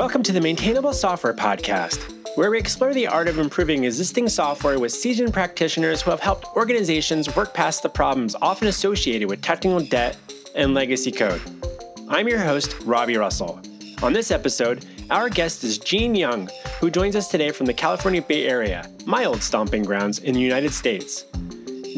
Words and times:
Welcome 0.00 0.22
to 0.22 0.32
the 0.32 0.40
Maintainable 0.40 0.94
Software 0.94 1.34
Podcast, 1.34 2.10
where 2.34 2.50
we 2.50 2.58
explore 2.58 2.94
the 2.94 3.06
art 3.06 3.28
of 3.28 3.38
improving 3.38 3.84
existing 3.84 4.30
software 4.30 4.78
with 4.78 4.92
seasoned 4.92 5.34
practitioners 5.34 6.00
who 6.00 6.10
have 6.10 6.20
helped 6.20 6.46
organizations 6.56 7.36
work 7.36 7.52
past 7.52 7.82
the 7.82 7.90
problems 7.90 8.34
often 8.40 8.68
associated 8.68 9.28
with 9.28 9.42
technical 9.42 9.78
debt 9.78 10.16
and 10.54 10.72
legacy 10.72 11.12
code. 11.12 11.42
I'm 12.08 12.28
your 12.28 12.38
host, 12.38 12.76
Robby 12.84 13.18
Russell. 13.18 13.60
On 14.02 14.14
this 14.14 14.30
episode, 14.30 14.86
our 15.10 15.28
guest 15.28 15.64
is 15.64 15.76
Jean 15.76 16.14
Yang, 16.14 16.48
who 16.80 16.90
joins 16.90 17.14
us 17.14 17.28
today 17.28 17.50
from 17.50 17.66
the 17.66 17.74
California 17.74 18.22
Bay 18.22 18.48
Area, 18.48 18.90
my 19.04 19.26
old 19.26 19.42
stomping 19.42 19.82
grounds 19.82 20.18
in 20.20 20.32
the 20.32 20.40
United 20.40 20.72
States. 20.72 21.26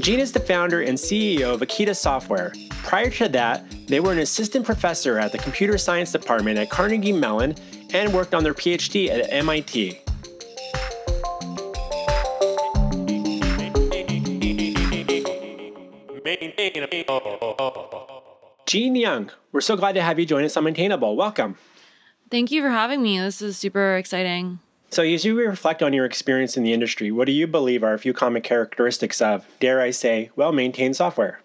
Jean 0.00 0.18
is 0.18 0.32
the 0.32 0.40
founder 0.40 0.82
and 0.82 0.98
CEO 0.98 1.54
of 1.54 1.60
Akita 1.60 1.94
Software. 1.94 2.52
Prior 2.82 3.10
to 3.10 3.28
that, 3.28 3.64
they 3.86 4.00
were 4.00 4.10
an 4.10 4.18
assistant 4.18 4.66
professor 4.66 5.20
at 5.20 5.30
the 5.30 5.38
computer 5.38 5.78
science 5.78 6.10
department 6.10 6.58
at 6.58 6.68
Carnegie 6.68 7.12
Mellon 7.12 7.54
and 7.92 8.12
worked 8.12 8.34
on 8.34 8.42
their 8.42 8.54
PhD 8.54 9.08
at 9.08 9.32
MIT. 9.32 10.00
Jean 18.66 18.94
Yang, 18.96 19.30
we're 19.52 19.60
so 19.60 19.76
glad 19.76 19.92
to 19.92 20.02
have 20.02 20.18
you 20.18 20.24
join 20.24 20.44
us 20.44 20.56
on 20.56 20.64
Maintainable. 20.64 21.16
Welcome. 21.16 21.56
Thank 22.30 22.50
you 22.50 22.62
for 22.62 22.70
having 22.70 23.02
me. 23.02 23.18
This 23.18 23.42
is 23.42 23.58
super 23.58 23.96
exciting. 23.96 24.60
So, 24.88 25.02
as 25.02 25.24
you 25.24 25.38
reflect 25.38 25.82
on 25.82 25.92
your 25.92 26.04
experience 26.04 26.56
in 26.56 26.62
the 26.62 26.72
industry, 26.72 27.10
what 27.10 27.26
do 27.26 27.32
you 27.32 27.46
believe 27.46 27.82
are 27.82 27.94
a 27.94 27.98
few 27.98 28.12
common 28.12 28.42
characteristics 28.42 29.20
of, 29.20 29.46
dare 29.58 29.80
I 29.80 29.90
say, 29.90 30.30
well 30.36 30.52
maintained 30.52 30.96
software? 30.96 31.40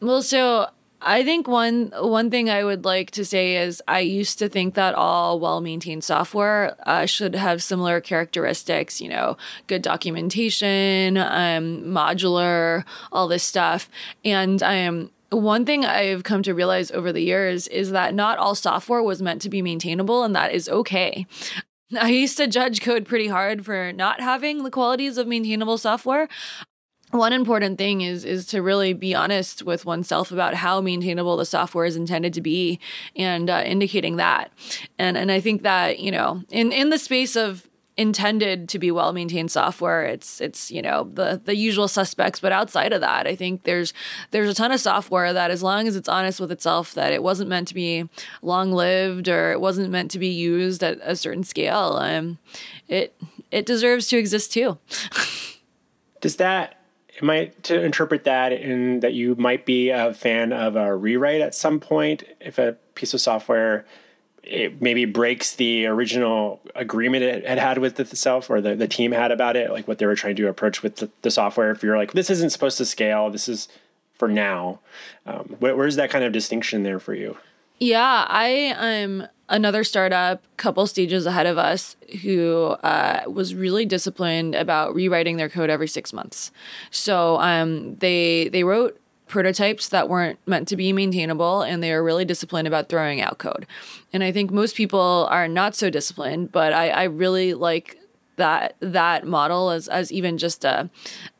Well, 0.00 0.22
so 0.22 0.68
I 1.00 1.24
think 1.24 1.46
one 1.46 1.92
one 1.98 2.30
thing 2.30 2.48
I 2.48 2.64
would 2.64 2.84
like 2.84 3.10
to 3.12 3.24
say 3.24 3.56
is 3.56 3.82
I 3.86 4.00
used 4.00 4.38
to 4.38 4.48
think 4.48 4.74
that 4.74 4.94
all 4.94 5.38
well 5.38 5.60
maintained 5.60 6.04
software 6.04 6.76
uh, 6.86 7.06
should 7.06 7.34
have 7.34 7.62
similar 7.62 8.00
characteristics. 8.00 9.00
You 9.00 9.10
know, 9.10 9.36
good 9.66 9.82
documentation, 9.82 11.18
um, 11.18 11.84
modular, 11.84 12.84
all 13.12 13.28
this 13.28 13.42
stuff, 13.42 13.90
and 14.24 14.62
um, 14.62 15.10
one 15.30 15.64
thing 15.64 15.84
I've 15.84 16.24
come 16.24 16.42
to 16.44 16.54
realize 16.54 16.90
over 16.90 17.12
the 17.12 17.22
years 17.22 17.68
is 17.68 17.90
that 17.90 18.14
not 18.14 18.38
all 18.38 18.54
software 18.54 19.02
was 19.02 19.20
meant 19.20 19.42
to 19.42 19.50
be 19.50 19.60
maintainable, 19.60 20.22
and 20.24 20.34
that 20.34 20.52
is 20.52 20.68
okay. 20.68 21.26
I 22.00 22.08
used 22.08 22.36
to 22.38 22.46
judge 22.46 22.80
code 22.80 23.06
pretty 23.06 23.28
hard 23.28 23.64
for 23.64 23.92
not 23.92 24.20
having 24.20 24.64
the 24.64 24.70
qualities 24.70 25.18
of 25.18 25.28
maintainable 25.28 25.78
software 25.78 26.28
one 27.16 27.32
important 27.32 27.78
thing 27.78 28.00
is 28.00 28.24
is 28.24 28.46
to 28.46 28.62
really 28.62 28.92
be 28.92 29.14
honest 29.14 29.62
with 29.62 29.84
oneself 29.84 30.32
about 30.32 30.54
how 30.54 30.80
maintainable 30.80 31.36
the 31.36 31.44
software 31.44 31.84
is 31.84 31.96
intended 31.96 32.34
to 32.34 32.40
be 32.40 32.80
and 33.14 33.50
uh, 33.50 33.62
indicating 33.64 34.16
that. 34.16 34.50
And 34.98 35.16
and 35.16 35.30
i 35.32 35.40
think 35.40 35.62
that 35.62 35.98
you 35.98 36.10
know 36.10 36.42
in 36.50 36.72
in 36.72 36.90
the 36.90 36.98
space 36.98 37.36
of 37.36 37.68
intended 37.96 38.68
to 38.68 38.78
be 38.78 38.90
well 38.90 39.14
maintained 39.14 39.50
software 39.50 40.04
it's 40.04 40.38
it's 40.38 40.70
you 40.70 40.82
know 40.82 41.10
the 41.14 41.40
the 41.46 41.56
usual 41.56 41.88
suspects 41.88 42.38
but 42.38 42.52
outside 42.52 42.92
of 42.92 43.00
that 43.00 43.26
i 43.26 43.34
think 43.34 43.62
there's 43.62 43.94
there's 44.32 44.50
a 44.50 44.54
ton 44.54 44.70
of 44.70 44.78
software 44.78 45.32
that 45.32 45.50
as 45.50 45.62
long 45.62 45.88
as 45.88 45.96
it's 45.96 46.08
honest 46.08 46.38
with 46.38 46.52
itself 46.52 46.92
that 46.92 47.10
it 47.10 47.22
wasn't 47.22 47.48
meant 47.48 47.66
to 47.66 47.72
be 47.72 48.06
long 48.42 48.70
lived 48.70 49.30
or 49.30 49.50
it 49.50 49.62
wasn't 49.62 49.88
meant 49.88 50.10
to 50.10 50.18
be 50.18 50.28
used 50.28 50.82
at 50.82 50.98
a 51.02 51.16
certain 51.16 51.42
scale 51.42 51.96
um 51.98 52.36
it 52.86 53.16
it 53.50 53.66
deserves 53.66 54.08
to 54.08 54.18
exist 54.18 54.52
too. 54.52 54.78
Does 56.20 56.36
that 56.36 56.75
am 57.22 57.30
I 57.30 57.52
to 57.64 57.82
interpret 57.82 58.24
that 58.24 58.52
in 58.52 59.00
that 59.00 59.14
you 59.14 59.34
might 59.36 59.64
be 59.64 59.90
a 59.90 60.12
fan 60.14 60.52
of 60.52 60.76
a 60.76 60.94
rewrite 60.94 61.40
at 61.40 61.54
some 61.54 61.80
point 61.80 62.24
if 62.40 62.58
a 62.58 62.76
piece 62.94 63.14
of 63.14 63.20
software 63.20 63.84
it 64.46 64.80
maybe 64.80 65.04
breaks 65.04 65.56
the 65.56 65.86
original 65.86 66.60
agreement 66.74 67.24
it 67.24 67.44
had 67.44 67.58
had 67.58 67.78
with 67.78 67.98
itself 67.98 68.48
or 68.48 68.60
the, 68.60 68.76
the 68.76 68.86
team 68.86 69.10
had 69.10 69.32
about 69.32 69.56
it, 69.56 69.70
like 69.70 69.88
what 69.88 69.98
they 69.98 70.06
were 70.06 70.14
trying 70.14 70.36
to 70.36 70.46
approach 70.46 70.84
with 70.84 70.96
the, 70.96 71.10
the 71.22 71.32
software. 71.32 71.72
If 71.72 71.82
you're 71.82 71.96
like, 71.96 72.12
this 72.12 72.30
isn't 72.30 72.50
supposed 72.50 72.78
to 72.78 72.84
scale, 72.84 73.28
this 73.28 73.48
is 73.48 73.68
for 74.14 74.28
now. 74.28 74.78
Um, 75.26 75.56
where, 75.58 75.74
where's 75.74 75.96
that 75.96 76.10
kind 76.10 76.24
of 76.24 76.32
distinction 76.32 76.84
there 76.84 77.00
for 77.00 77.12
you? 77.12 77.36
Yeah, 77.78 78.26
I 78.28 78.46
am 78.46 79.28
another 79.48 79.84
startup, 79.84 80.42
couple 80.56 80.86
stages 80.86 81.26
ahead 81.26 81.46
of 81.46 81.58
us, 81.58 81.96
who 82.22 82.76
uh, 82.82 83.24
was 83.28 83.54
really 83.54 83.84
disciplined 83.84 84.54
about 84.54 84.94
rewriting 84.94 85.36
their 85.36 85.48
code 85.48 85.70
every 85.70 85.88
six 85.88 86.12
months. 86.12 86.50
So 86.90 87.38
um, 87.40 87.96
they 87.96 88.48
they 88.48 88.64
wrote 88.64 89.00
prototypes 89.26 89.88
that 89.88 90.08
weren't 90.08 90.38
meant 90.46 90.68
to 90.68 90.76
be 90.76 90.92
maintainable 90.92 91.62
and 91.62 91.82
they 91.82 91.92
were 91.92 92.02
really 92.02 92.24
disciplined 92.24 92.68
about 92.68 92.88
throwing 92.88 93.20
out 93.20 93.38
code 93.38 93.66
and 94.12 94.22
i 94.22 94.30
think 94.30 94.52
most 94.52 94.76
people 94.76 95.26
are 95.28 95.48
not 95.48 95.74
so 95.74 95.90
disciplined 95.90 96.52
but 96.52 96.72
i, 96.72 96.90
I 96.90 97.02
really 97.04 97.52
like 97.52 97.98
that 98.36 98.76
that 98.80 99.26
model 99.26 99.70
as 99.70 99.88
as 99.88 100.12
even 100.12 100.38
just 100.38 100.64
a, 100.64 100.88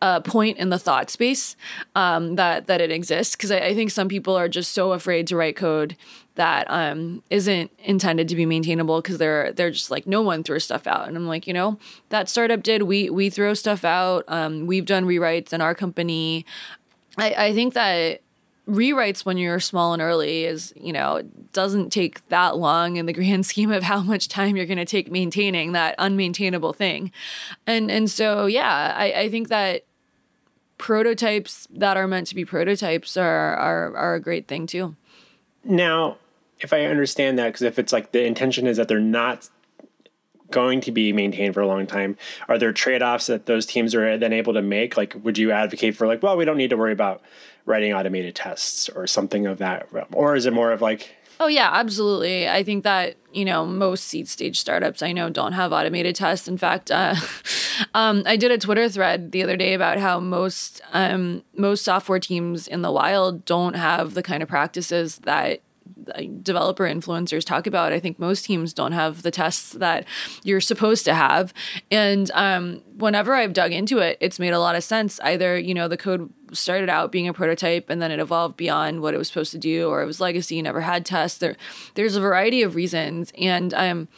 a 0.03 0.21
point 0.21 0.59
in 0.59 0.71
the 0.71 0.79
thought 0.79 1.11
space 1.11 1.57
um, 1.95 2.35
that 2.37 2.67
that 2.67 2.81
it 2.81 2.91
exists 2.91 3.37
because 3.37 3.51
I, 3.51 3.59
I, 3.59 3.75
think 3.75 3.91
some 3.91 4.09
people 4.09 4.35
are 4.35 4.49
just 4.49 4.73
so 4.73 4.93
afraid 4.93 5.27
to 5.29 5.37
write 5.37 5.57
code 5.57 5.97
that 6.37 6.67
um, 6.71 7.23
not 7.31 7.71
intended 7.79 8.29
to 8.29 8.37
be 8.37 8.47
maintainable 8.47 9.03
because 9.03 9.19
they're 9.19 9.53
they're 9.53 9.71
just 9.71 9.91
like 9.91 10.07
no 10.07 10.23
one 10.23 10.43
throws 10.43 10.65
stuff 10.65 10.87
out. 10.87 11.09
And 11.09 11.17
i'm 11.17 11.27
like 11.27 11.47
you 11.47 11.53
know 11.53 11.79
that 12.11 12.29
startup 12.29 12.63
did. 12.63 12.83
We 12.83 13.11
we 13.11 13.29
throw 13.29 13.55
stuff 13.55 13.85
out. 13.85 14.25
Um, 14.29 14.67
we've 14.67 14.87
done 14.87 15.05
rewrites 15.05 15.53
in 15.53 15.61
our 15.61 15.75
company. 15.75 16.47
I, 17.19 17.35
I 17.47 17.55
think 17.55 17.75
that 17.75 18.21
rewrites 18.69 19.25
when 19.25 19.39
you're 19.39 19.61
small 19.61 19.93
and 19.93 20.03
early 20.03 20.45
is 20.45 20.73
you 20.77 20.93
know 20.93 21.23
doesn't 21.53 21.91
take 21.91 22.27
that 22.29 22.57
long 22.57 22.97
in 22.97 23.07
the 23.07 23.13
grand 23.19 23.47
scheme 23.47 23.73
of 23.73 23.83
how 23.83 24.01
much 24.01 24.29
time 24.29 24.57
you're 24.57 24.67
going 24.67 24.79
to 24.79 24.85
take 24.85 25.11
maintaining 25.11 25.73
that 25.73 25.99
unmaintainable 25.99 26.75
thing. 26.75 27.11
And 27.67 27.91
and 27.91 28.11
so 28.11 28.47
yeah 28.47 28.95
i, 28.97 29.13
I 29.13 29.29
think 29.31 29.49
that 29.49 29.85
prototypes 30.79 31.67
that 31.71 31.97
are 31.97 32.07
meant 32.07 32.27
to 32.27 32.35
be 32.35 32.45
prototypes 32.45 33.17
are 33.17 33.57
are, 33.57 33.97
are 33.97 34.15
a 34.15 34.21
great 34.21 34.47
thing 34.47 34.67
too. 34.67 34.95
Now 35.65 36.19
if 36.61 36.73
I 36.73 36.85
understand 36.85 37.39
that, 37.39 37.49
because 37.49 37.63
if 37.63 37.79
it's 37.79 37.93
like 37.93 38.13
the 38.13 38.25
intention 38.25 38.67
is 38.67 38.77
that 38.77 38.89
they're 38.89 39.01
not 39.01 39.49
going 40.51 40.81
to 40.81 40.93
be 40.93 41.13
maintained 41.13 41.55
for 41.55 41.61
a 41.61 41.67
long 41.67 41.87
time, 41.87 42.17
are 42.49 42.59
there 42.59 42.73
trade 42.73 43.03
offs 43.03 43.27
that 43.27 43.47
those 43.47 43.67
teams 43.67 43.95
are 43.95 44.17
then 44.17 44.33
able 44.33 44.55
to 44.55 44.63
make? 44.63 44.97
Like, 44.97 45.17
would 45.23 45.39
you 45.39 45.51
advocate 45.51 45.97
for 45.97 46.07
like, 46.07 46.23
well, 46.23 46.37
we 46.37 46.45
don't 46.45 46.57
need 46.57 46.71
to 46.71 46.77
worry 46.77 46.93
about 46.93 47.23
writing 47.65 47.93
automated 47.93 48.35
tests 48.35 48.89
or 48.89 49.07
something 49.07 49.47
of 49.47 49.59
that, 49.59 49.89
or 50.13 50.37
is 50.37 50.47
it 50.47 50.53
more 50.53 50.73
of 50.73 50.81
like? 50.81 51.17
Oh 51.39 51.49
yeah, 51.49 51.69
absolutely. 51.71 52.49
I 52.49 52.63
think 52.63 52.85
that 52.85 53.17
you 53.33 53.45
know 53.45 53.67
most 53.67 54.05
seed 54.05 54.27
stage 54.29 54.59
startups 54.59 55.03
I 55.03 55.13
know 55.13 55.29
don't 55.29 55.53
have 55.53 55.73
automated 55.73 56.17
tests. 56.17 56.49
In 56.49 56.57
fact, 56.57 56.91
uh, 56.91 57.15
um, 57.95 58.23
I 58.25 58.37
did 58.37 58.51
a 58.51 58.59
Twitter 58.59 58.89
thread 58.89 59.33
the 59.33 59.43
other 59.43 59.57
day 59.57 59.75
about 59.75 59.99
how 59.99 60.19
most 60.19 60.81
um, 60.95 61.43
most 61.55 61.85
software 61.85 62.21
teams 62.21 62.67
in 62.67 62.81
the 62.81 62.93
wild 62.93 63.45
don't 63.45 63.75
have 63.75 64.15
the 64.15 64.23
kind 64.23 64.43
of 64.43 64.49
practices 64.49 65.19
that 65.25 65.61
developer 66.43 66.85
influencers 66.85 67.45
talk 67.45 67.67
about. 67.67 67.93
I 67.93 68.01
think 68.01 68.19
most 68.19 68.45
teams 68.45 68.73
don't 68.73 68.93
have 68.93 69.23
the 69.23 69.31
tests 69.31 69.73
that 69.73 70.07
you're 70.43 70.61
supposed 70.61 71.05
to 71.07 71.15
have. 71.15 71.53
And 71.91 72.31
um, 72.35 72.83
whenever 72.97 73.35
I've 73.35 73.53
dug 73.53 73.73
into 73.73 73.99
it, 73.99 74.19
it's 74.21 74.39
made 74.39 74.53
a 74.53 74.61
lot 74.61 74.77
of 74.77 74.85
sense. 74.85 75.21
Either, 75.21 75.59
you 75.59 75.75
know, 75.75 75.89
the 75.89 75.97
code 75.97 76.33
started 76.53 76.89
out 76.89 77.13
being 77.13 77.29
a 77.29 77.35
prototype 77.35 77.91
and 77.91 78.01
then 78.01 78.11
it 78.11 78.21
evolved 78.21 78.57
beyond 78.57 79.01
what 79.01 79.15
it 79.15 79.19
was 79.19 79.29
supposed 79.29 79.53
to 79.53 79.59
do, 79.59 79.89
or 79.89 80.03
it 80.03 80.07
was 80.07 80.21
legacy, 80.21 80.63
never 80.63 80.81
had 80.81 81.05
tests. 81.05 81.39
There, 81.39 81.57
there's 81.95 82.17
a 82.17 82.21
variety 82.21 82.63
of 82.63 82.75
reasons. 82.75 83.33
And 83.37 83.75
um, 83.75 84.09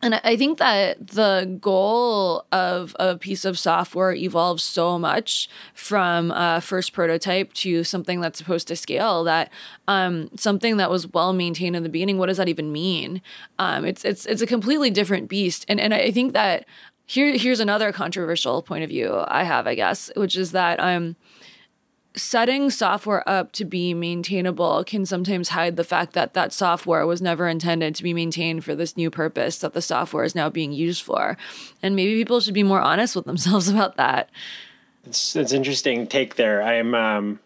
and 0.00 0.14
I 0.22 0.36
think 0.36 0.58
that 0.58 1.08
the 1.08 1.58
goal 1.60 2.46
of 2.52 2.94
a 3.00 3.16
piece 3.16 3.44
of 3.44 3.58
software 3.58 4.14
evolves 4.14 4.62
so 4.62 4.98
much 4.98 5.48
from 5.74 6.30
a 6.30 6.60
first 6.60 6.92
prototype 6.92 7.52
to 7.54 7.82
something 7.82 8.20
that's 8.20 8.38
supposed 8.38 8.68
to 8.68 8.76
scale 8.76 9.24
that 9.24 9.50
um, 9.88 10.30
something 10.36 10.76
that 10.76 10.90
was 10.90 11.08
well 11.08 11.32
maintained 11.32 11.74
in 11.74 11.82
the 11.82 11.88
beginning, 11.88 12.18
what 12.18 12.26
does 12.26 12.36
that 12.36 12.48
even 12.48 12.70
mean? 12.70 13.20
Um, 13.58 13.84
it's 13.84 14.04
it's 14.04 14.24
it's 14.26 14.42
a 14.42 14.46
completely 14.46 14.90
different 14.90 15.28
beast. 15.28 15.64
And 15.68 15.80
and 15.80 15.92
I 15.92 16.12
think 16.12 16.32
that 16.32 16.64
here 17.06 17.36
here's 17.36 17.60
another 17.60 17.90
controversial 17.90 18.62
point 18.62 18.84
of 18.84 18.90
view 18.90 19.24
I 19.26 19.42
have, 19.42 19.66
I 19.66 19.74
guess, 19.74 20.12
which 20.14 20.36
is 20.36 20.52
that 20.52 20.78
um 20.78 21.16
setting 22.18 22.70
software 22.70 23.26
up 23.28 23.52
to 23.52 23.64
be 23.64 23.94
maintainable 23.94 24.84
can 24.84 25.06
sometimes 25.06 25.50
hide 25.50 25.76
the 25.76 25.84
fact 25.84 26.12
that 26.12 26.34
that 26.34 26.52
software 26.52 27.06
was 27.06 27.22
never 27.22 27.48
intended 27.48 27.94
to 27.94 28.02
be 28.02 28.12
maintained 28.12 28.64
for 28.64 28.74
this 28.74 28.96
new 28.96 29.10
purpose 29.10 29.58
that 29.58 29.72
the 29.72 29.82
software 29.82 30.24
is 30.24 30.34
now 30.34 30.50
being 30.50 30.72
used 30.72 31.02
for. 31.02 31.36
And 31.82 31.96
maybe 31.96 32.14
people 32.14 32.40
should 32.40 32.54
be 32.54 32.62
more 32.62 32.80
honest 32.80 33.16
with 33.16 33.24
themselves 33.24 33.68
about 33.70 33.96
that. 33.96 34.30
It's 35.04 35.36
it's 35.36 35.52
interesting 35.52 36.06
take 36.06 36.34
there. 36.34 36.62
I'm 36.62 36.94
um 36.94 37.40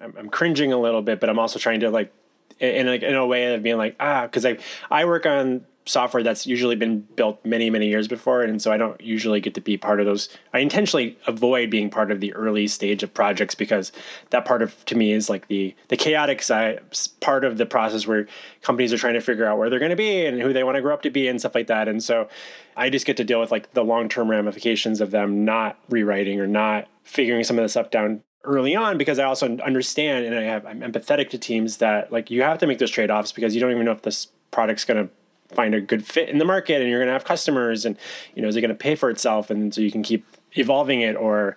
I'm, 0.00 0.14
I'm 0.18 0.28
cringing 0.28 0.72
a 0.72 0.78
little 0.78 1.02
bit, 1.02 1.20
but 1.20 1.30
I'm 1.30 1.38
also 1.38 1.58
trying 1.58 1.80
to 1.80 1.90
like 1.90 2.12
in 2.58 2.86
like 2.86 3.02
in 3.02 3.14
a 3.14 3.26
way 3.26 3.54
of 3.54 3.62
being 3.62 3.78
like 3.78 3.96
ah 4.00 4.22
because 4.22 4.44
I 4.44 4.58
I 4.90 5.06
work 5.06 5.24
on 5.24 5.64
software 5.90 6.22
that's 6.22 6.46
usually 6.46 6.76
been 6.76 7.00
built 7.16 7.44
many 7.44 7.68
many 7.70 7.88
years 7.88 8.06
before 8.08 8.42
and 8.42 8.62
so 8.62 8.72
i 8.72 8.76
don't 8.76 9.00
usually 9.00 9.40
get 9.40 9.54
to 9.54 9.60
be 9.60 9.76
part 9.76 10.00
of 10.00 10.06
those. 10.06 10.28
I 10.52 10.60
intentionally 10.60 11.18
avoid 11.26 11.70
being 11.70 11.90
part 11.90 12.10
of 12.10 12.20
the 12.20 12.32
early 12.34 12.68
stage 12.68 13.02
of 13.02 13.12
projects 13.12 13.54
because 13.54 13.92
that 14.30 14.44
part 14.44 14.62
of 14.62 14.84
to 14.86 14.94
me 14.94 15.12
is 15.12 15.28
like 15.28 15.48
the 15.48 15.74
the 15.88 15.96
chaotic 15.96 16.42
side 16.42 16.80
part 17.20 17.44
of 17.44 17.58
the 17.58 17.66
process 17.66 18.06
where 18.06 18.26
companies 18.62 18.92
are 18.92 18.98
trying 18.98 19.14
to 19.14 19.20
figure 19.20 19.46
out 19.46 19.58
where 19.58 19.70
they're 19.70 19.78
going 19.78 19.90
to 19.90 19.96
be 19.96 20.24
and 20.24 20.40
who 20.40 20.52
they 20.52 20.64
want 20.64 20.76
to 20.76 20.82
grow 20.82 20.94
up 20.94 21.02
to 21.02 21.10
be 21.10 21.28
and 21.28 21.40
stuff 21.40 21.54
like 21.54 21.66
that 21.66 21.88
and 21.88 22.02
so 22.02 22.28
i 22.76 22.88
just 22.88 23.06
get 23.06 23.16
to 23.16 23.24
deal 23.24 23.40
with 23.40 23.50
like 23.50 23.72
the 23.72 23.84
long-term 23.84 24.30
ramifications 24.30 25.00
of 25.00 25.10
them 25.10 25.44
not 25.44 25.78
rewriting 25.88 26.40
or 26.40 26.46
not 26.46 26.88
figuring 27.02 27.42
some 27.42 27.58
of 27.58 27.64
this 27.64 27.72
stuff 27.72 27.90
down 27.90 28.22
early 28.44 28.74
on 28.74 28.96
because 28.96 29.18
I 29.18 29.24
also 29.24 29.58
understand 29.58 30.24
and 30.24 30.34
I 30.34 30.44
have 30.44 30.64
I'm 30.64 30.80
empathetic 30.80 31.28
to 31.30 31.38
teams 31.38 31.76
that 31.76 32.10
like 32.10 32.30
you 32.30 32.40
have 32.40 32.58
to 32.58 32.66
make 32.66 32.78
those 32.78 32.90
trade-offs 32.90 33.32
because 33.32 33.54
you 33.54 33.60
don't 33.60 33.70
even 33.70 33.84
know 33.84 33.92
if 33.92 34.00
this 34.00 34.28
product's 34.50 34.86
going 34.86 35.06
to 35.06 35.12
find 35.54 35.74
a 35.74 35.80
good 35.80 36.04
fit 36.04 36.28
in 36.28 36.38
the 36.38 36.44
market 36.44 36.80
and 36.80 36.88
you're 36.88 37.00
going 37.00 37.08
to 37.08 37.12
have 37.12 37.24
customers 37.24 37.84
and 37.84 37.96
you 38.34 38.42
know 38.42 38.48
is 38.48 38.56
it 38.56 38.60
going 38.60 38.70
to 38.70 38.74
pay 38.74 38.94
for 38.94 39.10
itself? 39.10 39.50
And 39.50 39.74
so 39.74 39.80
you 39.80 39.90
can 39.90 40.02
keep 40.02 40.24
evolving 40.52 41.00
it 41.00 41.16
or 41.16 41.56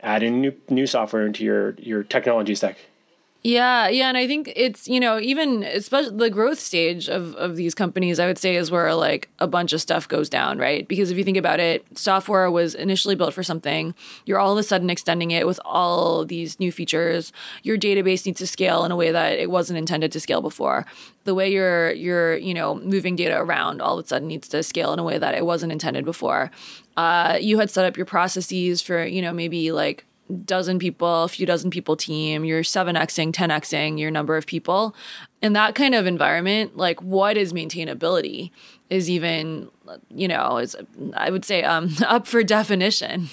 adding 0.00 0.40
new 0.40 0.52
new 0.68 0.86
software 0.86 1.26
into 1.26 1.44
your 1.44 1.74
your 1.78 2.02
technology 2.02 2.54
stack 2.54 2.78
yeah, 3.42 3.88
yeah, 3.88 4.08
and 4.08 4.18
I 4.18 4.26
think 4.26 4.52
it's 4.54 4.86
you 4.86 5.00
know 5.00 5.18
even 5.18 5.62
especially 5.62 6.14
the 6.14 6.28
growth 6.28 6.60
stage 6.60 7.08
of 7.08 7.34
of 7.36 7.56
these 7.56 7.74
companies, 7.74 8.20
I 8.20 8.26
would 8.26 8.36
say 8.36 8.56
is 8.56 8.70
where 8.70 8.94
like 8.94 9.30
a 9.38 9.46
bunch 9.46 9.72
of 9.72 9.80
stuff 9.80 10.06
goes 10.06 10.28
down, 10.28 10.58
right? 10.58 10.86
Because 10.86 11.10
if 11.10 11.16
you 11.16 11.24
think 11.24 11.38
about 11.38 11.58
it, 11.58 11.86
software 11.96 12.50
was 12.50 12.74
initially 12.74 13.14
built 13.14 13.32
for 13.32 13.42
something. 13.42 13.94
You're 14.26 14.38
all 14.38 14.52
of 14.52 14.58
a 14.58 14.62
sudden 14.62 14.90
extending 14.90 15.30
it 15.30 15.46
with 15.46 15.58
all 15.64 16.26
these 16.26 16.60
new 16.60 16.70
features. 16.70 17.32
Your 17.62 17.78
database 17.78 18.26
needs 18.26 18.40
to 18.40 18.46
scale 18.46 18.84
in 18.84 18.92
a 18.92 18.96
way 18.96 19.10
that 19.10 19.38
it 19.38 19.50
wasn't 19.50 19.78
intended 19.78 20.12
to 20.12 20.20
scale 20.20 20.42
before. 20.42 20.84
The 21.24 21.34
way 21.34 21.50
you're 21.50 21.92
you're 21.92 22.36
you 22.36 22.52
know 22.52 22.74
moving 22.74 23.16
data 23.16 23.38
around 23.38 23.80
all 23.80 23.98
of 23.98 24.04
a 24.04 24.08
sudden 24.08 24.28
needs 24.28 24.48
to 24.48 24.62
scale 24.62 24.92
in 24.92 24.98
a 24.98 25.04
way 25.04 25.16
that 25.16 25.34
it 25.34 25.46
wasn't 25.46 25.72
intended 25.72 26.04
before. 26.04 26.50
Uh, 26.94 27.38
you 27.40 27.58
had 27.58 27.70
set 27.70 27.86
up 27.86 27.96
your 27.96 28.04
processes 28.04 28.82
for 28.82 29.02
you 29.02 29.22
know 29.22 29.32
maybe 29.32 29.72
like 29.72 30.04
dozen 30.44 30.78
people, 30.78 31.24
a 31.24 31.28
few 31.28 31.46
dozen 31.46 31.70
people 31.70 31.96
team, 31.96 32.44
you're 32.44 32.62
7xing, 32.62 33.32
10xing 33.32 33.98
your 33.98 34.10
number 34.10 34.36
of 34.36 34.46
people. 34.46 34.94
In 35.42 35.52
that 35.54 35.74
kind 35.74 35.94
of 35.94 36.06
environment, 36.06 36.76
like 36.76 37.02
what 37.02 37.36
is 37.36 37.52
maintainability 37.52 38.50
is 38.88 39.08
even, 39.08 39.68
you 40.10 40.28
know, 40.28 40.58
is 40.58 40.76
I 41.14 41.30
would 41.30 41.44
say 41.44 41.62
um, 41.62 41.90
up 42.06 42.26
for 42.26 42.42
definition. 42.42 43.28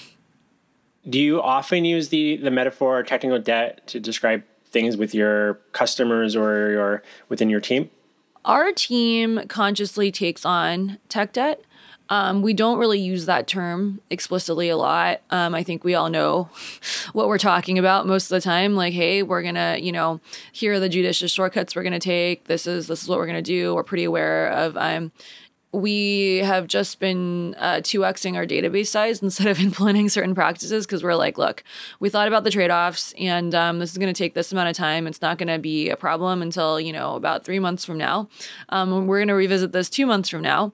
Do 1.08 1.18
you 1.18 1.40
often 1.40 1.84
use 1.84 2.10
the 2.10 2.36
the 2.36 2.50
metaphor 2.50 3.02
technical 3.02 3.38
debt 3.38 3.86
to 3.88 4.00
describe 4.00 4.42
things 4.66 4.96
with 4.96 5.14
your 5.14 5.54
customers 5.72 6.36
or 6.36 6.70
your 6.70 7.02
within 7.28 7.48
your 7.48 7.60
team? 7.60 7.90
Our 8.44 8.72
team 8.72 9.40
consciously 9.48 10.10
takes 10.10 10.44
on 10.44 10.98
tech 11.08 11.32
debt 11.32 11.62
um, 12.10 12.42
we 12.42 12.54
don't 12.54 12.78
really 12.78 13.00
use 13.00 13.26
that 13.26 13.46
term 13.46 14.00
explicitly 14.10 14.68
a 14.68 14.76
lot. 14.76 15.20
Um, 15.30 15.54
I 15.54 15.62
think 15.62 15.84
we 15.84 15.94
all 15.94 16.08
know 16.08 16.48
what 17.12 17.28
we're 17.28 17.38
talking 17.38 17.78
about 17.78 18.06
most 18.06 18.30
of 18.30 18.36
the 18.36 18.40
time. 18.40 18.74
Like, 18.74 18.94
hey, 18.94 19.22
we're 19.22 19.42
gonna, 19.42 19.78
you 19.80 19.92
know, 19.92 20.20
here 20.52 20.74
are 20.74 20.80
the 20.80 20.88
judicious 20.88 21.32
shortcuts 21.32 21.76
we're 21.76 21.82
gonna 21.82 21.98
take. 21.98 22.44
This 22.44 22.66
is 22.66 22.86
this 22.86 23.02
is 23.02 23.08
what 23.08 23.18
we're 23.18 23.26
gonna 23.26 23.42
do. 23.42 23.74
We're 23.74 23.84
pretty 23.84 24.04
aware 24.04 24.48
of. 24.48 24.76
Um, 24.76 25.12
we 25.72 26.38
have 26.38 26.66
just 26.66 26.98
been 26.98 27.54
uh, 27.58 27.76
2xing 27.76 28.36
our 28.36 28.46
database 28.46 28.86
size 28.86 29.22
instead 29.22 29.48
of 29.48 29.60
implementing 29.60 30.08
certain 30.08 30.34
practices 30.34 30.86
because 30.86 31.02
we're 31.02 31.14
like, 31.14 31.36
look, 31.36 31.62
we 32.00 32.08
thought 32.08 32.28
about 32.28 32.44
the 32.44 32.50
trade 32.50 32.70
offs 32.70 33.12
and 33.18 33.54
um, 33.54 33.78
this 33.78 33.92
is 33.92 33.98
going 33.98 34.12
to 34.12 34.18
take 34.18 34.34
this 34.34 34.50
amount 34.50 34.70
of 34.70 34.76
time. 34.76 35.06
It's 35.06 35.20
not 35.20 35.38
going 35.38 35.48
to 35.48 35.58
be 35.58 35.90
a 35.90 35.96
problem 35.96 36.42
until, 36.42 36.80
you 36.80 36.92
know, 36.92 37.16
about 37.16 37.44
three 37.44 37.58
months 37.58 37.84
from 37.84 37.98
now. 37.98 38.28
Um, 38.70 39.06
we're 39.06 39.18
going 39.18 39.28
to 39.28 39.34
revisit 39.34 39.72
this 39.72 39.90
two 39.90 40.06
months 40.06 40.28
from 40.28 40.42
now. 40.42 40.72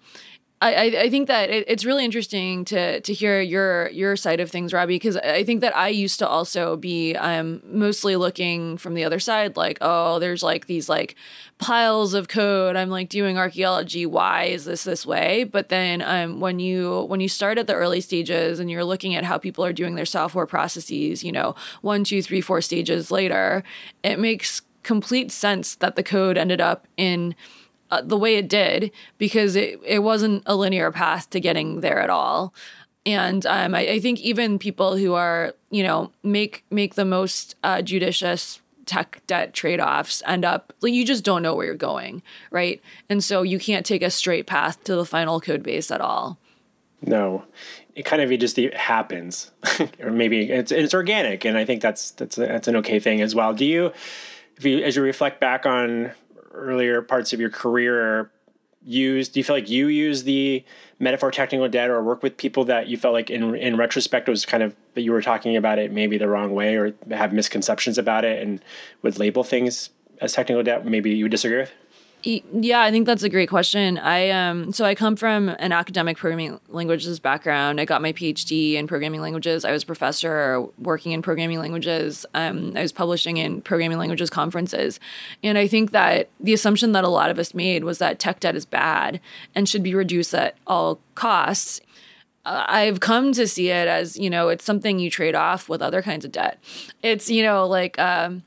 I, 0.69 0.85
I 1.03 1.11
think 1.11 1.29
that 1.29 1.51
it, 1.51 1.65
it's 1.69 1.85
really 1.85 2.05
interesting 2.05 2.65
to 2.67 3.01
to 3.01 3.13
hear 3.13 3.41
your 3.41 3.89
your 3.91 4.17
side 4.17 4.41
of 4.41 4.51
things, 4.51 4.73
Robby, 4.73 4.95
because 4.95 5.17
I 5.17 5.45
think 5.45 5.61
that 5.61 5.77
I 5.77 5.89
used 5.89 6.19
to 6.21 6.29
also 6.29 6.77
be 6.77 7.15
um, 7.17 7.61
mostly 7.65 8.17
looking 8.17 8.79
from 8.79 8.95
the 8.95 9.05
other 9.05 9.21
side, 9.21 9.57
like, 9.57 9.79
oh, 9.81 10.19
there's 10.19 10.43
like 10.43 10.67
these 10.67 10.89
like 10.89 11.17
piles 11.59 12.15
of 12.15 12.29
code. 12.29 12.77
I'm 12.77 12.89
like 12.89 13.09
doing 13.09 13.37
archaeology. 13.37 14.07
Why 14.07 14.45
is 14.45 14.65
this 14.65 14.85
this 14.85 15.05
way? 15.05 15.45
But 15.45 15.69
then 15.69 16.03
um, 16.03 16.41
when 16.41 16.59
you 16.59 17.03
when 17.09 17.21
you 17.21 17.29
start 17.29 17.59
at 17.59 17.67
the 17.67 17.75
early 17.75 18.01
stages 18.01 18.59
and 18.59 18.71
you're 18.71 18.85
looking 18.85 19.15
at 19.15 19.25
how 19.25 19.39
people 19.39 19.65
are 19.65 19.73
doing 19.73 19.97
their 19.97 20.07
software 20.07 20.47
processes, 20.47 21.23
you 21.23 21.33
know, 21.33 21.55
one, 21.83 22.05
two, 22.05 22.23
three, 22.23 22.41
four 22.41 22.61
stages 22.61 23.11
later, 23.11 23.65
it 24.03 24.19
makes 24.19 24.63
complete 24.83 25.33
sense 25.33 25.75
that 25.77 25.97
the 25.97 26.03
code 26.03 26.39
ended 26.39 26.61
up 26.61 26.87
in 26.97 27.35
uh, 27.95 28.03
the 28.03 28.17
way 28.17 28.37
it 28.37 28.49
did 28.49 28.91
because 29.19 29.55
it, 29.55 29.81
it 29.85 30.01
wasn't 30.01 30.43
a 30.47 30.57
linear 30.57 30.91
path 30.91 31.31
to 31.31 31.41
getting 31.41 31.81
there 31.81 32.01
at 32.01 32.11
all. 32.11 32.53
And 33.07 33.45
um, 33.47 33.75
I, 33.75 33.89
I, 33.91 34.01
think 34.01 34.21
even 34.21 34.59
people 34.59 34.97
who 34.97 35.15
are, 35.15 35.55
you 35.71 35.83
know, 35.83 36.11
make 36.23 36.65
make 36.71 36.95
the 36.95 37.05
most 37.05 37.55
uh, 37.63 37.83
judicious 37.83 38.61
tech 38.87 39.23
debt 39.27 39.53
trade 39.53 39.81
offs 39.81 40.23
end 40.27 40.45
up 40.45 40.73
like 40.81 40.93
you 40.93 41.05
just 41.05 41.25
don't 41.25 41.43
know 41.43 41.55
where 41.55 41.67
you're 41.67 41.75
going, 41.75 42.23
right? 42.51 42.83
And 43.09 43.23
so 43.23 43.43
you 43.43 43.59
can't 43.59 43.87
take 43.87 44.03
a 44.03 44.11
straight 44.11 44.47
path 44.47 44.83
to 44.85 44.97
the 44.97 45.05
final 45.05 45.41
code 45.41 45.63
base 45.63 45.91
at 45.91 46.01
all. 46.01 46.39
No, 47.03 47.45
it 47.95 48.05
kind 48.05 48.23
of 48.23 48.33
it 48.33 48.41
just 48.41 48.57
happens, 48.57 49.53
or 50.01 50.11
maybe 50.11 50.51
it's 50.51 50.73
it's 50.73 50.95
organic, 50.95 51.45
and 51.45 51.59
I 51.59 51.65
think 51.65 51.83
that's 51.83 52.11
that's 52.13 52.37
that's 52.37 52.67
an 52.67 52.77
okay 52.77 52.99
thing 52.99 53.21
as 53.21 53.35
well. 53.35 53.53
Do 53.53 53.65
you, 53.65 53.93
if 54.57 54.65
you 54.65 54.79
as 54.79 54.97
you 54.97 55.03
reflect 55.03 55.41
back 55.41 55.67
on 55.67 56.13
earlier 56.55 57.03
parts 57.03 57.33
of 57.33 57.41
your 57.41 57.51
career 57.51 58.31
use 58.85 59.29
do 59.29 59.41
you 59.41 59.45
feel 59.45 59.57
like 59.57 59.71
you 59.71 59.87
use 59.87 60.25
the 60.25 60.63
metaphor 60.99 61.31
technical 61.31 61.69
debt 61.69 61.89
or 61.89 62.03
work 62.03 62.23
with 62.23 62.37
people 62.37 62.65
that 62.65 62.87
you 62.87 62.97
felt 62.97 63.15
like 63.15 63.31
in 63.31 63.55
in 63.55 63.77
retrospect 63.77 64.29
it 64.29 64.31
was 64.31 64.45
kind 64.45 64.63
of 64.63 64.77
that 64.93 65.01
you 65.01 65.11
were 65.11 65.23
talking 65.23 65.57
about 65.57 65.79
it 65.79 65.91
maybe 65.91 66.19
the 66.19 66.29
wrong 66.29 66.53
way 66.53 66.77
or 66.77 66.95
have 67.11 67.33
misconceptions 67.33 67.97
about 67.97 68.25
it 68.25 68.43
and 68.43 68.63
would 69.03 69.19
label 69.19 69.43
things 69.43 69.91
as 70.21 70.35
technical 70.35 70.63
debt 70.63 70.85
maybe 70.85 71.11
you 71.11 71.25
would 71.25 71.31
disagree 71.31 71.59
with 71.59 71.73
yeah, 72.25 72.81
I 72.81 72.91
think 72.91 73.07
that's 73.07 73.23
a 73.23 73.29
great 73.29 73.51
question. 73.51 73.99
I 73.99 74.31
um 74.31 74.73
so 74.73 74.85
I 74.85 74.95
come 74.95 75.15
from 75.15 75.51
an 75.59 75.73
academic 75.73 76.17
programming 76.17 76.59
languages 76.69 77.21
background. 77.21 77.81
I 77.81 77.85
got 77.85 78.01
my 78.01 78.13
PhD 78.13 78.75
in 78.75 78.87
programming 78.87 79.21
languages. 79.21 79.65
I 79.65 79.73
was 79.73 79.83
a 79.83 79.87
professor 79.87 80.65
working 80.79 81.13
in 81.13 81.21
programming 81.21 81.59
languages. 81.59 82.25
Um, 82.35 82.73
I 82.77 82.83
was 82.83 82.93
publishing 82.93 83.37
in 83.37 83.61
programming 83.61 83.99
languages 83.99 84.31
conferences, 84.31 85.01
and 85.43 85.59
I 85.59 85.69
think 85.69 85.91
that 85.91 86.31
the 86.41 86.55
assumption 86.55 86.93
that 86.93 87.05
a 87.05 87.09
lot 87.09 87.31
of 87.31 87.39
us 87.39 87.53
made 87.53 87.85
was 87.85 87.99
that 87.99 88.19
tech 88.19 88.41
debt 88.41 88.57
is 88.57 88.65
bad 88.65 89.21
and 89.55 89.69
should 89.69 89.83
be 89.83 89.95
reduced 89.95 90.35
at 90.35 90.57
all 90.67 91.01
costs. 91.15 91.81
I've 92.47 93.01
come 93.01 93.33
to 93.33 93.47
see 93.47 93.71
it 93.71 93.89
as 93.89 94.19
you 94.19 94.31
know 94.31 94.49
it's 94.49 94.65
something 94.65 94.99
you 94.99 95.11
trade 95.11 95.35
off 95.35 95.69
with 95.69 95.83
other 95.83 96.01
kinds 96.01 96.25
of 96.25 96.33
debt. 96.33 96.59
It's 97.03 97.29
you 97.29 97.43
know 97.43 97.67
like. 97.67 97.99
Um, 97.99 98.45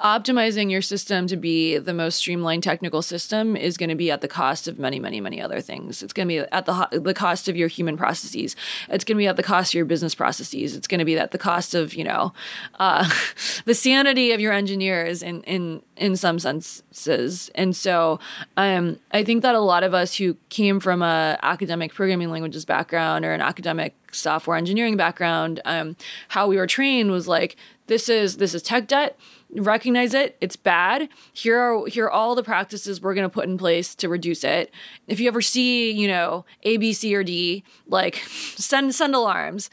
optimizing 0.00 0.70
your 0.70 0.82
system 0.82 1.26
to 1.26 1.36
be 1.36 1.78
the 1.78 1.92
most 1.92 2.16
streamlined 2.16 2.62
technical 2.62 3.02
system 3.02 3.56
is 3.56 3.76
going 3.76 3.88
to 3.88 3.94
be 3.94 4.10
at 4.10 4.20
the 4.20 4.28
cost 4.28 4.66
of 4.66 4.78
many, 4.78 4.98
many, 4.98 5.20
many 5.20 5.40
other 5.40 5.60
things. 5.60 6.02
It's 6.02 6.12
going 6.12 6.28
to 6.28 6.34
be 6.34 6.38
at 6.38 6.66
the 6.66 7.00
the 7.00 7.14
cost 7.14 7.48
of 7.48 7.56
your 7.56 7.68
human 7.68 7.96
processes. 7.96 8.56
It's 8.88 9.04
going 9.04 9.16
to 9.16 9.18
be 9.18 9.26
at 9.26 9.36
the 9.36 9.42
cost 9.42 9.70
of 9.70 9.74
your 9.74 9.84
business 9.84 10.14
processes. 10.14 10.74
It's 10.74 10.88
going 10.88 11.00
to 11.00 11.04
be 11.04 11.18
at 11.18 11.30
the 11.30 11.38
cost 11.38 11.74
of 11.74 11.94
you 11.94 12.04
know 12.04 12.32
uh, 12.78 13.08
the 13.64 13.74
sanity 13.74 14.32
of 14.32 14.40
your 14.40 14.52
engineers 14.52 15.22
in 15.22 15.42
in 15.42 15.82
in 15.96 16.16
some 16.16 16.38
senses. 16.38 17.50
And 17.54 17.76
so 17.76 18.18
um, 18.56 18.98
I 19.12 19.22
think 19.22 19.42
that 19.42 19.54
a 19.54 19.60
lot 19.60 19.84
of 19.84 19.92
us 19.92 20.16
who 20.16 20.36
came 20.48 20.80
from 20.80 21.02
a 21.02 21.38
academic 21.42 21.92
programming 21.92 22.30
languages 22.30 22.64
background 22.64 23.24
or 23.24 23.32
an 23.32 23.42
academic 23.42 23.94
software 24.12 24.56
engineering 24.56 24.96
background, 24.96 25.60
um, 25.64 25.96
how 26.28 26.48
we 26.48 26.56
were 26.56 26.66
trained 26.66 27.10
was 27.10 27.28
like 27.28 27.56
this 27.86 28.08
is 28.08 28.38
this 28.38 28.54
is 28.54 28.62
tech 28.62 28.86
debt 28.86 29.18
recognize 29.56 30.14
it 30.14 30.36
it's 30.40 30.56
bad. 30.56 31.08
Here 31.32 31.58
are 31.58 31.86
here 31.86 32.06
are 32.06 32.10
all 32.10 32.34
the 32.34 32.42
practices 32.42 33.00
we're 33.00 33.14
going 33.14 33.28
to 33.28 33.32
put 33.32 33.46
in 33.46 33.58
place 33.58 33.94
to 33.96 34.08
reduce 34.08 34.44
it. 34.44 34.72
If 35.06 35.20
you 35.20 35.28
ever 35.28 35.42
see 35.42 35.90
you 35.90 36.08
know 36.08 36.44
a 36.62 36.76
b 36.76 36.92
c 36.92 37.14
or 37.14 37.24
d 37.24 37.64
like 37.86 38.16
send 38.26 38.94
send 38.94 39.14
alarms. 39.14 39.70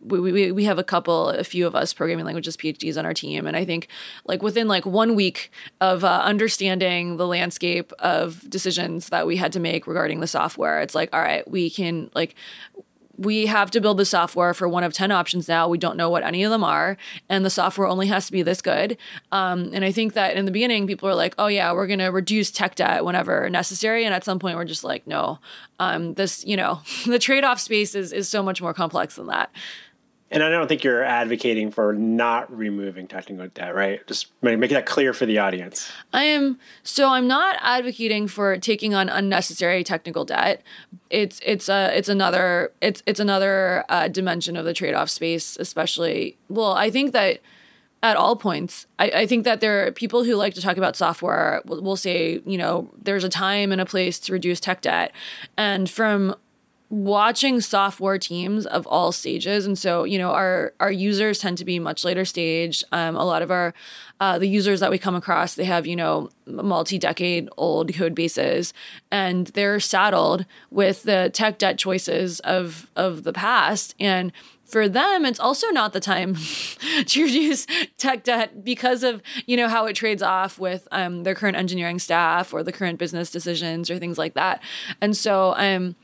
We, 0.00 0.20
we, 0.20 0.52
we 0.52 0.62
have 0.62 0.78
a 0.78 0.84
couple 0.84 1.30
a 1.30 1.42
few 1.42 1.66
of 1.66 1.74
us 1.74 1.92
programming 1.92 2.24
languages 2.24 2.56
phds 2.56 2.96
on 2.96 3.04
our 3.04 3.12
team 3.12 3.48
and 3.48 3.56
i 3.56 3.64
think 3.64 3.88
like 4.26 4.44
within 4.44 4.68
like 4.68 4.86
one 4.86 5.16
week 5.16 5.50
of 5.80 6.04
uh, 6.04 6.20
understanding 6.22 7.16
the 7.16 7.26
landscape 7.26 7.92
of 7.98 8.48
decisions 8.48 9.08
that 9.08 9.26
we 9.26 9.34
had 9.34 9.52
to 9.54 9.58
make 9.58 9.88
regarding 9.88 10.20
the 10.20 10.28
software 10.28 10.80
it's 10.80 10.94
like 10.94 11.10
all 11.12 11.20
right 11.20 11.50
we 11.50 11.68
can 11.68 12.12
like 12.14 12.36
we 13.18 13.46
have 13.46 13.70
to 13.72 13.80
build 13.80 13.98
the 13.98 14.04
software 14.04 14.54
for 14.54 14.68
one 14.68 14.84
of 14.84 14.92
10 14.92 15.10
options 15.10 15.48
now. 15.48 15.68
We 15.68 15.76
don't 15.76 15.96
know 15.96 16.08
what 16.08 16.22
any 16.22 16.44
of 16.44 16.50
them 16.50 16.62
are. 16.62 16.96
And 17.28 17.44
the 17.44 17.50
software 17.50 17.88
only 17.88 18.06
has 18.06 18.26
to 18.26 18.32
be 18.32 18.42
this 18.42 18.62
good. 18.62 18.96
Um, 19.32 19.70
and 19.74 19.84
I 19.84 19.90
think 19.90 20.14
that 20.14 20.36
in 20.36 20.44
the 20.44 20.52
beginning, 20.52 20.86
people 20.86 21.08
are 21.08 21.14
like, 21.14 21.34
oh, 21.36 21.48
yeah, 21.48 21.72
we're 21.72 21.88
going 21.88 21.98
to 21.98 22.06
reduce 22.06 22.52
tech 22.52 22.76
debt 22.76 23.04
whenever 23.04 23.50
necessary. 23.50 24.04
And 24.04 24.14
at 24.14 24.24
some 24.24 24.38
point, 24.38 24.56
we're 24.56 24.64
just 24.64 24.84
like, 24.84 25.06
no, 25.06 25.40
um, 25.80 26.14
this, 26.14 26.44
you 26.46 26.56
know, 26.56 26.80
the 27.06 27.18
trade 27.18 27.44
off 27.44 27.58
space 27.58 27.94
is, 27.94 28.12
is 28.12 28.28
so 28.28 28.42
much 28.42 28.62
more 28.62 28.72
complex 28.72 29.16
than 29.16 29.26
that. 29.26 29.50
And 30.30 30.42
I 30.42 30.50
don't 30.50 30.68
think 30.68 30.84
you're 30.84 31.02
advocating 31.02 31.70
for 31.70 31.94
not 31.94 32.54
removing 32.54 33.06
technical 33.06 33.46
debt, 33.48 33.74
right? 33.74 34.06
Just 34.06 34.26
make 34.42 34.70
that 34.70 34.84
clear 34.84 35.14
for 35.14 35.24
the 35.24 35.38
audience. 35.38 35.90
I 36.12 36.24
am 36.24 36.58
so 36.82 37.08
I'm 37.08 37.26
not 37.26 37.56
advocating 37.60 38.28
for 38.28 38.58
taking 38.58 38.94
on 38.94 39.08
unnecessary 39.08 39.82
technical 39.84 40.26
debt. 40.26 40.62
It's 41.08 41.40
it's 41.44 41.68
a 41.70 41.96
it's 41.96 42.10
another 42.10 42.72
it's 42.82 43.02
it's 43.06 43.20
another 43.20 43.84
uh, 43.88 44.08
dimension 44.08 44.56
of 44.56 44.66
the 44.66 44.74
trade 44.74 44.94
off 44.94 45.08
space, 45.08 45.56
especially. 45.58 46.36
Well, 46.48 46.72
I 46.72 46.90
think 46.90 47.12
that 47.12 47.40
at 48.02 48.16
all 48.16 48.36
points. 48.36 48.86
I, 48.98 49.10
I, 49.10 49.26
think 49.26 49.44
that 49.44 49.60
there 49.60 49.86
are 49.86 49.90
people 49.90 50.22
who 50.22 50.36
like 50.36 50.54
to 50.54 50.60
talk 50.62 50.76
about 50.76 50.94
software 50.94 51.62
will, 51.64 51.82
will 51.82 51.96
say, 51.96 52.40
you 52.46 52.56
know, 52.56 52.88
there's 52.96 53.24
a 53.24 53.28
time 53.28 53.72
and 53.72 53.80
a 53.80 53.86
place 53.86 54.20
to 54.20 54.32
reduce 54.32 54.60
tech 54.60 54.82
debt. 54.82 55.12
And 55.56 55.90
from 55.90 56.36
watching 56.90 57.60
software 57.60 58.18
teams 58.18 58.64
of 58.64 58.86
all 58.86 59.12
stages. 59.12 59.66
And 59.66 59.78
so 59.78 60.04
you 60.04 60.18
know 60.18 60.30
our 60.30 60.72
our 60.80 60.90
users 60.90 61.38
tend 61.38 61.58
to 61.58 61.64
be 61.64 61.78
much 61.78 62.04
later 62.04 62.24
stage. 62.24 62.82
Um, 62.92 63.16
a 63.16 63.24
lot 63.24 63.42
of 63.42 63.50
our 63.50 63.74
uh, 64.20 64.38
the 64.38 64.48
users 64.48 64.80
that 64.80 64.90
we 64.90 64.98
come 64.98 65.14
across 65.14 65.54
they 65.54 65.64
have 65.64 65.86
you 65.86 65.96
know 65.96 66.30
multi-decade 66.46 67.48
old 67.56 67.94
code 67.94 68.14
bases. 68.14 68.72
And 69.10 69.48
they're 69.48 69.80
saddled 69.80 70.46
with 70.70 71.02
the 71.02 71.30
tech 71.32 71.58
debt 71.58 71.78
choices 71.78 72.40
of 72.40 72.90
of 72.96 73.24
the 73.24 73.32
past. 73.32 73.94
And 74.00 74.32
for 74.68 74.86
them, 74.86 75.24
it's 75.24 75.40
also 75.40 75.68
not 75.68 75.94
the 75.94 76.00
time 76.00 76.34
to 77.06 77.22
reduce 77.22 77.66
tech 77.96 78.22
debt 78.22 78.62
because 78.64 79.02
of 79.02 79.22
you 79.46 79.56
know 79.56 79.68
how 79.68 79.86
it 79.86 79.94
trades 79.94 80.22
off 80.22 80.58
with 80.58 80.86
um, 80.92 81.24
their 81.24 81.34
current 81.34 81.56
engineering 81.56 81.98
staff 81.98 82.52
or 82.52 82.62
the 82.62 82.72
current 82.72 82.98
business 82.98 83.30
decisions 83.30 83.90
or 83.90 83.98
things 83.98 84.18
like 84.18 84.34
that. 84.34 84.62
And 85.00 85.16
so, 85.16 85.54
um, 85.56 85.96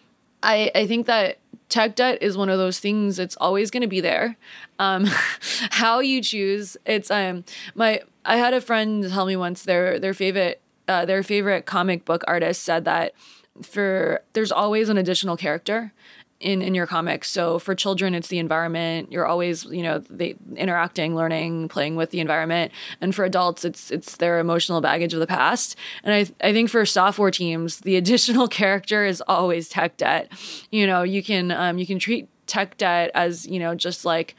I 0.44 0.70
I 0.74 0.86
think 0.86 1.06
that 1.06 1.38
tech 1.68 1.96
debt 1.96 2.18
is 2.22 2.36
one 2.36 2.48
of 2.48 2.58
those 2.58 2.78
things. 2.78 3.18
It's 3.18 3.36
always 3.36 3.70
going 3.70 3.80
to 3.80 3.88
be 3.88 4.00
there. 4.00 4.36
Um, 4.78 5.06
how 5.70 6.00
you 6.00 6.22
choose, 6.22 6.76
it's 6.86 7.10
um 7.10 7.44
my 7.74 8.02
I 8.24 8.36
had 8.36 8.54
a 8.54 8.60
friend 8.60 9.08
tell 9.10 9.26
me 9.26 9.36
once 9.36 9.62
their 9.62 9.98
their 9.98 10.14
favorite 10.14 10.60
uh, 10.86 11.04
their 11.04 11.22
favorite 11.22 11.66
comic 11.66 12.04
book 12.04 12.22
artist 12.26 12.62
said 12.62 12.84
that 12.84 13.14
for 13.62 14.20
there's 14.32 14.52
always 14.52 14.88
an 14.88 14.98
additional 14.98 15.36
character 15.36 15.92
in 16.40 16.62
in 16.62 16.74
your 16.74 16.86
comics. 16.86 17.30
So 17.30 17.58
for 17.58 17.74
children, 17.74 18.14
it's 18.14 18.28
the 18.28 18.38
environment. 18.38 19.10
You're 19.10 19.26
always, 19.26 19.64
you 19.64 19.82
know, 19.82 19.98
they 19.98 20.36
interacting, 20.56 21.14
learning, 21.14 21.68
playing 21.68 21.96
with 21.96 22.10
the 22.10 22.20
environment. 22.20 22.72
And 23.00 23.14
for 23.14 23.24
adults, 23.24 23.64
it's 23.64 23.90
it's 23.90 24.16
their 24.16 24.38
emotional 24.38 24.80
baggage 24.80 25.14
of 25.14 25.20
the 25.20 25.26
past. 25.26 25.76
And 26.02 26.14
I 26.14 26.48
I 26.48 26.52
think 26.52 26.70
for 26.70 26.84
software 26.84 27.30
teams, 27.30 27.78
the 27.78 27.96
additional 28.04 28.48
character 28.48 29.04
is 29.04 29.22
always 29.26 29.68
tech 29.68 29.96
debt. 29.96 30.30
You 30.70 30.86
know, 30.86 31.02
you 31.02 31.22
can 31.22 31.50
um, 31.50 31.78
you 31.78 31.86
can 31.86 31.98
treat 31.98 32.28
tech 32.46 32.76
debt 32.76 33.10
as 33.14 33.46
you 33.46 33.58
know 33.58 33.74
just 33.74 34.04
like 34.04 34.36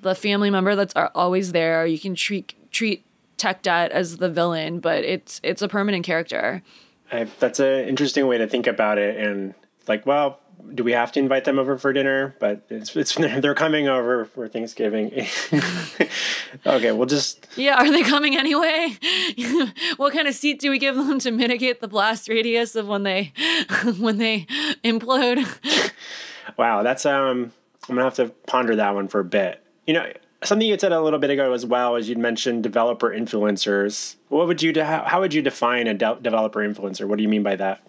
the 0.00 0.14
family 0.14 0.50
member 0.50 0.76
that's 0.76 0.94
always 1.14 1.52
there. 1.52 1.86
You 1.86 1.98
can 1.98 2.14
treat 2.14 2.54
treat 2.70 3.04
tech 3.36 3.62
debt 3.62 3.90
as 3.92 4.18
the 4.18 4.28
villain, 4.28 4.80
but 4.80 5.04
it's 5.04 5.40
it's 5.42 5.62
a 5.62 5.68
permanent 5.68 6.04
character. 6.04 6.62
I, 7.10 7.24
that's 7.38 7.58
an 7.58 7.88
interesting 7.88 8.26
way 8.26 8.36
to 8.38 8.46
think 8.46 8.66
about 8.66 8.98
it, 8.98 9.16
and 9.16 9.54
like, 9.88 10.04
well, 10.04 10.40
do 10.74 10.84
we 10.84 10.92
have 10.92 11.12
to 11.12 11.20
invite 11.20 11.44
them 11.44 11.58
over 11.58 11.78
for 11.78 11.92
dinner? 11.92 12.34
But 12.38 12.62
it's, 12.68 12.94
it's 12.94 13.14
they're 13.40 13.54
coming 13.54 13.88
over 13.88 14.24
for 14.24 14.48
Thanksgiving. 14.48 15.12
okay, 16.66 16.92
we'll 16.92 17.06
just 17.06 17.46
yeah. 17.56 17.76
Are 17.76 17.90
they 17.90 18.02
coming 18.02 18.36
anyway? 18.36 18.96
what 19.96 20.12
kind 20.12 20.28
of 20.28 20.34
seat 20.34 20.60
do 20.60 20.70
we 20.70 20.78
give 20.78 20.96
them 20.96 21.18
to 21.20 21.30
mitigate 21.30 21.80
the 21.80 21.88
blast 21.88 22.28
radius 22.28 22.76
of 22.76 22.86
when 22.86 23.02
they 23.02 23.32
when 23.98 24.18
they 24.18 24.46
implode? 24.84 25.44
wow, 26.56 26.82
that's 26.82 27.06
um. 27.06 27.52
I'm 27.88 27.94
gonna 27.94 28.04
have 28.04 28.16
to 28.16 28.28
ponder 28.46 28.76
that 28.76 28.94
one 28.94 29.08
for 29.08 29.20
a 29.20 29.24
bit. 29.24 29.64
You 29.86 29.94
know, 29.94 30.12
something 30.42 30.66
you 30.66 30.78
said 30.78 30.92
a 30.92 31.00
little 31.00 31.18
bit 31.18 31.30
ago 31.30 31.52
as 31.52 31.64
well 31.66 31.96
as 31.96 32.08
you'd 32.08 32.18
mentioned 32.18 32.62
developer 32.62 33.10
influencers. 33.10 34.16
What 34.28 34.46
would 34.46 34.62
you 34.62 34.72
how, 34.82 35.04
how 35.04 35.20
would 35.20 35.34
you 35.34 35.42
define 35.42 35.86
a 35.86 35.94
de- 35.94 36.18
developer 36.20 36.60
influencer? 36.60 37.06
What 37.06 37.16
do 37.16 37.22
you 37.22 37.28
mean 37.28 37.42
by 37.42 37.56
that? 37.56 37.82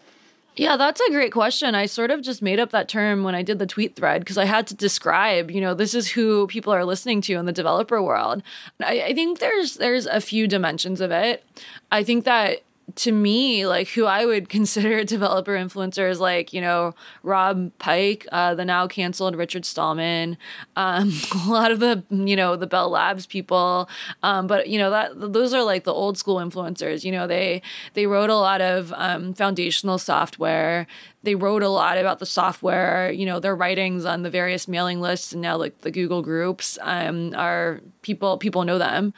Yeah, 0.59 0.75
that's 0.75 0.99
a 0.99 1.09
great 1.09 1.31
question. 1.31 1.73
I 1.73 1.85
sort 1.85 2.11
of 2.11 2.21
just 2.21 2.41
made 2.41 2.59
up 2.59 2.71
that 2.71 2.89
term 2.89 3.23
when 3.23 3.33
I 3.33 3.43
did 3.43 3.59
the 3.59 3.65
tweet 3.65 3.95
thread 3.95 4.19
because 4.19 4.37
I 4.37 4.43
had 4.43 4.67
to 4.67 4.75
describe, 4.75 5.49
you 5.49 5.61
know, 5.61 5.73
this 5.73 5.93
is 5.93 6.09
who 6.09 6.47
people 6.47 6.73
are 6.73 6.83
listening 6.83 7.21
to 7.21 7.35
in 7.35 7.45
the 7.45 7.53
developer 7.53 8.03
world. 8.03 8.43
I, 8.83 9.03
I 9.03 9.13
think 9.13 9.39
there's 9.39 9.75
there's 9.75 10.05
a 10.05 10.19
few 10.19 10.47
dimensions 10.47 10.99
of 10.99 11.11
it. 11.11 11.45
I 11.93 12.03
think 12.03 12.25
that 12.25 12.61
to 12.99 13.13
me, 13.13 13.65
like 13.65 13.87
who 13.89 14.05
I 14.05 14.25
would 14.25 14.49
consider 14.57 15.03
developer 15.03 15.55
influencers, 15.55 16.19
like 16.19 16.51
you 16.53 16.61
know 16.61 16.93
Rob 17.23 17.71
Pike, 17.79 18.27
uh, 18.31 18.55
the 18.55 18.65
now 18.65 18.87
canceled 18.87 19.35
Richard 19.35 19.65
Stallman, 19.65 20.37
um, 20.75 21.13
a 21.47 21.49
lot 21.49 21.71
of 21.71 21.79
the 21.79 22.03
you 22.09 22.35
know 22.35 22.55
the 22.55 22.67
Bell 22.67 22.89
Labs 22.89 23.25
people, 23.25 23.89
um, 24.23 24.47
but 24.47 24.67
you 24.67 24.77
know 24.77 24.89
that 24.89 25.33
those 25.33 25.53
are 25.53 25.63
like 25.63 25.85
the 25.85 25.93
old 25.93 26.17
school 26.17 26.37
influencers. 26.37 27.03
You 27.03 27.11
know 27.11 27.25
they 27.25 27.61
they 27.93 28.05
wrote 28.05 28.29
a 28.29 28.35
lot 28.35 28.61
of 28.61 28.93
um, 28.95 29.33
foundational 29.33 29.97
software. 29.97 30.85
They 31.23 31.35
wrote 31.35 31.63
a 31.63 31.69
lot 31.69 31.97
about 31.97 32.19
the 32.19 32.25
software. 32.25 33.11
You 33.11 33.25
know 33.25 33.39
their 33.39 33.55
writings 33.55 34.03
on 34.05 34.23
the 34.23 34.29
various 34.29 34.67
mailing 34.67 34.99
lists 34.99 35.31
and 35.31 35.41
now 35.41 35.55
like 35.55 35.81
the 35.81 35.91
Google 35.91 36.21
groups 36.21 36.77
um, 36.81 37.33
are 37.35 37.81
people 38.01 38.37
people 38.37 38.65
know 38.65 38.77
them. 38.77 39.13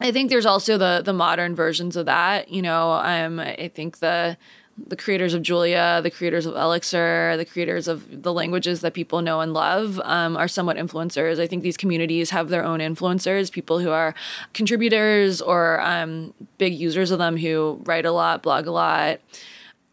I 0.00 0.12
think 0.12 0.30
there's 0.30 0.46
also 0.46 0.76
the 0.76 1.02
the 1.04 1.12
modern 1.12 1.54
versions 1.54 1.96
of 1.96 2.06
that. 2.06 2.48
You 2.48 2.62
know, 2.62 2.92
um, 2.92 3.38
I 3.40 3.70
think 3.74 3.98
the 3.98 4.36
the 4.76 4.96
creators 4.96 5.34
of 5.34 5.42
Julia, 5.42 6.00
the 6.02 6.10
creators 6.10 6.46
of 6.46 6.56
Elixir, 6.56 7.36
the 7.36 7.44
creators 7.44 7.86
of 7.86 8.22
the 8.22 8.32
languages 8.32 8.80
that 8.80 8.92
people 8.92 9.22
know 9.22 9.40
and 9.40 9.52
love 9.52 10.00
um, 10.04 10.36
are 10.36 10.48
somewhat 10.48 10.76
influencers. 10.76 11.38
I 11.38 11.46
think 11.46 11.62
these 11.62 11.76
communities 11.76 12.30
have 12.30 12.48
their 12.48 12.64
own 12.64 12.80
influencers, 12.80 13.52
people 13.52 13.78
who 13.78 13.90
are 13.90 14.14
contributors 14.52 15.40
or 15.40 15.80
um, 15.80 16.34
big 16.58 16.74
users 16.74 17.12
of 17.12 17.18
them 17.18 17.36
who 17.36 17.80
write 17.84 18.04
a 18.04 18.10
lot, 18.10 18.42
blog 18.42 18.66
a 18.66 18.72
lot. 18.72 19.20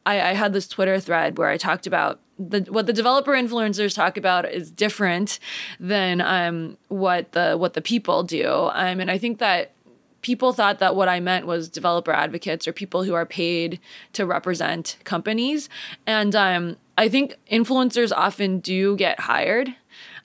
I, 0.06 0.32
I 0.32 0.34
had 0.34 0.52
this 0.54 0.68
Twitter 0.68 1.00
thread 1.00 1.38
where 1.38 1.50
I 1.50 1.58
talked 1.58 1.86
about 1.86 2.20
the 2.40 2.62
what 2.70 2.88
the 2.88 2.94
developer 2.94 3.34
influencers 3.34 3.94
talk 3.94 4.18
about 4.18 4.52
is 4.52 4.72
different 4.72 5.38
than 5.80 6.22
um, 6.22 6.78
what 6.88 7.34
the 7.34 7.56
what 7.56 7.74
the 7.76 7.82
people 7.82 8.24
do. 8.24 8.50
Um, 8.74 9.00
and 9.00 9.12
I 9.12 9.20
think 9.20 9.38
that 9.38 9.74
people 10.22 10.54
thought 10.54 10.80
that 10.80 10.96
what 10.96 11.10
I 11.10 11.20
meant 11.20 11.46
was 11.46 11.70
developer 11.70 12.12
advocates 12.12 12.68
or 12.68 12.74
people 12.74 13.04
who 13.04 13.14
are 13.14 13.26
paid 13.26 13.80
to 14.14 14.26
represent 14.26 14.98
companies. 15.04 15.70
And 16.06 16.36
um, 16.36 16.78
I 16.98 17.10
think 17.10 17.36
influencers 17.52 18.12
often 18.16 18.60
do 18.60 18.96
get 18.96 19.20
hired 19.22 19.76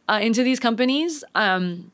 uh, 0.08 0.20
into 0.22 0.42
these 0.42 0.60
companies. 0.60 1.24
Um, 1.34 1.92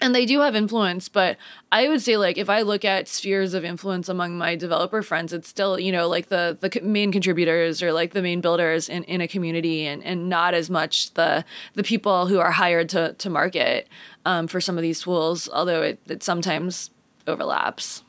and 0.00 0.14
they 0.14 0.26
do 0.26 0.40
have 0.40 0.56
influence, 0.56 1.08
but 1.08 1.38
I 1.70 1.88
would 1.88 2.02
say 2.02 2.16
like 2.16 2.36
if 2.36 2.50
I 2.50 2.62
look 2.62 2.84
at 2.84 3.08
spheres 3.08 3.54
of 3.54 3.64
influence 3.64 4.08
among 4.08 4.36
my 4.36 4.56
developer 4.56 5.02
friends, 5.02 5.32
it's 5.32 5.48
still 5.48 5.78
you 5.78 5.92
know 5.92 6.08
like 6.08 6.28
the 6.28 6.58
the 6.60 6.80
main 6.82 7.12
contributors 7.12 7.82
or 7.82 7.92
like 7.92 8.12
the 8.12 8.20
main 8.20 8.40
builders 8.40 8.88
in, 8.88 9.04
in 9.04 9.20
a 9.20 9.28
community, 9.28 9.86
and, 9.86 10.04
and 10.04 10.28
not 10.28 10.52
as 10.52 10.68
much 10.68 11.14
the 11.14 11.44
the 11.74 11.82
people 11.82 12.26
who 12.26 12.38
are 12.38 12.50
hired 12.50 12.88
to 12.90 13.14
to 13.14 13.30
market 13.30 13.88
um, 14.26 14.46
for 14.46 14.60
some 14.60 14.76
of 14.76 14.82
these 14.82 15.00
tools. 15.00 15.48
Although 15.52 15.82
it, 15.82 16.00
it 16.06 16.22
sometimes 16.22 16.90
overlaps. 17.26 18.02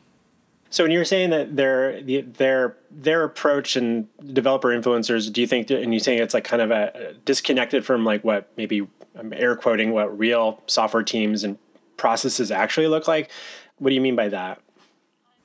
So 0.70 0.84
when 0.84 0.92
you're 0.92 1.06
saying 1.06 1.30
that 1.30 1.56
their 1.56 2.02
their 2.02 2.76
their 2.92 3.24
approach 3.24 3.76
and 3.76 4.08
developer 4.34 4.70
influencers, 4.70 5.32
do 5.32 5.40
you 5.40 5.48
think 5.48 5.70
and 5.70 5.94
you're 5.94 6.02
saying 6.02 6.20
it's 6.20 6.34
like 6.34 6.44
kind 6.44 6.62
of 6.62 6.70
a 6.72 7.14
disconnected 7.24 7.86
from 7.86 8.04
like 8.04 8.24
what 8.26 8.50
maybe 8.58 8.86
I'm 9.18 9.32
air 9.32 9.56
quoting 9.56 9.94
what 9.94 10.18
real 10.18 10.62
software 10.68 11.04
teams 11.04 11.44
and 11.46 11.58
processes 11.96 12.52
actually 12.52 12.88
look 12.88 13.08
like? 13.08 13.32
What 13.78 13.90
do 13.90 13.96
you 13.96 14.02
mean 14.02 14.18
by 14.18 14.28
that? 14.30 14.60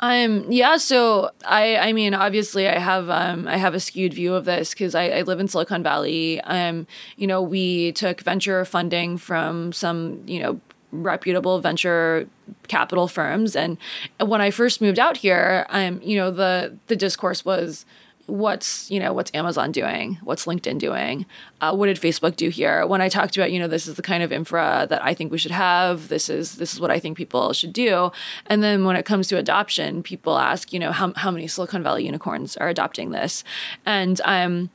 Um 0.01 0.51
yeah, 0.51 0.79
so 0.79 1.31
I 1.45 1.77
I 1.77 1.93
mean 1.93 2.13
obviously 2.13 2.67
I 2.67 2.79
have 2.79 3.09
um 3.09 3.47
I 3.47 3.57
have 3.57 3.75
a 3.75 3.81
skewed 3.81 4.15
view 4.15 4.35
of 4.35 4.47
this 4.47 4.71
because 4.71 4.97
I, 4.97 5.11
I 5.11 5.23
live 5.23 5.39
in 5.39 5.47
Silicon 5.47 5.85
Valley. 5.85 6.41
Um, 6.41 6.89
you 7.17 7.29
know, 7.29 7.41
we 7.41 7.93
took 7.93 8.23
venture 8.23 8.65
funding 8.65 9.17
from 9.17 9.73
some, 9.73 10.25
you 10.27 10.43
know, 10.43 10.61
reputable 10.93 11.61
venture 11.61 12.29
capital 12.69 13.09
firms. 13.09 13.55
And 13.57 13.79
when 14.19 14.41
I 14.41 14.51
first 14.51 14.81
moved 14.81 14.99
out 14.99 15.19
here, 15.19 15.67
um, 15.71 16.01
you 16.03 16.17
know, 16.17 16.31
the 16.31 16.77
the 16.87 16.97
discourse 16.97 17.45
was 17.45 17.85
what's 18.31 18.91
you 18.91 19.01
know 19.01 19.13
what's 19.13 19.31
amazon 19.35 19.73
doing? 19.73 20.19
What's 20.23 20.47
linkedin 20.47 20.79
doing? 20.79 21.27
Uh, 21.61 21.75
what 21.75 21.87
did 21.87 22.01
facebook 22.01 22.37
do 22.37 22.49
here? 22.49 22.87
When 22.87 23.01
i 23.01 23.09
talked 23.09 23.37
about 23.37 23.51
you 23.51 23.59
know 23.59 23.69
this 23.69 23.87
is 23.87 23.97
the 23.97 24.03
kind 24.03 24.23
of 24.23 24.33
infra 24.33 24.87
that 24.89 25.05
i 25.05 25.13
think 25.15 25.33
we 25.33 25.39
should 25.39 25.51
have 25.51 26.09
this 26.09 26.29
is 26.29 26.57
this 26.57 26.73
is 26.73 26.81
what 26.81 26.91
i 26.91 26.99
think 26.99 27.17
people 27.17 27.53
should 27.53 27.73
do. 27.73 28.13
And 28.47 28.63
then 28.63 28.85
when 28.85 28.97
it 28.97 29.05
comes 29.05 29.29
to 29.29 29.37
adoption 29.37 30.03
people 30.03 30.39
ask 30.39 30.73
you 30.73 30.79
know 30.79 30.93
how, 30.93 31.13
how 31.15 31.31
many 31.31 31.47
silicon 31.49 31.83
valley 31.83 32.07
unicorns 32.07 32.57
are 32.57 32.69
adopting 32.69 33.11
this? 33.11 33.45
And 33.85 34.21
um 34.25 34.71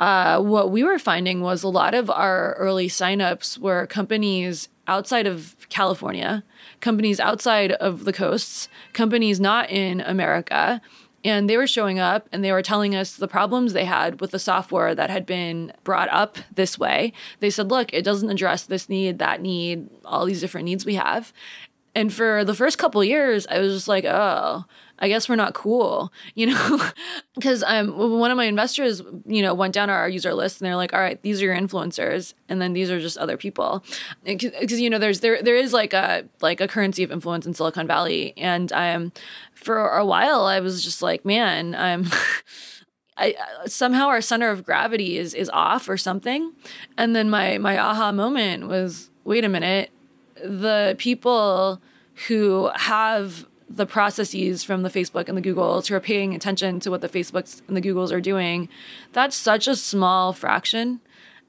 uh, 0.00 0.40
what 0.40 0.70
we 0.70 0.84
were 0.84 0.98
finding 0.98 1.40
was 1.40 1.64
a 1.64 1.68
lot 1.68 1.92
of 1.92 2.08
our 2.08 2.54
early 2.54 2.88
signups 2.88 3.58
were 3.58 3.84
companies 3.86 4.68
outside 4.88 5.26
of 5.26 5.56
California, 5.68 6.42
companies 6.80 7.20
outside 7.20 7.72
of 7.72 8.04
the 8.04 8.12
coasts, 8.12 8.68
companies 8.92 9.38
not 9.38 9.70
in 9.70 10.00
America. 10.00 10.80
and 11.24 11.50
they 11.50 11.56
were 11.56 11.66
showing 11.66 11.98
up 11.98 12.28
and 12.32 12.44
they 12.44 12.52
were 12.52 12.62
telling 12.62 12.94
us 12.94 13.16
the 13.16 13.28
problems 13.28 13.72
they 13.72 13.84
had 13.84 14.20
with 14.20 14.30
the 14.30 14.38
software 14.38 14.94
that 14.94 15.10
had 15.10 15.26
been 15.26 15.72
brought 15.84 16.08
up 16.10 16.38
this 16.54 16.78
way. 16.78 17.12
They 17.40 17.50
said, 17.50 17.70
look, 17.70 17.92
it 17.92 18.04
doesn't 18.04 18.30
address 18.30 18.62
this 18.64 18.88
need, 18.88 19.18
that 19.18 19.40
need, 19.40 19.88
all 20.04 20.24
these 20.26 20.40
different 20.40 20.66
needs 20.66 20.86
we 20.86 20.94
have. 20.94 21.32
And 21.94 22.12
for 22.12 22.44
the 22.44 22.54
first 22.54 22.78
couple 22.78 23.02
years, 23.02 23.46
I 23.48 23.58
was 23.58 23.74
just 23.74 23.88
like, 23.88 24.04
oh, 24.04 24.64
I 24.98 25.08
guess 25.08 25.28
we're 25.28 25.36
not 25.36 25.54
cool, 25.54 26.12
you 26.34 26.46
know? 26.46 26.90
Because 27.34 27.62
um, 27.66 27.96
one 28.18 28.30
of 28.30 28.36
my 28.36 28.44
investors, 28.44 29.02
you 29.26 29.42
know, 29.42 29.54
went 29.54 29.74
down 29.74 29.90
our 29.90 30.08
user 30.08 30.34
list 30.34 30.60
and 30.60 30.66
they're 30.66 30.76
like, 30.76 30.92
all 30.92 31.00
right, 31.00 31.20
these 31.22 31.40
are 31.40 31.46
your 31.46 31.56
influencers, 31.56 32.34
and 32.48 32.60
then 32.60 32.72
these 32.72 32.90
are 32.90 33.00
just 33.00 33.18
other 33.18 33.36
people, 33.36 33.84
because 34.24 34.80
you 34.80 34.90
know, 34.90 34.98
there's 34.98 35.20
there 35.20 35.42
there 35.42 35.56
is 35.56 35.72
like 35.72 35.92
a 35.92 36.24
like 36.40 36.60
a 36.60 36.68
currency 36.68 37.02
of 37.02 37.10
influence 37.10 37.46
in 37.46 37.54
Silicon 37.54 37.86
Valley, 37.86 38.34
and 38.36 38.72
um, 38.72 39.12
for 39.54 39.88
a 39.96 40.04
while 40.04 40.42
I 40.42 40.60
was 40.60 40.82
just 40.82 41.02
like, 41.02 41.24
man, 41.24 41.74
I'm. 41.74 42.06
I, 43.20 43.34
somehow 43.66 44.06
our 44.06 44.20
center 44.20 44.48
of 44.48 44.64
gravity 44.64 45.18
is 45.18 45.34
is 45.34 45.50
off 45.52 45.88
or 45.88 45.96
something, 45.96 46.52
and 46.96 47.16
then 47.16 47.28
my 47.28 47.58
my 47.58 47.76
aha 47.76 48.12
moment 48.12 48.68
was, 48.68 49.10
wait 49.24 49.44
a 49.44 49.48
minute, 49.48 49.90
the 50.36 50.94
people 50.98 51.82
who 52.28 52.70
have 52.74 53.46
the 53.68 53.86
processes 53.86 54.64
from 54.64 54.82
the 54.82 54.88
Facebook 54.88 55.28
and 55.28 55.36
the 55.36 55.42
Googles 55.42 55.88
who 55.88 55.94
are 55.94 56.00
paying 56.00 56.34
attention 56.34 56.80
to 56.80 56.90
what 56.90 57.00
the 57.00 57.08
Facebooks 57.08 57.60
and 57.68 57.76
the 57.76 57.82
Googles 57.82 58.12
are 58.12 58.20
doing, 58.20 58.68
that's 59.12 59.36
such 59.36 59.68
a 59.68 59.76
small 59.76 60.32
fraction 60.32 61.00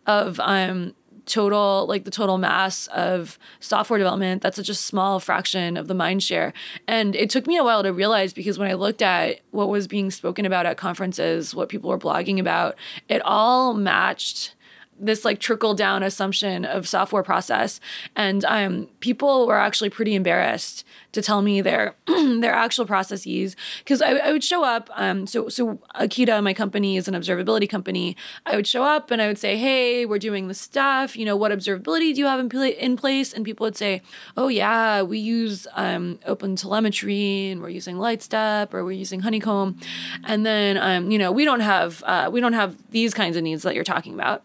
of 0.06 0.40
um, 0.42 0.94
total 1.26 1.86
like 1.88 2.04
the 2.04 2.12
total 2.12 2.38
mass 2.38 2.88
of 2.88 3.38
software 3.60 4.00
development. 4.00 4.42
That's 4.42 4.58
such 4.58 4.70
a 4.70 4.76
small 4.76 5.20
fraction 5.20 5.78
of 5.78 5.88
the 5.88 5.94
mind 5.94 6.24
share. 6.24 6.54
And 6.88 7.16
it 7.16 7.30
took 7.30 7.48
me 7.48 7.56
a 7.58 7.64
while 7.64 7.84
to 7.84 7.94
realize 7.94 8.34
because 8.34 8.58
when 8.58 8.70
i 8.70 8.74
looked 8.74 9.02
at 9.02 9.40
what 9.52 9.70
was 9.70 9.88
being 9.88 10.12
spoken 10.12 10.46
about 10.46 10.66
at 10.66 10.78
conferences 10.78 11.54
what 11.54 11.70
people 11.70 11.90
were 11.90 12.00
blogging 12.00 12.40
about 12.40 12.76
it 13.08 13.22
all 13.24 13.74
matched 13.74 14.56
this 15.00 15.24
like 15.24 15.40
trickle 15.40 15.74
down 15.74 16.04
assumption 16.04 16.66
of 16.66 16.88
software 16.88 17.24
process. 17.24 17.80
And 18.16 18.44
um, 18.46 18.88
people 19.00 19.48
were 19.48 19.58
actually 19.58 19.90
pretty 19.90 20.14
embarrassed 20.14 20.86
to 21.12 21.22
tell 21.22 21.42
me 21.42 21.62
their 21.62 21.96
their 22.08 22.54
actual 22.54 22.86
processes. 22.86 23.56
Because 23.80 24.02
I, 24.02 24.12
I, 24.12 24.32
would 24.32 24.44
show 24.44 24.64
up 24.64 24.90
um, 24.94 25.26
so 25.26 25.50
so 25.50 25.80
akita 25.96 26.42
my 26.44 26.54
company 26.54 26.98
is 26.98 27.08
an 27.08 27.14
observability 27.14 27.70
company. 27.70 28.16
I 28.46 28.56
would 28.56 28.68
show 28.68 28.84
up 28.84 29.12
and 29.12 29.22
i 29.22 29.28
would 29.28 29.38
say 29.38 29.58
hey 29.58 30.06
we're 30.06 30.20
doing 30.20 30.48
this 30.48 30.60
stuff. 30.60 31.16
You 31.16 31.26
know 31.26 31.36
what 31.36 31.52
observability 31.52 32.14
do 32.14 32.20
you 32.20 32.26
have 32.26 32.40
in, 32.40 32.50
pl- 32.50 32.62
in 32.62 32.96
place? 32.96 33.34
And 33.34 33.44
people 33.44 33.66
would 33.66 33.78
say 33.78 34.02
oh 34.38 34.48
yeah 34.48 35.02
we 35.02 35.20
use 35.20 35.68
um, 35.74 36.20
open 36.26 36.56
telemetry 36.56 37.50
and 37.50 37.62
we're 37.62 37.70
using 37.70 37.98
lightstep 37.98 38.74
or 38.74 38.84
we're 38.84 38.92
using 38.92 39.22
honeycomb. 39.22 39.80
And 40.24 40.46
then 40.46 40.78
um, 40.78 41.12
you 41.12 41.18
know 41.18 41.32
we 41.32 41.46
don't 41.46 41.62
have 41.62 42.04
uh, 42.06 42.30
we 42.32 42.40
don't 42.40 42.54
have 42.54 42.76
these 42.92 43.14
kinds 43.14 43.36
of 43.36 43.44
needs 43.44 43.64
that 43.64 43.76
you're 43.76 43.84
talking 43.84 44.14
about 44.14 44.44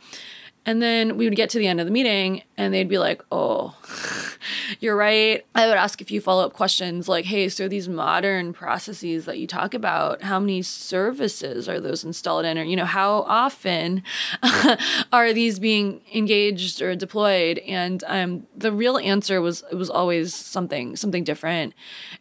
and 0.67 0.81
then 0.81 1.17
we 1.17 1.27
would 1.27 1.37
get 1.37 1.51
to 1.51 1.59
the 1.59 1.67
end 1.67 1.79
of 1.79 1.87
the 1.87 1.93
meeting 1.93 2.43
and 2.57 2.73
they'd 2.73 2.89
be 2.89 2.99
like, 2.99 3.23
oh, 3.31 3.77
you're 4.81 4.97
right. 4.97 5.45
I 5.55 5.67
would 5.67 5.77
ask 5.77 6.01
a 6.01 6.05
few 6.05 6.21
follow 6.21 6.45
up 6.45 6.55
questions 6.55 7.07
like, 7.07 7.27
hey, 7.27 7.51
so 7.51 7.69
these 7.69 7.89
modern 7.89 8.55
processes 8.55 9.27
that 9.27 9.39
you 9.39 9.47
talk 9.47 9.75
about, 9.75 10.23
how 10.23 10.41
many 10.41 10.63
services 10.63 11.69
are 11.69 11.81
those 11.81 12.03
installed 12.03 12.47
in? 12.47 12.57
Or, 12.57 12.63
you 12.63 12.77
know, 12.77 12.87
how 12.87 13.23
often 13.23 14.03
are 15.13 15.35
these 15.35 15.59
being 15.59 16.01
engaged 16.15 16.81
or 16.81 16.97
deployed? 16.97 17.59
And 17.59 18.03
um, 18.07 18.47
the 18.57 18.73
real 18.73 18.97
answer 18.97 19.43
was 19.43 19.65
it 19.71 19.77
was 19.77 19.91
always 19.91 20.35
something, 20.35 20.97
something 20.97 21.25
different. 21.25 21.75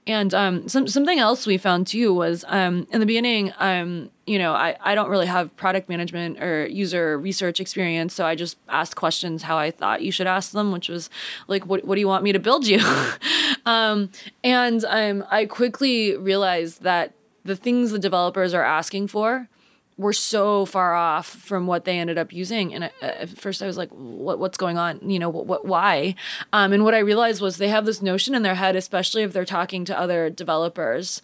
And 0.06 0.34
um, 0.34 0.68
some, 0.68 0.88
something 0.88 1.20
else 1.20 1.48
we 1.48 1.58
found 1.58 1.88
too 1.88 2.14
was 2.14 2.44
um, 2.50 2.88
in 2.92 3.00
the 3.00 3.06
beginning, 3.06 3.54
um, 3.58 4.10
you 4.25 4.39
know, 4.39 4.53
I, 4.53 4.77
I 4.80 4.96
don't 4.96 5.10
really 5.10 5.25
have 5.25 5.56
product 5.58 5.89
management 5.89 6.42
or 6.42 6.65
user 6.68 7.18
research 7.18 7.60
experience. 7.60 8.13
So 8.13 8.25
I 8.25 8.36
just 8.36 8.58
asked 8.70 8.96
questions 8.96 9.44
how 9.44 9.58
I 9.58 9.70
thought 9.70 10.01
you 10.01 10.12
should 10.12 10.27
ask 10.27 10.51
them, 10.51 10.72
which 10.72 10.88
was 10.88 11.10
like, 11.48 11.65
what, 11.65 11.84
what 11.84 11.96
do 11.96 12.01
you 12.01 12.08
want 12.08 12.24
me 12.24 12.32
to 12.32 12.39
build 12.39 12.65
you? 12.65 12.80
um, 13.65 14.10
and 14.44 14.86
um, 14.86 15.25
I 15.30 15.46
quickly 15.46 16.15
realized 16.15 16.84
that 16.84 17.13
the 17.44 17.56
things 17.56 17.92
the 17.92 18.00
developers 18.00 18.53
are 18.53 18.63
asking 18.63 19.08
for 19.08 19.50
were 19.98 20.13
so 20.13 20.65
far 20.65 20.96
off 20.96 21.27
from 21.27 21.68
what 21.68 21.84
they 21.84 22.00
ended 22.00 22.18
up 22.18 22.32
using. 22.32 22.74
And 22.74 22.89
at 23.01 23.30
first 23.30 23.62
I 23.62 23.68
was 23.68 23.77
like, 23.77 23.89
what, 23.89 24.39
what's 24.39 24.58
going 24.58 24.77
on? 24.77 25.08
You 25.08 25.20
know, 25.20 25.30
what, 25.30 25.46
what 25.46 25.65
why? 25.65 26.15
Um, 26.53 26.72
and 26.72 26.84
what 26.84 26.96
I 26.96 27.00
realized 27.00 27.42
was 27.42 27.58
they 27.58 27.68
have 27.68 27.86
this 27.86 28.01
notion 28.01 28.34
in 28.34 28.42
their 28.42 28.56
head, 28.56 28.75
especially 28.75 29.24
if 29.24 29.34
they're 29.34 29.46
talking 29.46 29.86
to 29.86 30.00
other 30.00 30.30
developers 30.30 31.21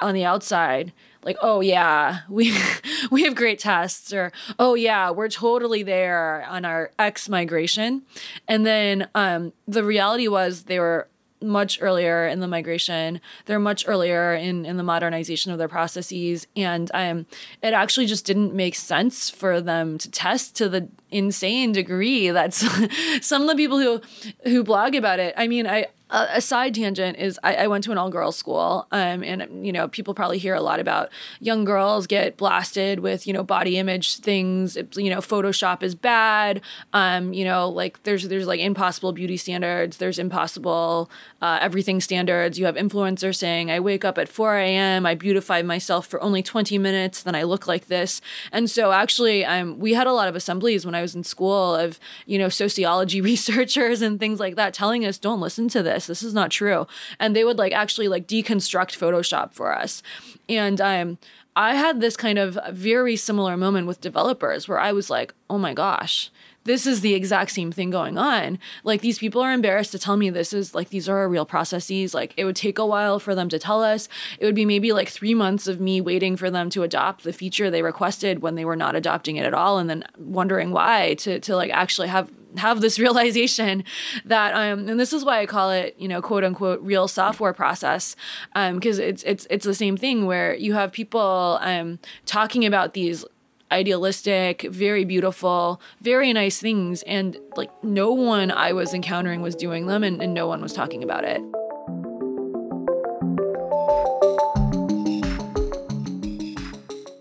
on 0.00 0.14
the 0.14 0.24
outside 0.24 0.92
like 1.24 1.36
oh 1.42 1.60
yeah 1.60 2.20
we 2.28 2.56
we 3.10 3.24
have 3.24 3.34
great 3.34 3.58
tests 3.58 4.12
or 4.12 4.32
oh 4.58 4.74
yeah 4.74 5.10
we're 5.10 5.28
totally 5.28 5.82
there 5.82 6.44
on 6.48 6.64
our 6.64 6.90
x 6.98 7.28
migration. 7.28 8.02
And 8.48 8.64
then 8.66 9.08
um, 9.14 9.52
the 9.66 9.84
reality 9.84 10.28
was 10.28 10.64
they 10.64 10.78
were 10.78 11.08
much 11.42 11.78
earlier 11.80 12.26
in 12.26 12.40
the 12.40 12.46
migration. 12.46 13.18
They're 13.46 13.58
much 13.58 13.84
earlier 13.88 14.34
in 14.34 14.66
in 14.66 14.76
the 14.76 14.82
modernization 14.82 15.52
of 15.52 15.58
their 15.58 15.68
processes. 15.68 16.46
And 16.56 16.90
um, 16.92 17.26
it 17.62 17.72
actually 17.72 18.06
just 18.06 18.26
didn't 18.26 18.54
make 18.54 18.74
sense 18.74 19.30
for 19.30 19.60
them 19.60 19.98
to 19.98 20.10
test 20.10 20.56
to 20.56 20.68
the 20.68 20.88
insane 21.10 21.72
degree 21.72 22.30
that 22.30 22.52
some 23.20 23.42
of 23.42 23.48
the 23.48 23.56
people 23.56 23.78
who 23.78 24.00
who 24.44 24.62
blog 24.62 24.94
about 24.94 25.18
it 25.18 25.34
i 25.36 25.48
mean 25.48 25.66
i 25.66 25.86
a 26.10 26.40
side 26.40 26.74
tangent 26.74 27.18
is 27.18 27.38
I, 27.42 27.54
I 27.54 27.66
went 27.66 27.84
to 27.84 27.92
an 27.92 27.98
all 27.98 28.10
girls 28.10 28.36
school, 28.36 28.86
um, 28.90 29.22
and 29.22 29.64
you 29.64 29.72
know 29.72 29.88
people 29.88 30.14
probably 30.14 30.38
hear 30.38 30.54
a 30.54 30.60
lot 30.60 30.80
about 30.80 31.10
young 31.40 31.64
girls 31.64 32.06
get 32.06 32.36
blasted 32.36 33.00
with 33.00 33.26
you 33.26 33.32
know 33.32 33.44
body 33.44 33.78
image 33.78 34.16
things. 34.16 34.76
It, 34.76 34.96
you 34.96 35.10
know, 35.10 35.18
Photoshop 35.18 35.82
is 35.82 35.94
bad. 35.94 36.60
Um, 36.92 37.32
you 37.32 37.44
know, 37.44 37.68
like 37.68 38.02
there's 38.02 38.28
there's 38.28 38.46
like 38.46 38.60
impossible 38.60 39.12
beauty 39.12 39.36
standards. 39.36 39.98
There's 39.98 40.18
impossible 40.18 41.10
uh, 41.40 41.58
everything 41.60 42.00
standards. 42.00 42.58
You 42.58 42.66
have 42.66 42.74
influencers 42.74 43.36
saying 43.36 43.70
I 43.70 43.80
wake 43.80 44.04
up 44.04 44.18
at 44.18 44.28
4 44.28 44.56
a.m. 44.56 45.06
I 45.06 45.14
beautify 45.14 45.62
myself 45.62 46.06
for 46.06 46.20
only 46.22 46.42
20 46.42 46.76
minutes, 46.78 47.22
then 47.22 47.34
I 47.34 47.44
look 47.44 47.66
like 47.66 47.86
this. 47.86 48.20
And 48.52 48.70
so 48.70 48.92
actually, 48.92 49.44
um, 49.44 49.78
we 49.78 49.94
had 49.94 50.06
a 50.06 50.12
lot 50.12 50.28
of 50.28 50.36
assemblies 50.36 50.84
when 50.84 50.94
I 50.94 51.02
was 51.02 51.14
in 51.14 51.24
school 51.24 51.74
of 51.74 52.00
you 52.26 52.38
know 52.38 52.48
sociology 52.48 53.20
researchers 53.32 54.02
and 54.02 54.18
things 54.18 54.40
like 54.40 54.56
that 54.56 54.74
telling 54.74 55.04
us 55.04 55.18
don't 55.18 55.40
listen 55.40 55.68
to 55.68 55.82
this 55.82 55.99
this. 56.06 56.20
This 56.20 56.28
is 56.28 56.34
not 56.34 56.50
true. 56.50 56.86
And 57.18 57.34
they 57.34 57.44
would 57.44 57.58
like 57.58 57.72
actually 57.72 58.08
like 58.08 58.26
deconstruct 58.26 58.98
Photoshop 58.98 59.52
for 59.54 59.74
us. 59.74 60.02
And 60.48 60.80
um, 60.80 61.18
I 61.56 61.74
had 61.74 62.00
this 62.00 62.16
kind 62.16 62.38
of 62.38 62.58
very 62.70 63.16
similar 63.16 63.56
moment 63.56 63.86
with 63.86 64.00
developers 64.00 64.68
where 64.68 64.78
I 64.78 64.92
was 64.92 65.10
like, 65.10 65.34
oh 65.48 65.58
my 65.58 65.74
gosh, 65.74 66.30
this 66.64 66.86
is 66.86 67.00
the 67.00 67.14
exact 67.14 67.52
same 67.52 67.72
thing 67.72 67.90
going 67.90 68.18
on. 68.18 68.58
Like 68.84 69.00
these 69.00 69.18
people 69.18 69.40
are 69.40 69.52
embarrassed 69.52 69.92
to 69.92 69.98
tell 69.98 70.16
me 70.16 70.30
this 70.30 70.52
is 70.52 70.74
like 70.74 70.90
these 70.90 71.08
are 71.08 71.16
our 71.16 71.28
real 71.28 71.46
processes. 71.46 72.12
Like 72.14 72.34
it 72.36 72.44
would 72.44 72.56
take 72.56 72.78
a 72.78 72.86
while 72.86 73.18
for 73.18 73.34
them 73.34 73.48
to 73.48 73.58
tell 73.58 73.82
us. 73.82 74.08
It 74.38 74.44
would 74.44 74.54
be 74.54 74.66
maybe 74.66 74.92
like 74.92 75.08
three 75.08 75.34
months 75.34 75.66
of 75.66 75.80
me 75.80 76.00
waiting 76.00 76.36
for 76.36 76.50
them 76.50 76.68
to 76.70 76.82
adopt 76.82 77.24
the 77.24 77.32
feature 77.32 77.70
they 77.70 77.82
requested 77.82 78.40
when 78.40 78.56
they 78.56 78.64
were 78.64 78.76
not 78.76 78.94
adopting 78.94 79.36
it 79.36 79.46
at 79.46 79.54
all, 79.54 79.78
and 79.78 79.88
then 79.88 80.04
wondering 80.18 80.70
why 80.70 81.14
to 81.14 81.40
to 81.40 81.56
like 81.56 81.70
actually 81.70 82.08
have 82.08 82.30
have 82.56 82.80
this 82.80 82.98
realization 83.04 83.84
that 84.24 84.54
um 84.54 84.88
and 84.88 84.98
this 84.98 85.12
is 85.12 85.24
why 85.24 85.40
I 85.40 85.46
call 85.46 85.70
it 85.70 85.94
you 85.98 86.08
know 86.08 86.20
quote 86.20 86.44
unquote 86.44 86.80
real 86.82 87.08
software 87.08 87.52
process 87.52 88.16
um 88.54 88.76
because 88.76 88.98
it's 88.98 89.22
it's 89.24 89.46
it's 89.50 89.64
the 89.64 89.74
same 89.74 89.96
thing 89.96 90.26
where 90.26 90.54
you 90.54 90.74
have 90.74 90.92
people 90.92 91.58
um 91.60 91.98
talking 92.26 92.64
about 92.64 92.94
these 92.94 93.24
idealistic, 93.72 94.62
very 94.62 95.04
beautiful, 95.04 95.80
very 96.00 96.32
nice 96.32 96.58
things. 96.58 97.02
And 97.04 97.38
like 97.56 97.70
no 97.84 98.12
one 98.12 98.50
I 98.50 98.72
was 98.72 98.94
encountering 98.94 99.42
was 99.42 99.54
doing 99.54 99.86
them 99.86 100.02
and, 100.02 100.20
and 100.20 100.34
no 100.34 100.46
one 100.46 100.60
was 100.60 100.72
talking 100.72 101.02
about 101.02 101.24
it. 101.24 101.40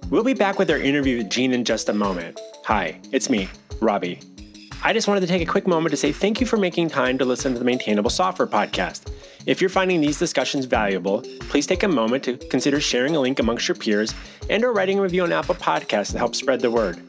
We'll 0.09 0.23
be 0.23 0.33
back 0.33 0.57
with 0.57 0.71
our 0.71 0.77
interview 0.79 1.17
with 1.17 1.29
Jean 1.29 1.53
in 1.53 1.63
just 1.63 1.87
a 1.87 1.93
moment. 1.93 2.39
Hi, 2.65 2.99
it's 3.11 3.29
me, 3.29 3.47
Robby. 3.79 4.19
I 4.81 4.93
just 4.93 5.09
wanted 5.09 5.21
to 5.21 5.27
take 5.27 5.41
a 5.41 5.51
quick 5.51 5.67
moment 5.67 5.91
to 5.91 5.97
say 5.97 6.13
thank 6.13 6.39
you 6.39 6.47
for 6.47 6.55
making 6.55 6.89
time 6.89 7.17
to 7.17 7.25
listen 7.25 7.51
to 7.51 7.59
the 7.59 7.65
Maintainable 7.65 8.09
Software 8.09 8.47
Podcast. 8.47 9.11
If 9.45 9.59
you're 9.59 9.69
finding 9.69 9.99
these 9.99 10.17
discussions 10.17 10.65
valuable, 10.65 11.21
please 11.49 11.67
take 11.67 11.83
a 11.83 11.87
moment 11.87 12.23
to 12.23 12.37
consider 12.37 12.79
sharing 12.79 13.13
a 13.13 13.19
link 13.19 13.39
amongst 13.39 13.67
your 13.67 13.75
peers 13.75 14.13
and 14.49 14.63
or 14.63 14.71
writing 14.71 14.97
a 14.97 15.01
review 15.01 15.23
on 15.23 15.33
Apple 15.33 15.55
Podcasts 15.55 16.13
to 16.13 16.17
help 16.17 16.33
spread 16.33 16.61
the 16.61 16.71
word. 16.71 17.01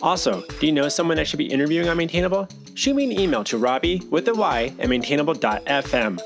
Also, 0.00 0.42
do 0.60 0.66
you 0.66 0.72
know 0.72 0.88
someone 0.88 1.18
I 1.18 1.24
should 1.24 1.38
be 1.38 1.46
interviewing 1.46 1.88
on 1.88 1.96
Maintainable? 1.96 2.48
Shoot 2.74 2.94
me 2.94 3.04
an 3.04 3.18
email 3.18 3.42
to 3.44 3.58
Robby 3.58 4.00
with 4.10 4.28
a 4.28 4.34
Y 4.34 4.72
at 4.78 4.88
maintainable.fm. 4.88 6.20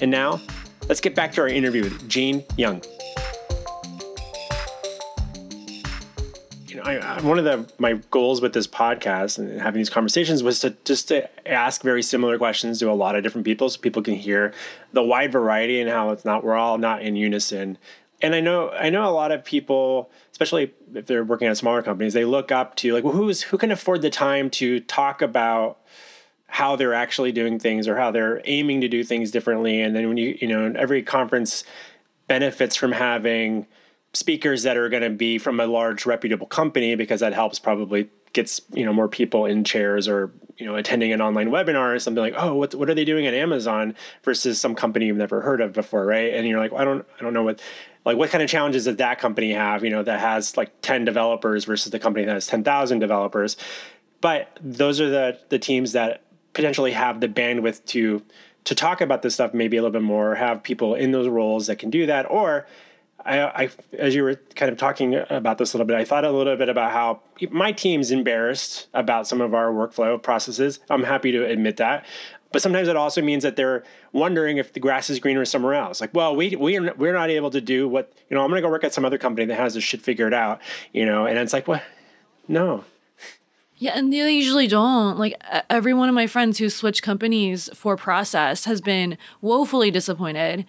And 0.00 0.10
now, 0.10 0.40
let's 0.88 1.02
get 1.02 1.14
back 1.14 1.32
to 1.32 1.42
our 1.42 1.48
interview 1.48 1.84
with 1.84 2.08
Jean 2.08 2.42
Yang. 2.56 2.84
I, 6.80 7.20
one 7.22 7.38
of 7.38 7.44
the 7.44 7.72
my 7.78 7.94
goals 8.10 8.40
with 8.40 8.52
this 8.52 8.66
podcast 8.66 9.38
and 9.38 9.60
having 9.60 9.78
these 9.78 9.90
conversations 9.90 10.42
was 10.42 10.60
to 10.60 10.76
just 10.84 11.08
to 11.08 11.28
ask 11.48 11.82
very 11.82 12.02
similar 12.02 12.38
questions 12.38 12.78
to 12.80 12.90
a 12.90 12.92
lot 12.92 13.16
of 13.16 13.22
different 13.22 13.44
people, 13.44 13.68
so 13.68 13.78
people 13.80 14.02
can 14.02 14.14
hear 14.14 14.52
the 14.92 15.02
wide 15.02 15.32
variety 15.32 15.80
and 15.80 15.90
how 15.90 16.10
it's 16.10 16.24
not 16.24 16.44
we're 16.44 16.54
all 16.54 16.78
not 16.78 17.02
in 17.02 17.16
unison. 17.16 17.78
and 18.20 18.34
I 18.34 18.40
know 18.40 18.70
I 18.70 18.90
know 18.90 19.08
a 19.08 19.12
lot 19.12 19.32
of 19.32 19.44
people, 19.44 20.10
especially 20.32 20.72
if 20.94 21.06
they're 21.06 21.24
working 21.24 21.48
at 21.48 21.56
smaller 21.56 21.82
companies, 21.82 22.14
they 22.14 22.24
look 22.24 22.50
up 22.50 22.74
to 22.76 22.92
like, 22.92 23.04
well, 23.04 23.12
who's 23.12 23.42
who 23.42 23.58
can 23.58 23.70
afford 23.70 24.02
the 24.02 24.10
time 24.10 24.50
to 24.50 24.80
talk 24.80 25.22
about 25.22 25.78
how 26.48 26.76
they're 26.76 26.94
actually 26.94 27.30
doing 27.30 27.58
things 27.58 27.86
or 27.86 27.96
how 27.96 28.10
they're 28.10 28.40
aiming 28.44 28.80
to 28.80 28.88
do 28.88 29.04
things 29.04 29.30
differently. 29.30 29.80
And 29.80 29.94
then 29.94 30.08
when 30.08 30.16
you 30.16 30.36
you 30.40 30.48
know 30.48 30.72
every 30.76 31.02
conference 31.02 31.62
benefits 32.26 32.74
from 32.74 32.92
having 32.92 33.66
speakers 34.18 34.64
that 34.64 34.76
are 34.76 34.88
going 34.88 35.02
to 35.02 35.10
be 35.10 35.38
from 35.38 35.60
a 35.60 35.66
large 35.66 36.04
reputable 36.04 36.46
company 36.46 36.96
because 36.96 37.20
that 37.20 37.32
helps 37.32 37.58
probably 37.58 38.10
gets 38.32 38.60
you 38.72 38.84
know 38.84 38.92
more 38.92 39.08
people 39.08 39.46
in 39.46 39.64
chairs 39.64 40.08
or 40.08 40.32
you 40.58 40.66
know 40.66 40.74
attending 40.74 41.12
an 41.12 41.22
online 41.22 41.48
webinar 41.48 41.94
or 41.94 41.98
something 41.98 42.22
like 42.22 42.34
oh 42.36 42.54
what 42.54 42.74
what 42.74 42.90
are 42.90 42.94
they 42.94 43.04
doing 43.04 43.26
at 43.26 43.32
Amazon 43.32 43.94
versus 44.24 44.60
some 44.60 44.74
company 44.74 45.06
you've 45.06 45.16
never 45.16 45.40
heard 45.40 45.60
of 45.60 45.72
before 45.72 46.04
right? 46.04 46.34
And 46.34 46.46
you're 46.46 46.58
like 46.58 46.72
well, 46.72 46.82
I 46.82 46.84
don't 46.84 47.06
I 47.18 47.22
don't 47.22 47.32
know 47.32 47.44
what 47.44 47.60
like 48.04 48.16
what 48.16 48.30
kind 48.30 48.42
of 48.42 48.50
challenges 48.50 48.84
does 48.84 48.96
that 48.96 49.20
company 49.20 49.52
have 49.52 49.84
you 49.84 49.90
know 49.90 50.02
that 50.02 50.18
has 50.18 50.56
like 50.56 50.72
10 50.82 51.04
developers 51.04 51.64
versus 51.64 51.92
the 51.92 52.00
company 52.00 52.24
that 52.26 52.34
has 52.34 52.46
10,000 52.48 52.98
developers? 52.98 53.56
But 54.20 54.58
those 54.60 55.00
are 55.00 55.08
the 55.08 55.38
the 55.48 55.60
teams 55.60 55.92
that 55.92 56.22
potentially 56.54 56.92
have 56.92 57.20
the 57.20 57.28
bandwidth 57.28 57.84
to 57.86 58.22
to 58.64 58.74
talk 58.74 59.00
about 59.00 59.22
this 59.22 59.34
stuff 59.34 59.54
maybe 59.54 59.76
a 59.76 59.80
little 59.80 59.92
bit 59.92 60.02
more 60.02 60.34
have 60.34 60.62
people 60.64 60.96
in 60.96 61.12
those 61.12 61.28
roles 61.28 61.68
that 61.68 61.76
can 61.76 61.88
do 61.88 62.04
that 62.06 62.28
or 62.28 62.66
I, 63.24 63.64
I, 63.64 63.70
as 63.98 64.14
you 64.14 64.22
were 64.22 64.36
kind 64.54 64.70
of 64.70 64.78
talking 64.78 65.14
about 65.28 65.58
this 65.58 65.72
a 65.72 65.76
little 65.76 65.86
bit, 65.86 65.96
I 65.96 66.04
thought 66.04 66.24
a 66.24 66.30
little 66.30 66.56
bit 66.56 66.68
about 66.68 66.92
how 66.92 67.20
my 67.50 67.72
team's 67.72 68.10
embarrassed 68.10 68.88
about 68.94 69.26
some 69.26 69.40
of 69.40 69.54
our 69.54 69.72
workflow 69.72 70.22
processes. 70.22 70.78
I'm 70.88 71.04
happy 71.04 71.32
to 71.32 71.44
admit 71.44 71.76
that. 71.78 72.06
But 72.50 72.62
sometimes 72.62 72.88
it 72.88 72.96
also 72.96 73.20
means 73.20 73.42
that 73.42 73.56
they're 73.56 73.84
wondering 74.12 74.56
if 74.56 74.72
the 74.72 74.80
grass 74.80 75.10
is 75.10 75.18
greener 75.18 75.44
somewhere 75.44 75.74
else. 75.74 76.00
Like, 76.00 76.14
well, 76.14 76.34
we 76.34 76.56
we 76.56 76.78
are, 76.78 76.94
we're 76.94 77.12
not 77.12 77.28
able 77.28 77.50
to 77.50 77.60
do 77.60 77.86
what 77.86 78.10
you 78.30 78.34
know. 78.34 78.42
I'm 78.42 78.48
going 78.48 78.62
to 78.62 78.66
go 78.66 78.70
work 78.70 78.84
at 78.84 78.94
some 78.94 79.04
other 79.04 79.18
company 79.18 79.46
that 79.46 79.56
has 79.56 79.74
this 79.74 79.84
shit 79.84 80.00
figured 80.00 80.32
out, 80.32 80.60
you 80.92 81.04
know. 81.04 81.26
And 81.26 81.38
it's 81.38 81.52
like, 81.52 81.68
what? 81.68 81.82
No, 82.46 82.84
yeah, 83.78 83.92
and 83.96 84.12
they 84.12 84.32
usually 84.32 84.66
don't. 84.66 85.18
Like 85.18 85.40
every 85.70 85.94
one 85.94 86.08
of 86.08 86.14
my 86.14 86.26
friends 86.26 86.58
who 86.58 86.68
switched 86.68 87.02
companies 87.02 87.70
for 87.74 87.96
process 87.96 88.64
has 88.64 88.80
been 88.80 89.16
woefully 89.40 89.90
disappointed. 89.90 90.66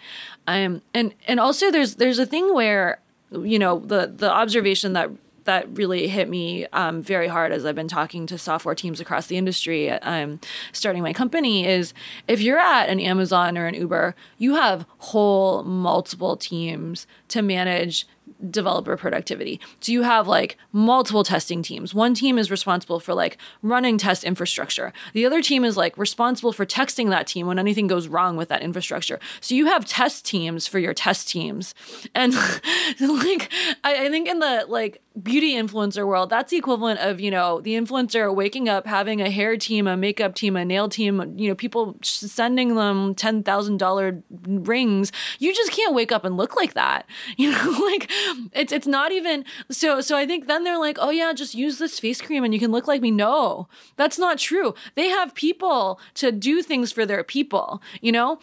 Um, 0.48 0.84
and 0.94 1.14
and 1.28 1.40
also 1.40 1.72
there's 1.72 1.96
there's 1.96 2.20
a 2.20 2.26
thing 2.26 2.54
where 2.54 3.00
you 3.32 3.58
know 3.58 3.80
the 3.80 4.14
the 4.16 4.32
observation 4.32 4.94
that 4.94 5.10
that 5.46 5.68
really 5.76 6.08
hit 6.08 6.30
me 6.30 6.68
um, 6.68 7.02
very 7.02 7.28
hard 7.28 7.52
as 7.52 7.66
I've 7.66 7.74
been 7.74 7.88
talking 7.88 8.28
to 8.28 8.38
software 8.38 8.76
teams 8.76 9.00
across 9.00 9.26
the 9.26 9.38
industry, 9.38 9.90
um, 9.90 10.40
starting 10.72 11.02
my 11.02 11.12
company, 11.12 11.66
is 11.66 11.92
if 12.28 12.40
you're 12.40 12.60
at 12.60 12.88
an 12.90 13.00
Amazon 13.00 13.58
or 13.58 13.66
an 13.66 13.74
Uber, 13.74 14.14
you 14.38 14.56
have 14.56 14.86
whole 15.00 15.64
multiple 15.64 16.38
teams 16.38 17.08
to 17.30 17.42
manage 17.42 18.06
developer 18.50 18.96
productivity. 18.96 19.60
So 19.80 19.92
you 19.92 20.04
have 20.04 20.28
like 20.28 20.58
multiple 20.72 21.24
testing 21.24 21.62
teams. 21.62 21.94
One 21.94 22.14
team 22.14 22.38
is 22.38 22.50
responsible 22.50 23.00
for 23.00 23.14
like 23.14 23.38
running 23.62 23.98
test 23.98 24.24
infrastructure. 24.24 24.94
The 25.14 25.26
other 25.26 25.42
team 25.42 25.66
is 25.66 25.76
like 25.76 25.98
responsible 25.98 26.54
for 26.54 26.66
texting 26.66 27.10
that 27.10 27.28
team 27.28 27.48
when 27.48 27.60
anything 27.60 27.88
goes 27.88 28.08
wrong 28.08 28.38
with 28.38 28.50
that 28.50 28.62
infrastructure. 28.62 29.20
So 29.42 29.56
you 29.56 29.66
have 29.68 29.86
test 29.86 30.26
teams 30.26 30.68
for 30.68 30.80
your 30.80 30.94
test 30.94 31.28
teams. 31.28 31.74
And 32.16 32.34
like 33.00 33.52
I, 33.84 34.06
I 34.06 34.10
think 34.10 34.28
in 34.28 34.40
the 34.40 34.66
like 34.68 35.02
beauty 35.22 35.56
influencer 35.56 36.08
world, 36.08 36.30
that's 36.30 36.52
the 36.52 36.58
equivalent 36.58 37.00
of, 37.00 37.20
you 37.20 37.32
know, 37.32 37.62
the 37.62 37.76
influencer 37.76 38.34
waking 38.34 38.70
up, 38.70 38.88
having 38.88 39.22
a 39.22 39.30
hair 39.30 39.58
team, 39.58 39.88
a 39.88 39.98
makeup 39.98 40.36
team, 40.36 40.56
a 40.56 40.64
nail 40.64 40.88
team, 40.88 41.38
you 41.38 41.50
know, 41.50 41.56
people 41.56 41.98
sending 42.02 42.76
them 42.76 43.16
$10,000 43.16 44.24
rings. 44.68 45.12
You 45.40 45.54
just 45.54 45.72
can't 45.72 45.94
wake 45.94 46.12
up 46.12 46.26
and 46.26 46.38
look 46.38 46.56
like 46.56 46.74
that. 46.74 47.06
You 47.38 47.52
know, 47.52 47.72
like 47.86 48.12
it's 48.54 48.72
it's 48.72 48.88
not 48.88 49.12
even 49.12 49.46
so 49.72 50.02
so 50.02 50.18
I 50.18 50.26
think 50.26 50.48
then 50.48 50.64
they're 50.64 50.78
like, 50.80 50.98
"Oh 51.00 51.10
yeah, 51.10 51.34
just 51.34 51.56
use 51.56 51.78
this 51.78 52.00
face 52.00 52.22
cream 52.22 52.44
and 52.44 52.54
you 52.54 52.60
can 52.60 52.72
look 52.72 52.88
like 52.88 53.02
me." 53.02 53.12
No. 53.12 53.68
That's 53.98 54.18
not 54.20 54.38
true. 54.38 54.74
They 54.96 55.10
have 55.10 55.36
people 55.36 56.00
to 56.16 56.32
do 56.32 56.62
things 56.62 56.92
for 56.92 57.06
their 57.06 57.24
people, 57.24 57.82
you 58.02 58.12
know? 58.12 58.40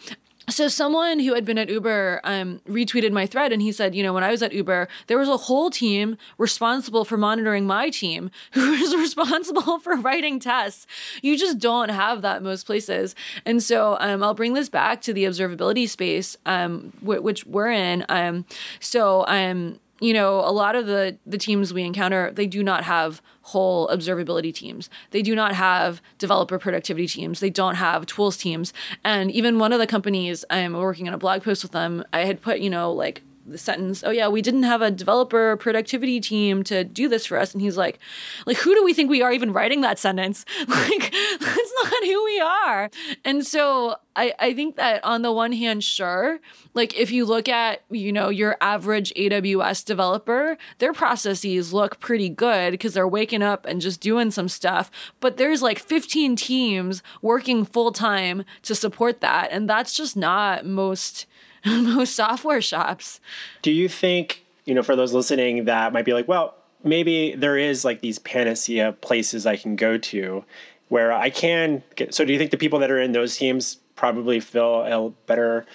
So 0.49 0.67
someone 0.67 1.19
who 1.19 1.33
had 1.33 1.45
been 1.45 1.57
at 1.57 1.69
uber 1.69 2.21
um, 2.23 2.61
retweeted 2.67 3.11
my 3.11 3.25
thread 3.25 3.51
and 3.51 3.61
he 3.61 3.71
said 3.71 3.93
you 3.93 4.03
know 4.03 4.13
when 4.13 4.23
i 4.23 4.31
was 4.31 4.41
at 4.41 4.53
uber 4.53 4.87
there 5.07 5.17
was 5.17 5.29
a 5.29 5.37
whole 5.37 5.69
team 5.69 6.17
responsible 6.37 7.03
for 7.05 7.17
monitoring 7.17 7.65
my 7.65 7.89
team 7.89 8.31
who 8.51 8.71
was 8.71 8.95
responsible 8.95 9.79
for 9.79 9.95
writing 9.95 10.39
tests. 10.39 10.87
You 11.21 11.37
just 11.37 11.59
don't 11.59 11.89
have 11.89 12.21
that 12.21 12.43
most 12.43 12.65
places. 12.65 13.15
And 13.45 13.61
so 13.61 13.97
um, 13.99 14.23
i'll 14.23 14.33
bring 14.33 14.53
this 14.53 14.69
back 14.69 15.01
to 15.03 15.13
the 15.13 15.25
observability 15.25 15.87
space 15.89 16.37
um, 16.45 16.93
w- 17.01 17.21
which 17.21 17.45
we're 17.45 17.71
in. 17.71 18.05
Um, 18.09 18.45
so 18.79 19.25
um, 19.27 19.79
you 19.99 20.13
know 20.13 20.39
a 20.39 20.51
lot 20.51 20.75
of 20.75 20.85
the 20.85 21.17
the 21.25 21.37
teams 21.37 21.73
we 21.73 21.83
encounter 21.83 22.31
they 22.31 22.47
do 22.47 22.63
not 22.63 22.83
have 22.83 23.21
whole 23.41 23.87
observability 23.87 24.53
teams. 24.53 24.89
They 25.11 25.21
do 25.21 25.33
not 25.33 25.55
have 25.55 26.01
developer 26.17 26.59
productivity 26.59 27.07
teams. 27.07 27.39
They 27.39 27.49
don't 27.49 27.75
have 27.75 28.05
tools 28.05 28.35
teams. 28.35 28.73
And 29.05 29.31
even 29.31 29.57
one 29.57 29.71
of 29.71 29.79
the 29.79 29.87
companies 29.87 30.43
i'm 30.49 30.73
working 30.73 31.07
on 31.07 31.13
a 31.13 31.17
blog 31.17 31.43
post 31.43 31.63
with 31.63 31.71
them. 31.71 32.03
I 32.11 32.25
had 32.25 32.41
put 32.41 32.59
you 32.59 32.69
know 32.69 32.91
like 32.91 33.21
the 33.47 33.57
sentence, 33.57 34.03
"Oh 34.05 34.11
yeah, 34.11 34.27
we 34.27 34.41
didn't 34.41 34.63
have 34.63 34.81
a 34.81 34.91
developer 34.91 35.55
productivity 35.57 36.19
team 36.19 36.63
to 36.65 36.83
do 36.83 37.07
this 37.07 37.25
for 37.25 37.37
us." 37.37 37.53
And 37.53 37.61
he's 37.61 37.77
like, 37.77 37.99
"Like 38.45 38.57
who 38.57 38.75
do 38.75 38.83
we 38.83 38.93
think 38.93 39.09
we 39.09 39.21
are 39.21 39.31
even 39.31 39.53
writing 39.53 39.81
that 39.81 39.99
sentence? 39.99 40.45
Like 40.67 41.11
that's 41.39 41.73
not 41.83 42.03
who 42.05 42.23
we 42.25 42.39
are." 42.39 42.89
And 43.25 43.45
so 43.45 43.95
I 44.15 44.33
I 44.39 44.53
think 44.53 44.75
that 44.75 45.03
on 45.03 45.21
the 45.21 45.31
one 45.31 45.53
hand, 45.53 45.83
sure, 45.83 46.39
like 46.73 46.95
if 46.95 47.11
you 47.11 47.25
look 47.25 47.47
at, 47.47 47.83
you 47.89 48.11
know, 48.11 48.29
your 48.29 48.57
average 48.61 49.13
AWS 49.15 49.85
developer, 49.85 50.57
their 50.79 50.93
processes 50.93 51.73
look 51.73 51.99
pretty 51.99 52.29
good 52.29 52.71
because 52.71 52.93
they're 52.93 53.07
waking 53.07 53.43
up 53.43 53.65
and 53.65 53.79
just 53.81 54.01
doing 54.01 54.31
some 54.31 54.49
stuff, 54.49 54.91
but 55.19 55.37
there's 55.37 55.61
like 55.61 55.79
15 55.79 56.35
teams 56.35 57.01
working 57.21 57.63
full 57.65 57.91
time 57.91 58.43
to 58.63 58.75
support 58.75 59.21
that, 59.21 59.49
and 59.51 59.69
that's 59.69 59.93
just 59.95 60.17
not 60.17 60.65
most 60.65 61.25
most 61.83 62.15
software 62.15 62.61
shops. 62.61 63.19
Do 63.61 63.71
you 63.71 63.87
think, 63.87 64.45
you 64.65 64.73
know, 64.73 64.83
for 64.83 64.95
those 64.95 65.13
listening 65.13 65.65
that 65.65 65.93
might 65.93 66.05
be 66.05 66.13
like, 66.13 66.27
well, 66.27 66.55
maybe 66.83 67.35
there 67.35 67.57
is 67.57 67.83
like 67.83 68.01
these 68.01 68.19
panacea 68.19 68.93
places 68.93 69.45
I 69.45 69.55
can 69.55 69.75
go 69.75 69.97
to 69.97 70.45
where 70.89 71.11
I 71.11 71.29
can 71.29 71.83
get 71.95 72.13
so 72.13 72.23
do 72.23 72.31
you 72.31 72.39
think 72.39 72.51
the 72.51 72.57
people 72.57 72.79
that 72.79 72.91
are 72.91 72.99
in 72.99 73.11
those 73.11 73.37
teams 73.37 73.77
probably 73.95 74.39
feel 74.39 74.81
a 74.81 75.09
better 75.25 75.65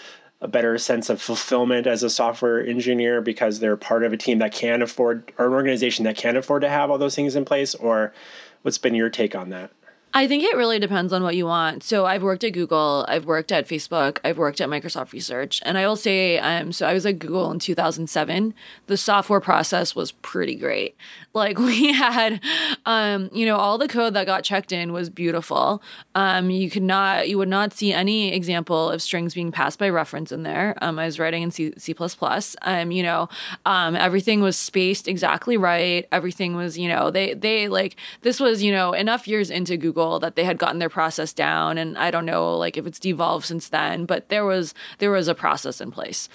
a 0.40 0.48
better 0.48 0.76
sense 0.76 1.09
of 1.09 1.22
fulfillment 1.22 1.87
as 1.87 2.02
a 2.02 2.11
software 2.11 2.64
engineer 2.64 3.20
because 3.20 3.61
they're 3.61 3.76
part 3.76 4.02
of 4.02 4.12
a 4.12 4.16
team 4.16 4.38
that 4.38 4.52
can 4.52 4.83
afford 4.83 5.33
or 5.38 5.46
an 5.46 5.52
organization 5.52 6.05
that 6.05 6.16
can 6.16 6.37
afford 6.37 6.62
to 6.62 6.68
have 6.68 6.90
all 6.90 6.98
those 6.98 7.14
things 7.14 7.37
in 7.37 7.44
place 7.44 7.74
or 7.76 8.12
what's 8.62 8.78
been 8.78 8.94
your 8.94 9.09
take 9.09 9.37
on 9.37 9.50
that? 9.50 9.70
I 10.14 10.29
think 10.29 10.44
it 10.44 10.55
really 10.57 10.79
depends 10.79 11.11
on 11.11 11.22
what 11.22 11.37
you 11.37 11.46
want. 11.46 11.83
So 11.83 12.05
I've 12.05 12.22
worked 12.22 12.44
at 12.44 12.53
Google, 12.53 13.07
I've 13.09 13.25
worked 13.25 13.51
at 13.51 13.66
Facebook, 13.66 14.18
I've 14.22 14.37
worked 14.37 14.61
at 14.61 14.68
Microsoft 14.68 15.12
Research, 15.12 15.62
and 15.64 15.79
I 15.79 15.87
will 15.87 15.96
say, 15.96 16.38
um, 16.38 16.70
so 16.70 16.87
I 16.87 16.92
was 16.92 17.07
at 17.07 17.18
Google 17.18 17.51
in 17.51 17.59
2007. 17.59 18.53
The 18.88 18.96
software 18.98 19.40
process 19.40 19.94
was 19.94 20.12
pretty 20.12 20.55
great. 20.55 20.96
Like 21.33 21.59
we 21.59 21.94
had, 21.94 22.42
um, 22.85 23.31
you 23.33 23.46
know, 23.46 23.57
all 23.57 23.79
the 23.79 23.88
code 23.88 24.12
that 24.12 24.27
got 24.27 24.44
checked 24.44 24.70
in 24.70 24.92
was 24.92 25.09
beautiful. 25.09 25.83
Um, 26.14 26.51
you 26.51 26.68
could 26.68 26.83
not, 26.83 27.27
you 27.31 27.38
would 27.38 27.48
not 27.48 27.72
see 27.72 27.94
any 27.94 28.35
example 28.35 28.90
of 28.90 29.01
strings 29.01 29.33
being 29.33 29.51
passed 29.51 29.79
by 29.79 29.88
reference 29.88 30.31
in 30.31 30.42
there. 30.42 30.77
Um, 30.83 30.98
I 30.98 31.07
was 31.07 31.18
writing 31.18 31.42
in 31.42 31.51
C, 31.51 31.72
C++. 31.79 31.94
Um, 32.62 32.90
you 32.90 33.03
know, 33.03 33.31
um, 33.64 33.96
everything 33.96 34.42
was 34.42 34.59
spaced 34.59 35.09
exactly 35.09 35.57
right. 35.57 36.07
Everything 36.12 36.55
was, 36.55 36.77
you 36.77 36.88
know, 36.88 37.11
they 37.11 37.33
they 37.33 37.68
like 37.68 37.96
this 38.20 38.38
was, 38.38 38.62
you 38.62 38.72
know, 38.72 38.92
enough 38.92 39.27
years 39.27 39.51
into 39.51 39.79
Google 39.79 40.02
Google 40.03 40.19
that 40.21 40.37
they 40.37 40.45
had 40.45 40.59
gotten 40.59 40.79
their 40.79 40.88
process 40.88 41.33
down 41.33 41.79
and 41.79 41.97
I 41.97 42.11
don't 42.11 42.27
know 42.27 42.57
like 42.57 42.77
if 42.77 42.87
it's 42.87 42.99
devolved 42.99 43.47
since 43.47 43.69
then, 43.69 44.05
but 44.05 44.29
there 44.29 44.45
was 44.45 44.75
there 44.99 45.11
was 45.11 45.29
a 45.29 45.35
process 45.35 45.81
in 45.81 45.91
place. 45.91 46.29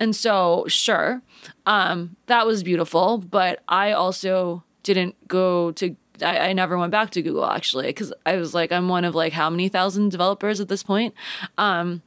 And 0.00 0.14
so 0.14 0.64
sure, 0.68 1.22
um, 1.66 2.16
that 2.26 2.46
was 2.46 2.62
beautiful, 2.62 3.18
but 3.18 3.60
I 3.68 3.92
also 3.92 4.62
didn't 4.82 5.14
go 5.28 5.72
to 5.72 5.96
I, 6.22 6.50
I 6.50 6.52
never 6.52 6.78
went 6.78 6.92
back 6.92 7.10
to 7.10 7.22
Google 7.22 7.46
actually 7.46 7.86
because 7.86 8.12
I 8.26 8.36
was 8.36 8.54
like 8.54 8.72
I'm 8.72 8.88
one 8.88 9.04
of 9.04 9.14
like 9.14 9.32
how 9.32 9.50
many 9.50 9.68
thousand 9.68 10.10
developers 10.10 10.60
at 10.60 10.68
this 10.68 10.82
point. 10.82 11.14
Um, 11.58 12.02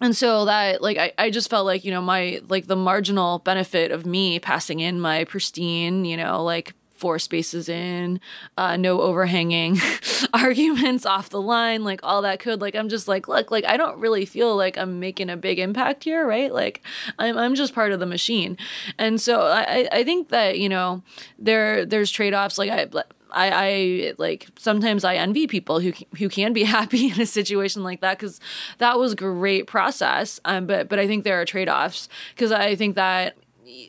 and 0.00 0.16
so 0.16 0.44
that 0.44 0.82
like 0.82 0.98
I, 0.98 1.12
I 1.18 1.30
just 1.30 1.50
felt 1.50 1.66
like 1.66 1.84
you 1.84 1.90
know 1.90 2.02
my 2.02 2.40
like 2.48 2.66
the 2.66 2.76
marginal 2.76 3.40
benefit 3.40 3.90
of 3.90 4.06
me 4.06 4.38
passing 4.38 4.80
in 4.80 5.00
my 5.00 5.24
pristine 5.24 6.04
you 6.04 6.16
know 6.16 6.42
like 6.42 6.74
four 6.94 7.18
spaces 7.18 7.68
in, 7.68 8.20
uh, 8.56 8.76
no 8.76 9.00
overhanging 9.00 9.78
arguments 10.34 11.04
off 11.04 11.28
the 11.28 11.40
line, 11.40 11.84
like 11.84 12.00
all 12.02 12.22
that 12.22 12.38
code. 12.38 12.60
Like 12.60 12.74
I'm 12.74 12.88
just 12.88 13.08
like, 13.08 13.28
look, 13.28 13.50
like 13.50 13.64
I 13.66 13.76
don't 13.76 13.98
really 13.98 14.24
feel 14.24 14.56
like 14.56 14.78
I'm 14.78 15.00
making 15.00 15.28
a 15.28 15.36
big 15.36 15.58
impact 15.58 16.04
here, 16.04 16.26
right? 16.26 16.52
Like 16.52 16.82
I'm 17.18 17.36
I'm 17.36 17.54
just 17.54 17.74
part 17.74 17.92
of 17.92 18.00
the 18.00 18.06
machine, 18.06 18.56
and 18.98 19.20
so 19.20 19.42
I 19.42 19.88
I 19.92 20.04
think 20.04 20.28
that 20.28 20.58
you 20.58 20.68
know 20.68 21.02
there 21.38 21.84
there's 21.84 22.10
trade 22.10 22.34
offs. 22.34 22.58
Like 22.58 22.70
I. 22.70 22.88
I, 23.36 23.50
I 23.50 24.14
like 24.16 24.46
sometimes 24.56 25.02
I 25.02 25.16
envy 25.16 25.48
people 25.48 25.80
who 25.80 25.92
who 26.18 26.28
can 26.28 26.52
be 26.52 26.62
happy 26.78 27.10
in 27.10 27.20
a 27.20 27.26
situation 27.26 27.82
like 27.82 28.00
that 28.00 28.16
because 28.16 28.38
that 28.78 28.96
was 28.96 29.16
great 29.16 29.66
process. 29.66 30.38
Um, 30.44 30.68
but 30.68 30.88
but 30.88 31.00
I 31.00 31.08
think 31.08 31.24
there 31.24 31.40
are 31.40 31.44
trade 31.44 31.68
offs 31.68 32.08
because 32.32 32.52
I 32.52 32.76
think 32.76 32.94
that 32.94 33.36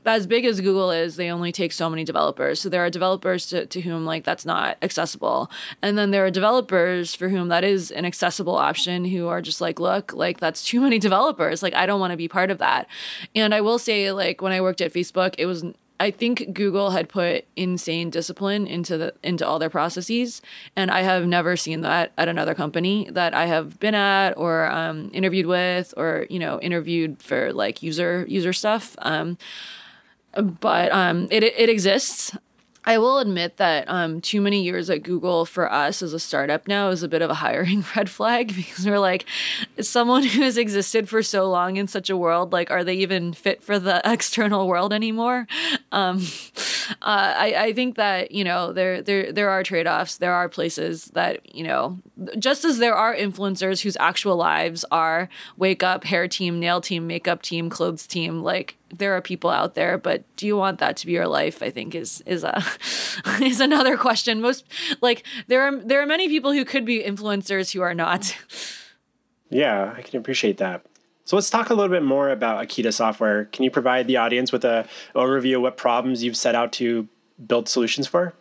as 0.05 0.27
big 0.27 0.45
as 0.45 0.61
Google 0.61 0.91
is, 0.91 1.15
they 1.15 1.29
only 1.29 1.51
take 1.51 1.71
so 1.71 1.89
many 1.89 2.03
developers. 2.03 2.59
So 2.59 2.69
there 2.69 2.85
are 2.85 2.89
developers 2.89 3.47
to, 3.47 3.65
to 3.65 3.81
whom 3.81 4.05
like 4.05 4.23
that's 4.23 4.45
not 4.45 4.77
accessible. 4.81 5.49
And 5.81 5.97
then 5.97 6.11
there 6.11 6.25
are 6.25 6.31
developers 6.31 7.15
for 7.15 7.29
whom 7.29 7.47
that 7.49 7.63
is 7.63 7.91
an 7.91 8.05
accessible 8.05 8.55
option 8.55 9.05
who 9.05 9.27
are 9.27 9.41
just 9.41 9.61
like, 9.61 9.79
look, 9.79 10.13
like 10.13 10.39
that's 10.39 10.63
too 10.63 10.81
many 10.81 10.99
developers. 11.07 11.63
Like 11.63 11.73
I 11.73 11.85
don't 11.85 11.99
want 11.99 12.11
to 12.11 12.17
be 12.17 12.27
part 12.27 12.51
of 12.51 12.59
that. 12.59 12.88
And 13.35 13.53
I 13.53 13.61
will 13.61 13.79
say, 13.79 14.11
like 14.11 14.41
when 14.41 14.51
I 14.51 14.61
worked 14.61 14.81
at 14.81 14.93
Facebook, 14.93 15.35
it 15.38 15.45
was 15.45 15.63
I 15.99 16.12
think 16.12 16.53
Google 16.53 16.89
had 16.89 17.08
put 17.08 17.45
insane 17.55 18.10
discipline 18.10 18.67
into 18.67 18.97
the 18.97 19.13
into 19.23 19.47
all 19.47 19.60
their 19.60 19.69
processes, 19.69 20.41
and 20.75 20.91
I 20.91 21.01
have 21.01 21.25
never 21.25 21.55
seen 21.55 21.81
that 21.81 22.12
at 22.17 22.27
another 22.27 22.53
company 22.53 23.08
that 23.12 23.34
I 23.34 23.45
have 23.45 23.79
been 23.79 23.95
at 23.95 24.31
or 24.38 24.69
um, 24.69 25.10
interviewed 25.13 25.45
with 25.45 25.93
or 25.95 26.27
you 26.29 26.39
know 26.39 26.60
interviewed 26.60 27.21
for 27.21 27.53
like 27.53 27.81
user 27.81 28.25
user 28.27 28.51
stuff. 28.51 28.95
Um, 28.99 29.38
but 30.34 30.91
um, 30.91 31.27
it 31.31 31.43
it 31.43 31.69
exists. 31.69 32.36
I 32.85 32.99
will 32.99 33.17
admit 33.17 33.57
that 33.57 33.89
um, 33.89 34.21
too 34.21 34.41
many 34.41 34.61
years 34.61 34.89
at 34.89 35.01
Google 35.01 35.45
for 35.45 35.71
us 35.71 36.03
as 36.03 36.13
a 36.13 36.19
startup 36.19 36.67
now 36.67 36.89
is 36.89 37.01
a 37.01 37.07
bit 37.07 37.21
of 37.23 37.29
a 37.29 37.35
hiring 37.35 37.83
red 37.95 38.09
flag 38.09 38.55
because 38.55 38.85
we're 38.85 38.99
like, 38.99 39.25
someone 39.81 40.23
who 40.23 40.43
has 40.43 40.57
existed 40.57 41.09
for 41.09 41.23
so 41.23 41.49
long 41.49 41.77
in 41.77 41.87
such 41.87 42.09
a 42.09 42.17
world, 42.17 42.53
like, 42.53 42.69
are 42.69 42.83
they 42.83 42.95
even 42.95 43.33
fit 43.33 43.63
for 43.63 43.79
the 43.79 44.01
external 44.05 44.67
world 44.67 44.93
anymore? 44.93 45.47
Um, 45.91 46.17
uh, 47.01 47.33
I, 47.37 47.55
I 47.57 47.73
think 47.73 47.95
that 47.95 48.31
you 48.31 48.43
know 48.43 48.73
there 48.73 49.01
there 49.01 49.31
there 49.31 49.49
are 49.49 49.63
trade 49.63 49.87
offs. 49.87 50.17
There 50.17 50.33
are 50.33 50.47
places 50.47 51.05
that 51.13 51.55
you 51.55 51.63
know, 51.63 51.99
just 52.37 52.65
as 52.65 52.77
there 52.77 52.95
are 52.95 53.15
influencers 53.15 53.81
whose 53.81 53.97
actual 53.99 54.35
lives 54.35 54.85
are 54.91 55.29
wake 55.57 55.83
up, 55.83 56.03
hair 56.03 56.27
team, 56.27 56.59
nail 56.59 56.81
team, 56.81 57.07
makeup 57.07 57.41
team, 57.41 57.69
clothes 57.69 58.05
team, 58.05 58.43
like 58.43 58.77
there 58.97 59.15
are 59.15 59.21
people 59.21 59.49
out 59.49 59.75
there, 59.75 59.97
but 59.97 60.23
do 60.36 60.47
you 60.47 60.58
want 60.58 60.79
that 60.79 60.97
to 60.97 61.05
be 61.05 61.13
your 61.13 61.27
life? 61.27 61.62
I 61.62 61.69
think 61.69 61.95
is 61.95 62.21
is 62.25 62.43
a 62.43 62.63
is 63.41 63.60
another 63.60 63.97
question. 63.97 64.41
Most 64.41 64.65
like 65.01 65.23
there 65.47 65.62
are 65.63 65.75
there 65.75 66.01
are 66.01 66.05
many 66.05 66.27
people 66.27 66.51
who 66.51 66.65
could 66.65 66.86
be 66.86 67.03
influencers 67.03 67.73
who 67.73 67.81
are 67.81 67.93
not. 67.93 68.36
Yeah, 69.49 69.93
I 69.95 70.01
can 70.01 70.19
appreciate 70.19 70.58
that. 70.58 70.86
So 71.23 71.36
let's 71.36 71.49
talk 71.49 71.69
a 71.69 71.73
little 71.73 71.89
bit 71.89 72.03
more 72.03 72.29
about 72.29 72.63
Akita 72.63 72.93
software. 72.93 73.45
Can 73.45 73.63
you 73.63 73.71
provide 73.71 74.05
the 74.08 74.17
audience 74.17 74.51
with 74.51 74.63
a 74.63 74.88
overview 75.15 75.55
of 75.55 75.63
what 75.63 75.77
problems 75.77 76.23
you've 76.23 76.38
set 76.38 76.53
out 76.53 76.71
to 76.73 77.08
build 77.45 77.67
solutions 77.67 78.08
for? 78.08 78.34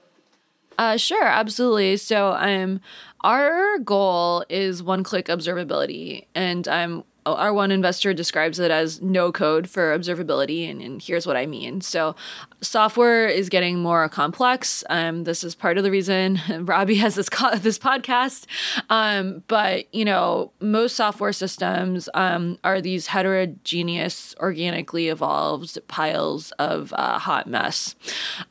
Uh, 0.79 0.97
sure, 0.97 1.25
absolutely. 1.25 1.97
So, 1.97 2.33
um, 2.33 2.81
our 3.23 3.79
goal 3.79 4.45
is 4.51 4.83
one-click 4.83 5.27
observability, 5.27 6.27
and 6.35 6.69
um, 6.69 7.05
our 7.27 7.53
one 7.53 7.71
investor 7.71 8.13
describes 8.13 8.59
it 8.59 8.71
as 8.71 9.01
no 9.01 9.33
code 9.33 9.69
for 9.69 9.97
observability, 9.97 10.71
and, 10.71 10.83
and, 10.83 11.03
here's 11.03 11.27
what 11.27 11.37
I 11.37 11.47
mean. 11.47 11.81
So, 11.81 12.15
software 12.61 13.27
is 13.27 13.49
getting 13.49 13.79
more 13.79 14.09
complex. 14.09 14.85
Um, 14.91 15.25
this 15.25 15.43
is 15.43 15.55
part 15.55 15.79
of 15.79 15.85
the 15.85 15.91
reason 15.91 16.41
Robby 16.61 16.97
has 16.97 17.15
this 17.15 17.29
co- 17.29 17.57
this 17.57 17.79
podcast. 17.79 18.47
Um, 18.91 19.43
but 19.49 19.93
you 19.95 20.05
know, 20.05 20.53
most 20.61 20.97
software 20.97 21.33
systems 21.33 22.09
um, 22.15 22.59
are 22.63 22.81
these 22.81 23.09
heterogeneous, 23.09 24.35
organically 24.39 25.09
evolved 25.09 25.79
piles 25.89 26.51
of 26.53 26.93
uh, 26.97 27.19
hot 27.19 27.47
mess, 27.47 27.95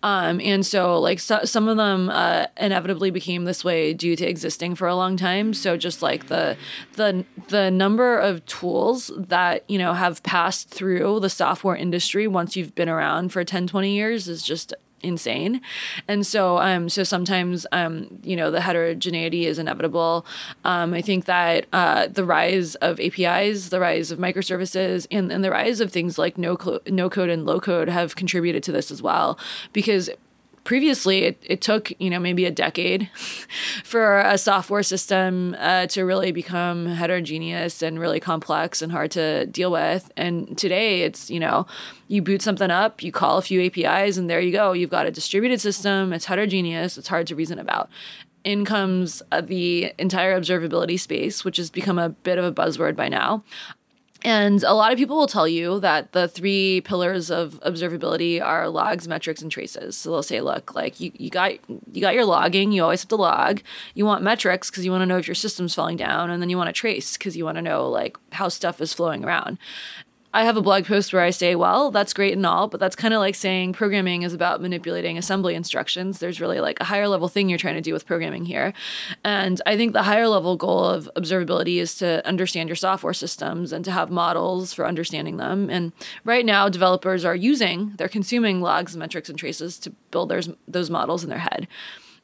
um, 0.02 0.40
and 0.42 0.66
so 0.66 1.00
like 1.00 1.20
so, 1.20 1.42
some 1.44 1.68
of 1.68 1.78
them 1.78 2.10
uh, 2.10 2.48
inevitably 2.58 3.12
became 3.12 3.46
this 3.46 3.64
way 3.64 3.94
due 3.94 4.16
to 4.16 4.26
existing 4.26 4.76
for 4.76 4.88
a 4.88 4.96
long 4.96 5.16
time. 5.16 5.54
So 5.54 5.78
just 5.78 6.02
like 6.02 6.28
the 6.28 6.58
the 6.94 7.26
the 7.50 7.70
number 7.70 8.18
of 8.18 8.44
tools 8.46 8.63
tools 8.64 9.12
that, 9.18 9.70
you 9.70 9.78
know, 9.78 9.94
have 9.94 10.24
passed 10.24 10.70
through 10.70 11.20
the 11.20 11.30
software 11.30 11.76
industry 11.76 12.28
once 12.28 12.56
you've 12.56 12.74
been 12.74 12.88
around 12.88 13.34
for 13.34 13.44
10, 13.44 13.68
20 13.68 13.94
years 13.94 14.30
is 14.30 14.42
just 14.42 14.74
insane. 15.02 15.60
And 16.08 16.26
so 16.26 16.60
um 16.60 16.88
so 16.88 17.04
sometimes 17.04 17.66
um 17.74 18.22
you 18.24 18.38
know 18.38 18.50
the 18.52 18.62
heterogeneity 18.62 19.46
is 19.48 19.60
inevitable. 19.60 20.26
Um 20.64 20.94
I 20.94 21.02
think 21.02 21.26
that 21.26 21.66
uh 21.74 22.08
the 22.08 22.24
rise 22.24 22.76
of 22.76 23.02
APIs, 23.02 23.68
the 23.68 23.82
rise 23.82 24.12
of 24.12 24.18
microservices 24.18 25.06
and, 25.12 25.30
and 25.30 25.44
the 25.44 25.52
rise 25.52 25.82
of 25.82 25.92
things 25.92 26.18
like 26.18 26.38
no 26.38 26.56
clo- 26.56 26.80
no 26.88 27.10
code 27.10 27.30
and 27.30 27.46
low 27.46 27.60
code 27.60 27.90
have 27.90 28.16
contributed 28.16 28.64
to 28.64 28.72
this 28.72 28.92
as 28.92 29.02
well 29.02 29.38
because 29.74 30.10
previously 30.64 31.24
it, 31.24 31.38
it 31.44 31.62
took 31.62 31.92
you 32.00 32.10
know 32.10 32.20
maybe 32.20 32.46
a 32.46 32.52
decade 32.52 33.10
for 33.84 34.20
a 34.20 34.38
software 34.38 34.84
system 34.84 35.56
uh, 35.60 35.88
to 35.88 36.04
really 36.04 36.32
become 36.32 36.86
heterogeneous 36.86 37.82
and 37.82 38.00
really 38.00 38.20
complex 38.20 38.82
and 38.82 38.92
hard 38.92 39.12
to 39.12 39.46
deal 39.48 39.72
with. 39.72 40.12
And 40.16 40.58
today 40.58 41.02
it's 41.04 41.30
you 41.30 41.40
know 41.40 41.66
you 42.08 42.22
boot 42.22 42.42
something 42.42 42.72
up 42.72 43.04
you 43.04 43.12
call 43.12 43.38
a 43.38 43.42
few 43.42 43.62
apis 43.62 44.18
and 44.18 44.30
there 44.30 44.42
you 44.42 44.52
go. 44.52 44.74
You've 44.74 44.90
got 44.90 45.06
a 45.06 45.12
distributed 45.12 45.62
system. 45.62 46.14
It's 46.14 46.26
heterogeneous. 46.26 46.98
It's 46.98 47.08
hard 47.08 47.28
to 47.28 47.36
reason 47.36 47.60
about. 47.60 47.90
In 48.44 48.66
comes 48.66 49.22
uh, 49.32 49.40
the 49.40 49.94
entire 49.98 50.38
observability 50.38 51.00
space, 51.00 51.46
which 51.46 51.56
has 51.58 51.70
become 51.70 51.98
a 51.98 52.10
bit 52.10 52.38
of 52.38 52.44
a 52.44 52.52
buzzword 52.52 52.96
by 52.96 53.08
now. 53.08 53.44
And 54.24 54.64
a 54.64 54.74
lot 54.74 54.92
of 54.94 54.98
people 54.98 55.18
will 55.18 55.28
tell 55.28 55.48
you 55.48 55.80
that 55.82 56.14
the 56.14 56.28
three 56.28 56.82
pillars 56.82 57.30
of 57.30 57.60
observability 57.66 58.42
are 58.42 58.70
logs, 58.70 59.08
metrics, 59.08 59.42
and 59.42 59.52
traces. 59.52 59.98
So 59.98 60.12
they'll 60.12 60.24
say, 60.24 60.40
look, 60.40 60.74
like 60.74 61.00
you, 61.00 61.12
you 61.16 61.30
got 61.30 61.54
you 61.92 62.02
got 62.02 62.14
your 62.14 62.26
logging, 62.26 62.72
you 62.72 62.84
always 62.84 63.02
have 63.02 63.10
to 63.10 63.16
log. 63.18 63.62
You 63.96 64.06
want 64.06 64.24
metrics 64.24 64.70
because 64.70 64.86
you 64.86 64.92
want 64.92 65.02
to 65.02 65.06
know 65.06 65.18
if 65.18 65.28
your 65.28 65.36
system's 65.36 65.76
falling 65.76 65.98
down, 65.98 66.30
and 66.30 66.42
then 66.42 66.50
you 66.50 66.58
want 66.58 66.68
to 66.70 66.74
trace 66.74 67.18
because 67.18 67.36
you 67.36 67.44
want 67.44 67.58
to 67.58 67.62
know 67.62 67.90
like 67.90 68.18
how 68.32 68.48
stuff 68.48 68.80
is 68.80 68.94
flowing 68.94 69.26
around. 69.26 69.58
I 70.36 70.46
have 70.46 70.58
a 70.58 70.62
blog 70.62 70.86
post 70.86 71.14
where 71.14 71.22
I 71.22 71.30
say, 71.30 71.54
well, 71.54 71.92
that's 71.92 72.12
great 72.12 72.34
and 72.34 72.46
all, 72.46 72.68
but 72.68 72.80
that's 72.80 72.96
kind 72.96 73.14
of 73.14 73.20
like 73.20 73.36
saying 73.36 73.74
programming 73.74 74.24
is 74.24 74.34
about 74.34 74.62
manipulating 74.62 75.16
assembly 75.16 75.54
instructions. 75.54 76.18
There's 76.18 76.42
really 76.42 76.60
like 76.60 76.80
a 76.80 76.86
higher 76.86 77.08
level 77.08 77.28
thing 77.28 77.50
you're 77.50 77.60
trying 77.60 77.76
to 77.76 77.82
do 77.82 77.94
with 77.94 78.08
programming 78.08 78.46
here. 78.46 78.74
And 79.24 79.62
I 79.68 79.78
think 79.78 79.94
the 79.94 80.04
higher 80.04 80.28
level 80.28 80.58
goal 80.58 80.86
of 80.86 81.08
observability 81.16 81.78
is 81.78 81.94
to 81.96 82.26
understand 82.28 82.68
your 82.68 82.76
software 82.76 83.14
systems 83.14 83.72
and 83.72 83.86
to 83.86 83.92
have 83.92 84.10
models 84.10 84.74
for 84.74 84.88
understanding 84.88 85.38
them. 85.38 85.70
And 85.70 85.94
right 86.24 86.46
now, 86.46 86.68
developers 86.68 87.24
are 87.24 87.36
using, 87.36 87.94
they're 87.98 88.10
consuming 88.10 88.60
logs, 88.60 88.98
metrics, 88.98 89.30
and 89.30 89.38
traces 89.38 89.78
to 89.80 89.92
build 90.10 90.30
those, 90.30 90.50
those 90.68 90.90
models 90.90 91.24
in 91.24 91.30
their 91.30 91.40
head. 91.40 91.68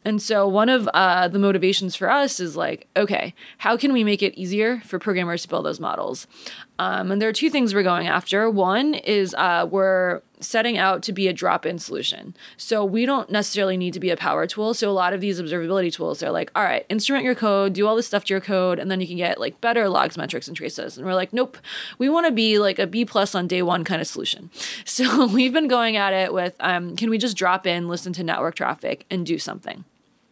And 0.05 0.21
so 0.21 0.47
one 0.47 0.69
of 0.69 0.87
uh, 0.93 1.27
the 1.27 1.39
motivations 1.39 1.95
for 1.95 2.09
us 2.09 2.39
is 2.39 2.55
like, 2.55 2.87
okay, 2.95 3.33
how 3.59 3.75
can 3.75 3.91
we 3.91 4.03
make 4.03 4.23
it 4.23 4.33
easier 4.35 4.79
for 4.85 4.97
programmers 4.97 5.41
to 5.41 5.49
build 5.49 5.65
those 5.65 5.79
models? 5.79 6.25
Um, 6.79 7.11
and 7.11 7.21
there 7.21 7.27
are 7.27 7.33
two 7.33 7.49
things 7.49 7.75
we're 7.75 7.83
going 7.83 8.07
after. 8.07 8.49
One 8.49 8.93
is 8.93 9.35
uh, 9.35 9.67
we're 9.69 10.21
setting 10.39 10.77
out 10.77 11.03
to 11.03 11.11
be 11.11 11.27
a 11.27 11.33
drop-in 11.33 11.77
solution. 11.77 12.33
So 12.55 12.85
we 12.85 13.05
don't 13.05 13.29
necessarily 13.29 13.75
need 13.75 13.93
to 13.93 13.99
be 13.99 14.09
a 14.09 14.15
power 14.15 14.47
tool. 14.47 14.73
So 14.73 14.89
a 14.89 14.93
lot 14.93 15.11
of 15.11 15.19
these 15.19 15.41
observability 15.41 15.91
tools, 15.91 16.21
they're 16.21 16.31
like, 16.31 16.49
all 16.55 16.63
right, 16.63 16.85
instrument 16.87 17.25
your 17.25 17.35
code, 17.35 17.73
do 17.73 17.85
all 17.85 17.97
this 17.97 18.07
stuff 18.07 18.23
to 18.25 18.33
your 18.33 18.39
code, 18.39 18.79
and 18.79 18.89
then 18.89 19.01
you 19.01 19.07
can 19.07 19.17
get 19.17 19.41
like 19.41 19.59
better 19.59 19.89
logs, 19.89 20.17
metrics, 20.17 20.47
and 20.47 20.55
traces. 20.55 20.97
And 20.97 21.05
we're 21.05 21.13
like, 21.13 21.33
nope, 21.33 21.57
we 21.97 22.07
want 22.07 22.25
to 22.27 22.31
be 22.31 22.57
like 22.57 22.79
a 22.79 22.87
B 22.87 23.03
plus 23.03 23.35
on 23.35 23.45
day 23.45 23.61
one 23.61 23.83
kind 23.83 24.01
of 24.01 24.07
solution. 24.07 24.49
So 24.85 25.27
we've 25.27 25.53
been 25.53 25.67
going 25.67 25.97
at 25.97 26.13
it 26.13 26.33
with, 26.33 26.55
um, 26.59 26.95
can 26.95 27.09
we 27.09 27.17
just 27.17 27.37
drop 27.37 27.65
in, 27.65 27.87
listen 27.87 28.11
to 28.13 28.23
network 28.23 28.55
traffic, 28.55 29.05
and 29.09 29.25
do 29.25 29.37
something? 29.37 29.85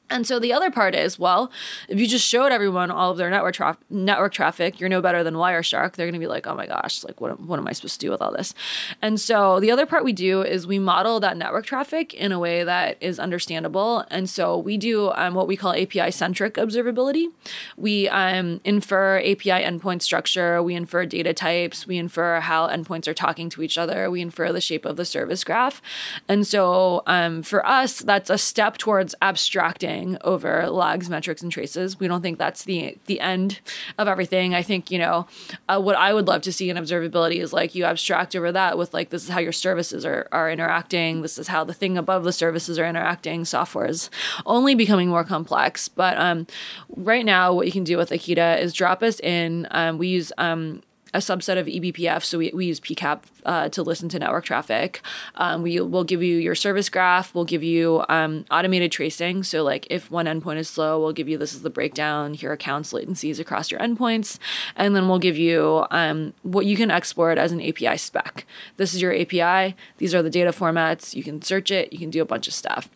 And 0.10 0.26
so 0.26 0.40
the 0.40 0.54
other 0.54 0.72
part 0.72 0.96
is, 0.96 1.20
well, 1.20 1.52
if 1.90 2.00
you 2.00 2.08
just 2.08 2.26
showed 2.26 2.52
everyone 2.52 2.92
all 2.92 3.12
of 3.12 3.18
their 3.18 3.30
network 3.30 3.56
tra- 3.56 3.78
network 3.90 4.32
traffic, 4.34 4.80
you're 4.80 4.90
no 4.90 5.02
better 5.02 5.24
than 5.24 5.34
Wireshark. 5.34 5.94
They're 5.94 6.06
going 6.06 6.14
to 6.14 6.20
be 6.20 6.28
like, 6.28 6.48
oh 6.48 6.56
my 6.56 6.66
gosh, 6.66 7.04
like 7.04 7.20
what, 7.20 7.40
what 7.42 7.60
am 7.60 7.68
I 7.68 7.74
supposed 7.74 8.00
to 8.00 8.06
do 8.06 8.12
with 8.12 8.22
all 8.22 8.32
this? 8.32 8.54
And 9.02 9.20
so 9.20 9.60
the 9.60 9.70
other 9.70 9.86
part 9.86 10.06
we 10.06 10.14
do 10.14 10.42
is 10.44 10.66
we 10.66 10.80
model 10.80 11.20
that 11.20 11.36
network 11.36 11.66
traffic 11.66 12.14
in 12.14 12.32
a 12.32 12.40
way 12.40 12.64
that 12.64 12.98
is 13.02 13.20
understandable. 13.20 14.06
And 14.10 14.30
so 14.30 14.58
we 14.58 14.78
do 14.78 15.12
um, 15.12 15.34
what 15.34 15.48
we 15.48 15.58
call 15.58 15.74
API 15.74 16.12
centric 16.12 16.54
observability. 16.54 17.28
We 17.76 18.08
um, 18.08 18.62
infer 18.64 19.20
API 19.20 19.64
endpoint 19.64 20.02
structure, 20.02 20.64
we 20.64 20.76
infer 20.76 21.06
data 21.06 21.34
types, 21.34 21.86
we 21.86 21.98
infer 21.98 22.40
how 22.40 22.68
endpoints 22.68 23.08
are 23.08 23.14
talking 23.14 23.50
to 23.50 23.62
each 23.62 23.78
other, 23.78 24.10
we 24.10 24.22
infer 24.22 24.54
the 24.54 24.62
shape 24.62 24.86
of 24.86 24.96
the 24.96 25.06
service 25.06 25.44
graph. 25.44 25.82
And 26.30 26.48
so 26.48 27.04
um, 27.08 27.44
for 27.44 27.66
us, 27.66 28.00
that's 28.00 28.30
a 28.30 28.38
step 28.38 28.78
towards 28.78 29.14
abstracting 29.22 29.97
over 30.22 30.70
logs, 30.70 31.10
metrics, 31.10 31.42
and 31.42 31.52
traces. 31.52 32.00
We 32.00 32.08
don't 32.08 32.22
think 32.22 32.38
that's 32.38 32.64
the 32.64 32.98
the 33.06 33.20
end 33.20 33.60
of 33.98 34.08
everything. 34.08 34.54
I 34.54 34.62
think 34.62 34.92
you 34.92 35.00
know 35.00 35.28
uh, 35.70 35.80
what 35.80 35.96
I 35.96 36.14
would 36.14 36.28
love 36.28 36.42
to 36.44 36.54
see 36.54 36.70
in 36.70 36.78
observability 36.78 37.38
is 37.38 37.54
like 37.54 37.76
you 37.76 37.86
abstract 37.86 38.36
over 38.36 38.52
that 38.52 38.78
with 38.78 38.94
like 38.94 39.10
this 39.10 39.24
is 39.24 39.30
how 39.30 39.40
your 39.40 39.52
services 39.52 40.06
are 40.06 40.28
are 40.32 40.52
interacting. 40.52 41.22
This 41.22 41.38
is 41.38 41.48
how 41.48 41.64
the 41.64 41.74
thing 41.74 41.98
above 41.98 42.24
the 42.24 42.34
services 42.34 42.78
are 42.80 42.86
interacting. 42.86 43.46
Software 43.46 43.88
is 43.88 44.10
only 44.46 44.76
becoming 44.76 45.10
more 45.10 45.24
complex, 45.24 45.88
but 45.88 46.18
um, 46.18 46.48
right 46.90 47.26
now 47.26 47.54
what 47.54 47.66
you 47.66 47.72
can 47.72 47.84
do 47.84 47.98
with 47.98 48.10
Akita 48.10 48.60
is 48.60 48.74
drop 48.74 49.04
us 49.04 49.20
in. 49.20 49.68
Um, 49.72 49.98
we 49.98 50.08
use 50.08 50.32
um, 50.38 50.82
a 51.18 51.20
subset 51.20 51.58
of 51.58 51.66
eBPF. 51.66 52.24
So 52.24 52.38
we, 52.38 52.52
we 52.54 52.68
use 52.68 52.80
PCAP 52.80 53.24
uh, 53.44 53.70
to 53.70 53.82
listen 53.82 54.08
to 54.10 54.20
network 54.20 54.46
traffic. 54.46 55.02
Um, 55.34 55.64
we 55.64 55.80
will 55.82 56.04
give 56.04 56.22
you 56.22 56.38
your 56.38 56.54
service 56.54 56.90
graph. 56.90 57.34
We'll 57.34 57.44
give 57.44 57.64
you 57.64 58.06
um, 58.08 58.46
automated 58.52 58.92
tracing. 58.92 59.42
So 59.42 59.64
like 59.64 59.88
if 59.90 60.12
one 60.12 60.28
endpoint 60.28 60.58
is 60.58 60.70
slow, 60.70 61.02
we'll 61.02 61.14
give 61.14 61.28
you 61.28 61.40
this 61.40 61.56
is 61.56 61.64
the 61.64 61.72
breakdown. 61.72 62.36
Here 62.36 62.52
are 62.52 62.58
counts, 62.58 62.94
latencies 62.94 63.40
across 63.40 63.72
your 63.72 63.80
endpoints, 63.80 64.38
and 64.76 64.96
then 64.96 65.10
we'll 65.10 65.18
give 65.18 65.38
you 65.38 65.88
um, 65.90 66.34
what 66.44 66.68
you 66.68 66.78
can 66.78 66.92
export 66.92 67.40
as 67.40 67.52
an 67.52 67.62
API 67.62 67.98
spec. 67.98 68.46
This 68.78 68.94
is 68.94 69.02
your 69.02 69.14
API. 69.14 69.76
These 69.98 70.14
are 70.14 70.22
the 70.22 70.30
data 70.30 70.52
formats. 70.52 71.16
You 71.16 71.24
can 71.24 71.42
search 71.42 71.72
it. 71.72 71.92
You 71.92 71.98
can 71.98 72.12
do 72.12 72.22
a 72.22 72.26
bunch 72.26 72.48
of 72.48 72.54
stuff 72.54 72.90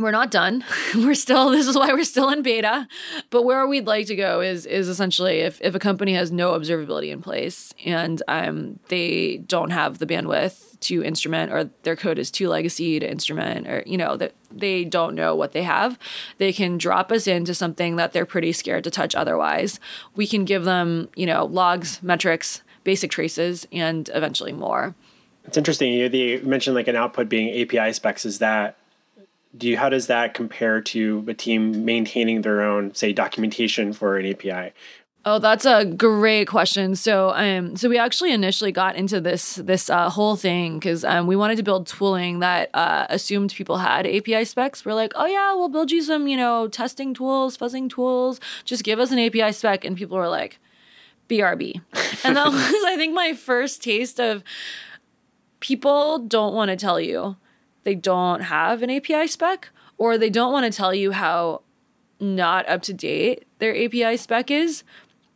we're 0.00 0.10
not 0.10 0.30
done. 0.30 0.64
we're 0.94 1.14
still 1.14 1.50
this 1.50 1.66
is 1.66 1.76
why 1.76 1.92
we're 1.92 2.04
still 2.04 2.30
in 2.30 2.42
beta. 2.42 2.88
But 3.30 3.42
where 3.42 3.66
we'd 3.66 3.86
like 3.86 4.06
to 4.06 4.16
go 4.16 4.40
is 4.40 4.66
is 4.66 4.88
essentially 4.88 5.40
if, 5.40 5.60
if 5.60 5.74
a 5.74 5.78
company 5.78 6.14
has 6.14 6.32
no 6.32 6.52
observability 6.52 7.10
in 7.10 7.22
place 7.22 7.72
and 7.84 8.22
um, 8.28 8.78
they 8.88 9.38
don't 9.46 9.70
have 9.70 9.98
the 9.98 10.06
bandwidth 10.06 10.70
to 10.80 11.04
instrument 11.04 11.52
or 11.52 11.64
their 11.82 11.96
code 11.96 12.18
is 12.18 12.30
too 12.30 12.48
legacy 12.48 12.98
to 12.98 13.10
instrument 13.10 13.68
or 13.68 13.82
you 13.86 13.98
know 13.98 14.16
that 14.16 14.32
they 14.50 14.84
don't 14.84 15.14
know 15.14 15.34
what 15.34 15.52
they 15.52 15.62
have 15.62 15.98
they 16.38 16.52
can 16.52 16.78
drop 16.78 17.12
us 17.12 17.26
into 17.26 17.54
something 17.54 17.96
that 17.96 18.12
they're 18.12 18.26
pretty 18.26 18.50
scared 18.50 18.82
to 18.82 18.90
touch 18.90 19.14
otherwise 19.14 19.78
we 20.16 20.26
can 20.26 20.44
give 20.44 20.64
them 20.64 21.08
you 21.14 21.26
know 21.26 21.44
logs 21.44 22.02
metrics 22.02 22.62
basic 22.82 23.10
traces 23.10 23.66
and 23.70 24.10
eventually 24.14 24.52
more 24.52 24.94
it's 25.44 25.58
interesting 25.58 25.92
you 25.92 26.40
mentioned 26.44 26.74
like 26.74 26.88
an 26.88 26.96
output 26.96 27.28
being 27.28 27.62
api 27.62 27.92
specs 27.92 28.24
is 28.24 28.38
that 28.38 28.78
do 29.56 29.68
you 29.68 29.76
how 29.76 29.88
does 29.88 30.06
that 30.06 30.34
compare 30.34 30.80
to 30.80 31.24
a 31.28 31.34
team 31.34 31.84
maintaining 31.84 32.42
their 32.42 32.62
own 32.62 32.94
say 32.94 33.12
documentation 33.12 33.92
for 33.92 34.16
an 34.16 34.26
api 34.26 34.72
Oh, 35.22 35.38
that's 35.38 35.66
a 35.66 35.84
great 35.84 36.48
question. 36.48 36.96
So, 36.96 37.30
um, 37.34 37.76
so 37.76 37.90
we 37.90 37.98
actually 37.98 38.32
initially 38.32 38.72
got 38.72 38.96
into 38.96 39.20
this 39.20 39.56
this 39.56 39.90
uh, 39.90 40.08
whole 40.08 40.34
thing 40.34 40.78
because 40.78 41.04
um, 41.04 41.26
we 41.26 41.36
wanted 41.36 41.56
to 41.56 41.62
build 41.62 41.86
tooling 41.86 42.38
that 42.38 42.70
uh, 42.72 43.06
assumed 43.10 43.52
people 43.52 43.76
had 43.76 44.06
API 44.06 44.46
specs. 44.46 44.82
We're 44.82 44.94
like, 44.94 45.12
oh 45.16 45.26
yeah, 45.26 45.52
we'll 45.52 45.68
build 45.68 45.90
you 45.90 46.00
some, 46.02 46.26
you 46.26 46.38
know, 46.38 46.68
testing 46.68 47.12
tools, 47.12 47.58
fuzzing 47.58 47.90
tools. 47.90 48.40
Just 48.64 48.82
give 48.82 48.98
us 48.98 49.10
an 49.10 49.18
API 49.18 49.52
spec, 49.52 49.84
and 49.84 49.94
people 49.94 50.16
were 50.16 50.28
like, 50.28 50.58
BRB, 51.28 51.82
and 52.24 52.36
that 52.36 52.46
was, 52.46 52.84
I 52.86 52.96
think, 52.96 53.12
my 53.12 53.34
first 53.34 53.82
taste 53.82 54.18
of 54.18 54.42
people 55.60 56.18
don't 56.18 56.54
want 56.54 56.70
to 56.70 56.76
tell 56.78 56.98
you 56.98 57.36
they 57.84 57.94
don't 57.94 58.42
have 58.42 58.82
an 58.82 58.90
API 58.90 59.26
spec 59.26 59.70
or 59.98 60.18
they 60.18 60.30
don't 60.30 60.52
want 60.52 60.70
to 60.70 60.76
tell 60.76 60.94
you 60.94 61.12
how 61.12 61.62
not 62.18 62.68
up 62.68 62.82
to 62.82 62.92
date 62.92 63.46
their 63.58 63.76
API 63.76 64.16
spec 64.16 64.50
is. 64.50 64.84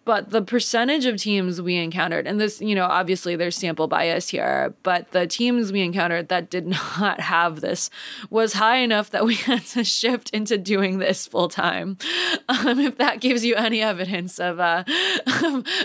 But 0.04 0.30
the 0.30 0.42
percentage 0.42 1.06
of 1.06 1.16
teams 1.16 1.62
we 1.62 1.76
encountered, 1.76 2.26
and 2.26 2.40
this, 2.40 2.60
you 2.60 2.74
know, 2.74 2.84
obviously 2.84 3.36
there's 3.36 3.56
sample 3.56 3.88
bias 3.88 4.28
here, 4.28 4.74
but 4.82 5.10
the 5.12 5.26
teams 5.26 5.72
we 5.72 5.80
encountered 5.80 6.28
that 6.28 6.50
did 6.50 6.66
not 7.00 7.20
have 7.20 7.60
this 7.60 7.90
was 8.30 8.54
high 8.54 8.78
enough 8.78 9.10
that 9.10 9.24
we 9.24 9.34
had 9.50 9.64
to 9.66 9.84
shift 9.84 10.30
into 10.30 10.58
doing 10.58 10.98
this 10.98 11.26
full 11.26 11.48
time. 11.48 11.96
Um, 12.46 12.78
if 12.78 12.98
that 12.98 13.20
gives 13.20 13.44
you 13.44 13.54
any 13.54 13.80
evidence 13.80 14.38
of 14.38 14.60
uh, 14.60 14.84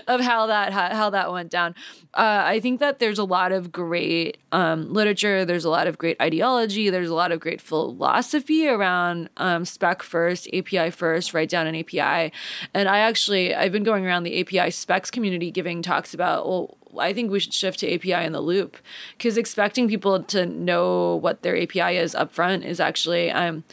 of 0.08 0.22
how 0.22 0.48
that 0.48 0.74
how 0.74 1.10
that 1.10 1.32
went 1.32 1.50
down, 1.50 1.74
uh, 2.14 2.44
I 2.46 2.60
think 2.60 2.80
that 2.80 3.00
there's 3.00 3.18
a 3.18 3.24
lot 3.24 3.52
of 3.52 3.72
great 3.72 4.38
um, 4.52 4.94
literature. 4.94 5.46
There's 5.46 5.64
a 5.64 5.70
lot 5.70 5.88
of 5.88 5.98
great 5.98 6.20
ideology. 6.22 6.90
There's 6.90 7.10
a 7.10 7.16
lot 7.16 7.32
of 7.32 7.40
great 7.40 7.62
philosophy 7.62 8.68
around 8.68 9.30
um, 9.38 9.64
spec 9.64 10.04
first, 10.04 10.50
API 10.54 10.90
first, 10.90 11.34
write 11.34 11.50
down 11.50 11.68
an 11.68 11.76
API. 11.76 12.34
And 12.74 12.90
I 12.90 13.00
actually 13.00 13.56
I've 13.56 13.72
been 13.72 13.84
going 13.84 14.06
around 14.10 14.24
the 14.24 14.42
API 14.42 14.72
specs 14.72 15.12
community 15.12 15.52
giving 15.52 15.82
talks 15.82 16.14
about 16.14 16.46
well. 16.46 16.78
I 16.98 17.14
think 17.14 17.30
we 17.30 17.40
should 17.40 17.54
shift 17.54 17.80
to 17.80 17.94
API 17.94 18.26
in 18.26 18.32
the 18.32 18.42
loop 18.42 18.78
because 19.16 19.38
expecting 19.38 19.88
people 19.88 20.24
to 20.24 20.48
know 20.48 21.18
what 21.18 21.44
their 21.44 21.56
API 21.56 21.98
is 21.98 22.16
upfront 22.16 22.66
is 22.66 22.80
actually 22.80 23.30
um, 23.30 23.64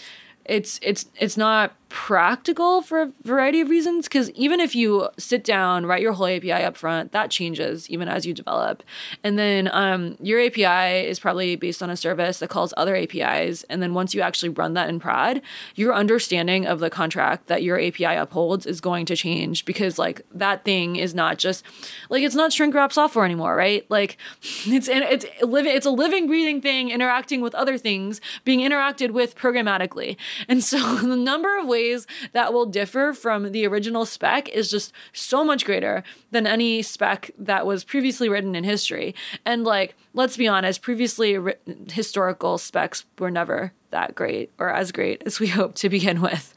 it's 0.45 0.79
it's 0.83 1.07
it's 1.17 1.37
not 1.37 1.75
practical 1.89 2.83
for 2.83 3.03
a 3.03 3.13
variety 3.23 3.61
of 3.61 3.69
reasons 3.69 4.07
because 4.07 4.31
even 4.31 4.61
if 4.61 4.75
you 4.75 5.09
sit 5.19 5.45
down 5.45 5.87
write 5.87 6.03
your 6.03 6.13
whole 6.13 6.27
api 6.27 6.53
up 6.53 6.77
front 6.77 7.13
that 7.13 7.31
changes 7.31 7.89
even 7.91 8.09
as 8.09 8.27
you 8.27 8.33
develop. 8.35 8.83
And 9.25 9.39
then 9.39 9.69
um, 9.73 10.17
your 10.21 10.41
api 10.41 11.07
is 11.09 11.19
probably 11.19 11.57
based 11.57 11.83
on 11.83 11.91
a 11.91 11.97
service 11.97 12.39
that 12.39 12.49
calls 12.49 12.73
other 12.77 12.97
apis 12.97 13.65
and 13.65 13.83
then 13.83 13.95
once 13.95 14.15
you 14.15 14.21
actually 14.21 14.51
run 14.51 14.75
that 14.75 14.89
in 14.89 15.01
prod 15.01 15.41
your 15.75 15.95
understanding 15.95 16.67
of 16.67 16.81
the 16.81 16.91
contract 16.91 17.47
that 17.47 17.63
your 17.63 17.81
api 17.81 18.05
upholds 18.05 18.67
is 18.67 18.81
going 18.81 19.07
to 19.07 19.17
change 19.17 19.65
because 19.65 19.99
like 19.99 20.23
that 20.33 20.65
thing 20.65 20.97
is 20.97 21.15
not 21.15 21.39
just 21.39 21.65
like 22.11 22.23
it's 22.23 22.35
not 22.35 22.53
shrink 22.53 22.75
wrap 22.75 22.93
software 22.93 23.25
anymore 23.25 23.57
right? 23.57 23.89
Like 23.91 24.19
it's 24.67 24.89
it's 24.89 25.27
living 25.43 25.75
it's 25.75 25.87
a 25.87 25.91
living 25.91 26.27
breathing 26.27 26.61
thing 26.61 26.91
interacting 26.91 27.41
with 27.41 27.55
other 27.55 27.79
things 27.79 28.21
being 28.45 28.61
interacted 28.61 29.11
with 29.11 29.37
programmatically. 29.37 30.17
And 30.49 30.63
so 30.63 30.97
the 30.97 31.17
number 31.17 31.59
of 31.59 31.67
ways 31.67 31.76
ways 31.77 32.07
that 32.33 32.53
will 32.53 32.67
differ 32.67 33.13
from 33.13 33.53
the 33.53 33.67
original 33.67 34.07
spec 34.07 34.49
is 34.49 34.71
just 34.71 34.93
so 35.13 35.45
much 35.45 35.65
greater 35.65 36.03
than 36.31 36.47
any 36.47 36.83
spec 36.83 37.31
that 37.39 37.67
was 37.67 37.85
previously 37.85 38.29
written 38.29 38.55
in 38.55 38.65
history. 38.65 39.15
And 39.45 39.65
like, 39.65 39.95
let's 40.15 40.37
be 40.37 40.49
honest, 40.49 40.83
previously 40.83 41.37
written 41.37 41.89
historical 41.93 42.57
specs 42.59 43.05
were 43.19 43.31
never 43.31 43.73
that 43.91 44.15
great 44.15 44.51
or 44.59 44.71
as 44.71 44.91
great 44.91 45.23
as 45.27 45.39
we 45.39 45.47
hope 45.59 45.75
to 45.77 45.89
begin 45.89 46.21
with. 46.23 46.55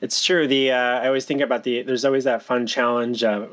It's 0.00 0.24
true. 0.24 0.48
The 0.48 0.72
uh, 0.72 1.00
I 1.00 1.06
always 1.06 1.26
think 1.26 1.42
about 1.42 1.62
the. 1.64 1.82
There's 1.82 2.06
always 2.06 2.24
that 2.24 2.42
fun 2.42 2.66
challenge. 2.66 3.22
Uh, 3.22 3.46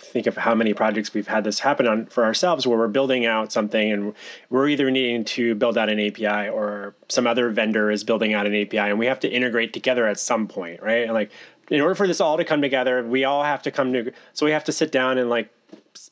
think 0.00 0.26
of 0.26 0.36
how 0.36 0.54
many 0.54 0.74
projects 0.74 1.12
we've 1.14 1.28
had 1.28 1.44
this 1.44 1.60
happen 1.60 1.86
on 1.86 2.06
for 2.06 2.24
ourselves 2.24 2.66
where 2.66 2.78
we're 2.78 2.88
building 2.88 3.26
out 3.26 3.52
something 3.52 3.90
and 3.90 4.14
we're 4.50 4.68
either 4.68 4.90
needing 4.90 5.24
to 5.24 5.54
build 5.54 5.76
out 5.76 5.88
an 5.88 5.98
API 6.00 6.48
or 6.48 6.94
some 7.08 7.26
other 7.26 7.50
vendor 7.50 7.90
is 7.90 8.04
building 8.04 8.34
out 8.34 8.46
an 8.46 8.54
API 8.54 8.78
and 8.78 8.98
we 8.98 9.06
have 9.06 9.20
to 9.20 9.28
integrate 9.28 9.72
together 9.72 10.06
at 10.06 10.18
some 10.18 10.46
point, 10.46 10.82
right? 10.82 11.04
And 11.04 11.12
like 11.12 11.30
in 11.70 11.80
order 11.80 11.94
for 11.94 12.06
this 12.06 12.20
all 12.20 12.36
to 12.36 12.44
come 12.44 12.62
together, 12.62 13.02
we 13.02 13.24
all 13.24 13.44
have 13.44 13.62
to 13.62 13.70
come 13.70 13.92
to 13.92 14.12
so 14.32 14.46
we 14.46 14.52
have 14.52 14.64
to 14.64 14.72
sit 14.72 14.92
down 14.92 15.18
and 15.18 15.28
like 15.28 15.50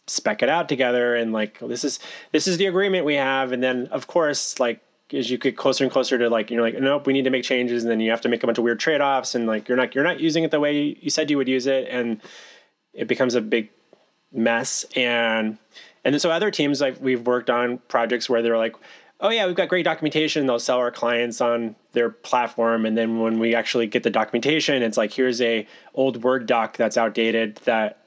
spec 0.07 0.43
it 0.43 0.49
out 0.49 0.69
together 0.69 1.15
and 1.15 1.33
like 1.33 1.59
this 1.61 1.85
is 1.85 1.99
this 2.33 2.47
is 2.47 2.59
the 2.59 2.67
agreement 2.67 3.05
we 3.05 3.15
have. 3.15 3.53
And 3.53 3.63
then 3.63 3.87
of 3.89 4.07
course 4.07 4.59
like 4.59 4.81
as 5.13 5.31
you 5.31 5.39
get 5.39 5.57
closer 5.57 5.85
and 5.85 5.93
closer 5.93 6.19
to 6.19 6.29
like 6.29 6.51
you're 6.51 6.63
like 6.63 6.81
nope 6.81 7.07
we 7.07 7.13
need 7.13 7.25
to 7.25 7.31
make 7.31 7.45
changes. 7.45 7.85
And 7.85 7.91
then 7.91 8.01
you 8.01 8.11
have 8.11 8.21
to 8.23 8.29
make 8.29 8.43
a 8.43 8.47
bunch 8.47 8.59
of 8.59 8.65
weird 8.65 8.81
trade-offs 8.81 9.35
and 9.35 9.47
like 9.47 9.69
you're 9.69 9.77
not 9.77 9.95
you're 9.95 10.05
not 10.05 10.21
using 10.21 10.45
it 10.45 10.51
the 10.51 10.61
way 10.61 10.97
you 11.01 11.11
said 11.11 11.31
you 11.31 11.37
would 11.37 11.49
use 11.49 11.67
it. 11.67 11.87
And 11.89 12.21
it 12.95 13.09
becomes 13.09 13.35
a 13.35 13.41
big 13.41 13.71
mess. 14.33 14.85
And 14.97 15.59
and 16.05 16.21
so 16.21 16.31
other 16.31 16.51
teams 16.51 16.81
like 16.81 17.01
we've 17.01 17.27
worked 17.27 17.51
on 17.51 17.79
projects 17.89 18.29
where 18.29 18.43
they're 18.43 18.59
like 18.59 18.77
oh 19.21 19.31
yeah 19.31 19.47
we've 19.47 19.57
got 19.57 19.69
great 19.69 19.85
documentation. 19.85 20.47
They'll 20.47 20.59
sell 20.59 20.79
our 20.79 20.91
clients 20.91 21.41
on 21.41 21.77
their 21.93 22.11
platform. 22.11 22.85
And 22.85 22.97
then 22.97 23.21
when 23.21 23.39
we 23.39 23.55
actually 23.55 23.87
get 23.87 24.03
the 24.03 24.11
documentation 24.11 24.83
it's 24.83 24.97
like 24.97 25.13
here's 25.13 25.41
a 25.41 25.67
old 25.95 26.23
word 26.23 26.47
doc 26.47 26.77
that's 26.77 26.97
outdated 26.97 27.57
that 27.65 28.01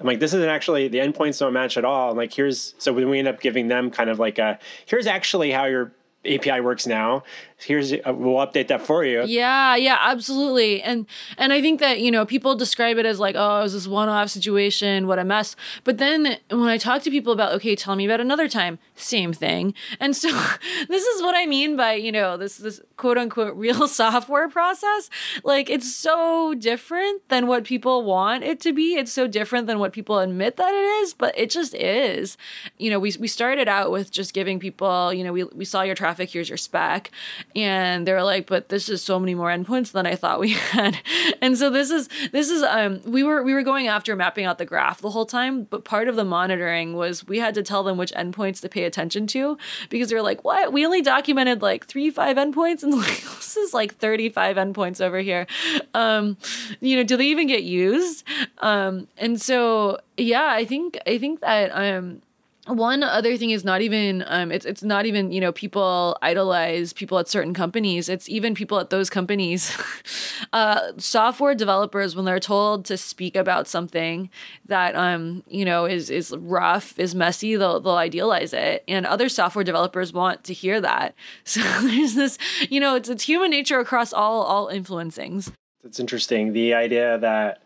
I'm 0.00 0.06
like, 0.06 0.20
this 0.20 0.32
isn't 0.32 0.48
actually 0.48 0.88
the 0.88 0.98
endpoints 0.98 1.40
don't 1.40 1.52
match 1.52 1.76
at 1.76 1.84
all. 1.84 2.12
I'm 2.12 2.16
like, 2.16 2.32
here's 2.32 2.74
so 2.78 2.92
we 2.92 3.18
end 3.18 3.26
up 3.26 3.40
giving 3.40 3.68
them 3.68 3.90
kind 3.90 4.10
of 4.10 4.18
like 4.18 4.38
a 4.38 4.58
here's 4.86 5.06
actually 5.06 5.50
how 5.50 5.64
your 5.64 5.92
API 6.28 6.60
works 6.60 6.86
now. 6.86 7.22
Here's 7.60 7.92
uh, 7.92 7.98
we'll 8.06 8.34
update 8.34 8.68
that 8.68 8.82
for 8.82 9.04
you. 9.04 9.24
Yeah, 9.24 9.74
yeah, 9.74 9.98
absolutely. 10.00 10.80
And 10.80 11.06
and 11.36 11.52
I 11.52 11.60
think 11.60 11.80
that 11.80 12.00
you 12.00 12.10
know 12.10 12.24
people 12.24 12.54
describe 12.54 12.98
it 12.98 13.06
as 13.06 13.18
like, 13.18 13.34
oh, 13.36 13.60
it 13.60 13.62
was 13.62 13.72
this 13.72 13.88
one-off 13.88 14.30
situation, 14.30 15.06
what 15.06 15.18
a 15.18 15.24
mess. 15.24 15.56
But 15.82 15.98
then 15.98 16.38
when 16.50 16.68
I 16.68 16.78
talk 16.78 17.02
to 17.02 17.10
people 17.10 17.32
about, 17.32 17.52
okay, 17.54 17.74
tell 17.74 17.96
me 17.96 18.04
about 18.04 18.20
another 18.20 18.48
time, 18.48 18.78
same 18.94 19.32
thing. 19.32 19.74
And 19.98 20.14
so 20.14 20.28
this 20.88 21.04
is 21.04 21.22
what 21.22 21.34
I 21.34 21.46
mean 21.46 21.76
by 21.76 21.94
you 21.94 22.12
know 22.12 22.36
this 22.36 22.58
this 22.58 22.80
quote 22.96 23.18
unquote 23.18 23.56
real 23.56 23.88
software 23.88 24.48
process. 24.48 25.10
Like 25.42 25.68
it's 25.68 25.92
so 25.92 26.54
different 26.54 27.28
than 27.28 27.46
what 27.46 27.64
people 27.64 28.04
want 28.04 28.44
it 28.44 28.60
to 28.60 28.72
be. 28.72 28.94
It's 28.94 29.12
so 29.12 29.26
different 29.26 29.66
than 29.66 29.78
what 29.78 29.92
people 29.92 30.18
admit 30.18 30.56
that 30.56 30.72
it 30.72 31.02
is, 31.02 31.14
but 31.14 31.36
it 31.36 31.50
just 31.50 31.74
is. 31.74 32.36
You 32.76 32.90
know, 32.90 33.00
we 33.00 33.12
we 33.18 33.26
started 33.26 33.68
out 33.68 33.90
with 33.90 34.10
just 34.10 34.32
giving 34.32 34.60
people, 34.60 35.12
you 35.12 35.24
know, 35.24 35.32
we 35.32 35.44
we 35.44 35.64
saw 35.64 35.82
your 35.82 35.94
traffic, 35.94 36.17
here's 36.24 36.48
your 36.48 36.58
spec. 36.58 37.10
And 37.54 38.06
they're 38.06 38.22
like 38.22 38.46
but 38.46 38.68
this 38.68 38.88
is 38.88 39.02
so 39.02 39.18
many 39.18 39.34
more 39.34 39.48
endpoints 39.48 39.92
than 39.92 40.06
i 40.06 40.14
thought 40.14 40.40
we 40.40 40.50
had. 40.72 40.98
And 41.40 41.56
so 41.56 41.70
this 41.70 41.90
is 41.90 42.08
this 42.32 42.50
is 42.50 42.62
um 42.62 43.00
we 43.04 43.22
were 43.22 43.42
we 43.42 43.54
were 43.54 43.62
going 43.62 43.88
after 43.88 44.14
mapping 44.16 44.44
out 44.44 44.58
the 44.58 44.64
graph 44.64 45.00
the 45.00 45.10
whole 45.10 45.26
time 45.26 45.64
but 45.64 45.84
part 45.84 46.08
of 46.08 46.16
the 46.16 46.24
monitoring 46.24 46.94
was 46.94 47.26
we 47.26 47.38
had 47.38 47.54
to 47.54 47.62
tell 47.62 47.82
them 47.82 47.96
which 47.98 48.12
endpoints 48.12 48.60
to 48.60 48.68
pay 48.68 48.84
attention 48.84 49.26
to 49.28 49.56
because 49.88 50.08
they're 50.08 50.22
like 50.22 50.44
what? 50.44 50.72
We 50.72 50.84
only 50.84 51.02
documented 51.02 51.62
like 51.62 51.86
three 51.86 52.10
five 52.10 52.36
endpoints? 52.36 52.82
And 52.88 52.96
like 52.96 53.22
this 53.22 53.56
is 53.56 53.74
like 53.74 53.96
35 53.96 54.56
endpoints 54.56 55.00
over 55.00 55.18
here. 55.18 55.46
Um 55.94 56.36
you 56.80 56.96
know 56.96 57.02
do 57.02 57.16
they 57.16 57.26
even 57.26 57.46
get 57.46 57.64
used? 57.64 58.24
Um 58.58 59.08
and 59.16 59.40
so 59.40 60.00
yeah 60.16 60.48
i 60.50 60.64
think 60.64 60.98
i 61.06 61.16
think 61.18 61.40
that 61.40 61.70
um 61.70 62.20
one 62.68 63.02
other 63.02 63.36
thing 63.36 63.50
is 63.50 63.64
not 63.64 63.80
even 63.80 64.24
um, 64.26 64.52
it's 64.52 64.66
it's 64.66 64.82
not 64.82 65.06
even 65.06 65.32
you 65.32 65.40
know 65.40 65.52
people 65.52 66.16
idolize 66.22 66.92
people 66.92 67.18
at 67.18 67.28
certain 67.28 67.54
companies. 67.54 68.08
It's 68.08 68.28
even 68.28 68.54
people 68.54 68.78
at 68.78 68.90
those 68.90 69.08
companies. 69.08 69.76
uh, 70.52 70.92
software 70.98 71.54
developers 71.54 72.14
when 72.14 72.24
they're 72.24 72.38
told 72.38 72.84
to 72.86 72.96
speak 72.96 73.36
about 73.36 73.66
something 73.66 74.30
that 74.66 74.94
um 74.94 75.42
you 75.48 75.64
know 75.64 75.86
is 75.86 76.10
is 76.10 76.34
rough, 76.36 76.98
is 76.98 77.14
messy, 77.14 77.56
they'll 77.56 77.80
they'll 77.80 77.94
idealize 77.94 78.52
it, 78.52 78.84
and 78.86 79.06
other 79.06 79.28
software 79.28 79.64
developers 79.64 80.12
want 80.12 80.44
to 80.44 80.52
hear 80.52 80.80
that. 80.80 81.14
So 81.44 81.62
there's 81.80 82.14
this 82.14 82.38
you 82.68 82.78
know 82.78 82.94
it's 82.94 83.08
it's 83.08 83.24
human 83.24 83.50
nature 83.50 83.78
across 83.80 84.12
all 84.12 84.42
all 84.42 84.68
influencings. 84.68 85.50
It's 85.82 85.98
interesting 85.98 86.52
the 86.52 86.74
idea 86.74 87.18
that 87.18 87.62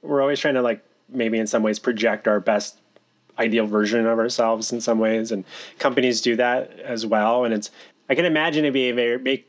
we're 0.00 0.22
always 0.22 0.40
trying 0.40 0.54
to 0.54 0.62
like 0.62 0.82
maybe 1.08 1.38
in 1.38 1.46
some 1.46 1.62
ways 1.62 1.78
project 1.78 2.26
our 2.26 2.40
best 2.40 2.80
ideal 3.38 3.66
version 3.66 4.06
of 4.06 4.18
ourselves 4.18 4.72
in 4.72 4.80
some 4.80 4.98
ways, 4.98 5.32
and 5.32 5.44
companies 5.78 6.20
do 6.20 6.36
that 6.36 6.78
as 6.80 7.06
well. 7.06 7.44
And 7.44 7.54
it's 7.54 7.70
I 8.08 8.14
can 8.14 8.24
imagine 8.24 8.64
it 8.64 8.72
be 8.72 8.88
a 8.88 8.94
very 8.94 9.18
make 9.18 9.48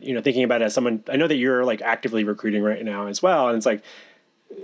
you 0.00 0.14
know 0.14 0.20
thinking 0.20 0.44
about 0.44 0.62
it 0.62 0.66
as 0.66 0.74
someone 0.74 1.02
I 1.08 1.16
know 1.16 1.26
that 1.26 1.36
you're 1.36 1.64
like 1.64 1.82
actively 1.82 2.24
recruiting 2.24 2.62
right 2.62 2.84
now 2.84 3.06
as 3.06 3.22
well, 3.22 3.48
and 3.48 3.56
it's 3.56 3.66
like 3.66 3.82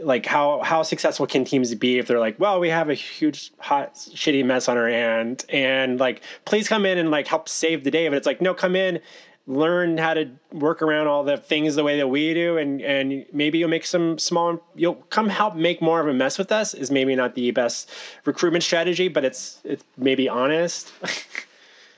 like 0.02 0.26
how 0.26 0.60
how 0.62 0.82
successful 0.82 1.26
can 1.26 1.44
teams 1.44 1.74
be 1.74 1.98
if 1.98 2.06
they're 2.06 2.18
like 2.18 2.38
well 2.40 2.58
we 2.58 2.70
have 2.70 2.90
a 2.90 2.94
huge 2.94 3.52
hot 3.60 3.94
shitty 3.94 4.44
mess 4.44 4.68
on 4.68 4.76
our 4.76 4.88
hand 4.88 5.44
and 5.48 6.00
like 6.00 6.22
please 6.44 6.68
come 6.68 6.84
in 6.84 6.98
and 6.98 7.10
like 7.10 7.28
help 7.28 7.48
save 7.48 7.84
the 7.84 7.90
day 7.90 8.08
but 8.08 8.16
it's 8.16 8.26
like 8.26 8.40
no 8.40 8.52
come 8.52 8.74
in 8.74 9.00
learn 9.46 9.96
how 9.98 10.12
to 10.14 10.28
work 10.52 10.82
around 10.82 11.06
all 11.06 11.22
the 11.22 11.36
things 11.36 11.76
the 11.76 11.84
way 11.84 11.96
that 11.96 12.08
we 12.08 12.34
do 12.34 12.58
and 12.58 12.82
and 12.82 13.24
maybe 13.32 13.58
you'll 13.58 13.68
make 13.68 13.86
some 13.86 14.18
small 14.18 14.60
you'll 14.74 14.96
come 15.10 15.28
help 15.28 15.54
make 15.54 15.80
more 15.80 16.00
of 16.00 16.08
a 16.08 16.12
mess 16.12 16.36
with 16.36 16.50
us 16.50 16.74
is 16.74 16.90
maybe 16.90 17.14
not 17.14 17.34
the 17.36 17.50
best 17.52 17.88
recruitment 18.24 18.64
strategy 18.64 19.06
but 19.06 19.24
it's 19.24 19.60
it's 19.64 19.84
maybe 19.96 20.28
honest. 20.28 20.92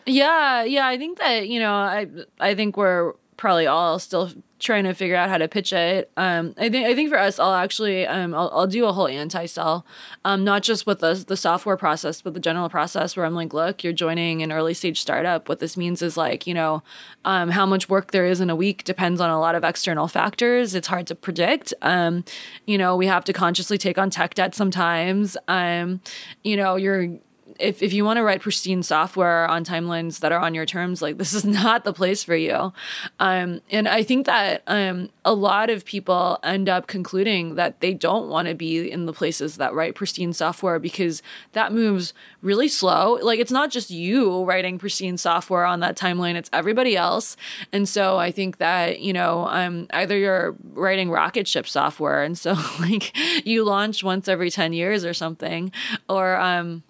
Yeah 0.07 0.63
yeah 0.65 0.87
i 0.87 0.97
think 0.97 1.19
that 1.19 1.49
you 1.49 1.61
know 1.61 1.75
i 1.75 2.07
i 2.41 2.55
think 2.55 2.79
we're 2.79 3.13
probably 3.37 3.67
all 3.67 3.99
still 3.99 4.31
trying 4.59 4.85
to 4.85 4.95
figure 4.95 5.17
out 5.17 5.29
how 5.29 5.39
to 5.39 5.49
pitch 5.49 5.73
it. 5.73 6.11
Um, 6.17 6.55
I 6.59 6.69
think 6.69 6.87
I 6.87 6.95
think 6.95 7.11
for 7.11 7.19
us, 7.19 7.39
I'll 7.39 7.55
actually 7.55 8.07
um, 8.07 8.35
I'll, 8.35 8.51
I'll 8.53 8.67
do 8.67 8.87
a 8.87 8.93
whole 8.93 9.07
anti-sell, 9.07 9.87
um, 10.25 10.45
not 10.45 10.63
just 10.63 10.87
with 10.87 11.01
the 11.01 11.25
the 11.27 11.37
software 11.37 11.77
process, 11.77 12.23
but 12.23 12.35
the 12.35 12.41
general 12.41 12.69
process 12.69 13.17
where 13.17 13.25
I'm 13.25 13.35
like, 13.35 13.53
look, 13.53 13.85
you're 13.85 13.93
joining 13.93 14.43
an 14.43 14.53
early 14.53 14.75
stage 14.75 15.01
startup. 15.01 15.49
What 15.49 15.61
this 15.61 15.77
means 15.77 16.03
is 16.03 16.17
like, 16.17 16.47
you 16.47 16.55
know, 16.55 16.83
um, 17.25 17.51
how 17.51 17.67
much 17.67 17.89
work 17.89 18.11
there 18.11 18.27
is 18.27 18.41
in 18.41 18.51
a 18.51 18.57
week 18.57 18.85
depends 18.85 19.21
on 19.21 19.31
a 19.31 19.41
lot 19.41 19.55
of 19.55 19.65
external 19.65 20.09
factors. 20.09 20.75
It's 20.75 20.89
hard 20.89 21.07
to 21.09 21.15
predict. 21.15 21.73
Um, 21.83 22.25
you 22.67 22.79
know, 22.79 22.97
we 22.97 23.07
have 23.07 23.25
to 23.25 23.33
consciously 23.33 23.79
take 23.79 23.99
on 23.99 24.11
tech 24.11 24.35
debt 24.35 24.55
sometimes. 24.55 25.37
Um, 25.47 26.01
you 26.43 26.57
know, 26.57 26.77
you're 26.77 27.19
if, 27.59 27.83
if 27.83 27.93
you 27.93 28.05
want 28.05 28.19
to 28.19 28.23
write 28.23 28.41
pristine 28.41 28.83
software 28.83 29.47
on 29.49 29.65
timelines 29.65 30.21
that 30.21 30.33
are 30.33 30.41
on 30.41 30.55
your 30.55 30.67
terms, 30.67 31.03
like 31.03 31.19
this 31.19 31.35
is 31.35 31.45
not 31.45 31.85
the 31.85 31.93
place 31.93 32.23
for 32.23 32.37
you. 32.37 32.73
Um, 33.19 33.61
and 33.71 33.89
I 33.89 34.03
think 34.03 34.27
that 34.27 34.63
um, 34.67 35.11
a 35.25 35.35
lot 35.35 35.71
of 35.71 35.85
people 35.85 36.39
end 36.43 36.69
up 36.69 36.87
concluding 36.87 37.57
that 37.57 37.81
they 37.81 37.95
don't 37.95 38.29
want 38.29 38.49
to 38.49 38.55
be 38.55 38.91
in 38.91 39.07
the 39.07 39.13
places 39.13 39.57
that 39.57 39.75
write 39.75 39.95
pristine 39.95 40.33
software 40.33 40.79
because 40.79 41.23
that 41.53 41.73
moves 41.73 42.13
really 42.43 42.69
slow. 42.69 43.19
Like 43.23 43.41
it's 43.41 43.53
not 43.53 43.71
just 43.71 43.91
you 43.91 44.45
writing 44.45 44.79
pristine 44.79 45.17
software 45.17 45.65
on 45.65 45.81
that 45.81 45.97
timeline, 45.97 46.35
it's 46.35 46.51
everybody 46.53 46.97
else. 46.97 47.37
And 47.73 47.89
so 47.89 48.19
I 48.19 48.31
think 48.31 48.59
that, 48.59 49.01
you 49.01 49.13
know, 49.13 49.49
um, 49.49 49.87
either 49.91 50.17
you're 50.17 50.57
writing 50.73 51.11
rocket 51.11 51.49
ship 51.49 51.67
software 51.67 52.23
and 52.23 52.39
so 52.39 52.53
like 52.81 53.17
you 53.47 53.65
launch 53.65 54.05
once 54.05 54.29
every 54.29 54.51
10 54.51 54.73
years 54.73 55.05
or 55.05 55.15
something, 55.15 55.73
or, 56.09 56.37
um, 56.37 56.83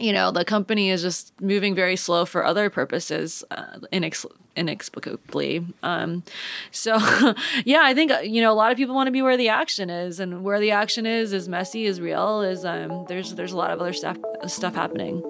you 0.00 0.12
know 0.12 0.30
the 0.30 0.44
company 0.44 0.90
is 0.90 1.02
just 1.02 1.32
moving 1.40 1.74
very 1.74 1.96
slow 1.96 2.24
for 2.24 2.44
other 2.44 2.70
purposes 2.70 3.44
uh, 3.50 3.78
inex- 3.92 4.26
inexplicably. 4.56 5.64
Um, 5.82 6.22
so 6.70 6.96
yeah 7.64 7.80
i 7.82 7.94
think 7.94 8.12
you 8.24 8.40
know 8.40 8.52
a 8.52 8.54
lot 8.54 8.70
of 8.70 8.76
people 8.76 8.94
want 8.94 9.06
to 9.06 9.12
be 9.12 9.22
where 9.22 9.36
the 9.36 9.48
action 9.48 9.90
is 9.90 10.20
and 10.20 10.42
where 10.42 10.60
the 10.60 10.70
action 10.70 11.06
is 11.06 11.32
is 11.32 11.48
messy 11.48 11.86
is 11.86 12.00
real 12.00 12.42
is 12.42 12.64
um, 12.64 13.04
there's 13.08 13.34
there's 13.34 13.52
a 13.52 13.56
lot 13.56 13.70
of 13.70 13.80
other 13.80 13.92
stuff 13.92 14.16
stuff 14.46 14.74
happening. 14.74 15.22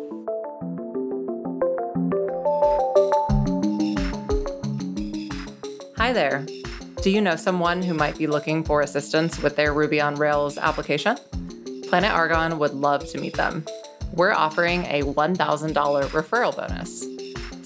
Hi 5.97 6.13
there. 6.13 6.47
Do 7.03 7.11
you 7.11 7.21
know 7.21 7.37
someone 7.37 7.83
who 7.83 7.95
might 7.95 8.17
be 8.19 8.27
looking 8.27 8.65
for 8.65 8.81
assistance 8.81 9.41
with 9.41 9.57
their 9.57 9.73
ruby 9.73 10.01
on 10.01 10.15
rails 10.15 10.59
application? 10.59 11.17
Planet 11.89 12.11
argon 12.11 12.59
would 12.59 12.73
love 12.73 13.09
to 13.11 13.21
meet 13.21 13.35
them 13.35 13.65
we're 14.13 14.33
offering 14.33 14.85
a 14.85 15.03
$1,000 15.03 15.75
referral 16.09 16.57
bonus. 16.57 17.05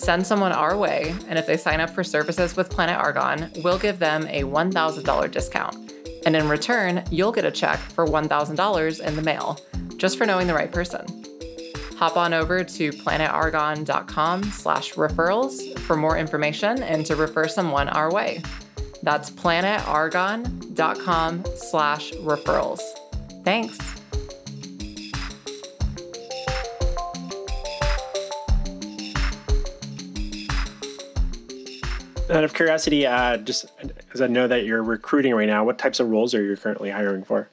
Send 0.03 0.27
someone 0.27 0.53
our 0.53 0.77
way, 0.77 1.15
and 1.29 1.39
if 1.39 1.47
they 1.47 1.57
sign 1.57 1.81
up 1.81 1.91
for 1.91 2.03
services 2.03 2.57
with 2.57 2.71
Planet 2.71 2.97
Argon, 2.97 3.53
we'll 3.63 3.79
give 3.79 3.99
them 3.99 4.27
a 4.29 4.43
$1,000 4.43 5.31
discount. 5.31 5.93
And 6.27 6.35
in 6.35 6.49
return, 6.49 7.05
you'll 7.11 7.33
get 7.33 7.45
a 7.45 7.51
check 7.51 7.79
for 7.79 8.07
$1,000 8.07 9.01
in 9.01 9.17
the 9.17 9.23
mail, 9.23 9.61
just 9.97 10.19
for 10.19 10.27
knowing 10.27 10.47
the 10.47 10.55
right 10.55 10.73
person. 10.73 11.07
Hop 11.97 12.17
on 12.17 12.35
over 12.35 12.65
to 12.65 12.91
planetargon.com 12.91 14.43
slash 14.45 14.95
referrals 14.95 15.79
for 15.81 15.95
more 15.95 16.19
information 16.19 16.83
and 16.83 17.07
to 17.07 17.15
refer 17.15 17.47
someone 17.47 17.89
our 17.89 18.13
way. 18.13 18.43
That's 19.05 19.31
planetargon.com 19.31 21.45
slash 21.57 22.13
referrals. 22.15 22.81
Thanks. 23.45 23.92
Out 32.33 32.45
of 32.45 32.55
curiosity, 32.55 33.07
uh, 33.07 33.37
just 33.37 33.67
as 34.15 34.21
I 34.21 34.27
know 34.27 34.49
that 34.49 34.65
you're 34.65 34.83
recruiting 34.83 35.35
right 35.35 35.47
now, 35.47 35.65
what 35.65 35.79
types 35.79 36.01
of 36.01 36.09
roles 36.09 36.35
are 36.35 36.43
you 36.43 36.57
currently 36.57 36.91
hiring 36.91 37.25
for? 37.25 37.49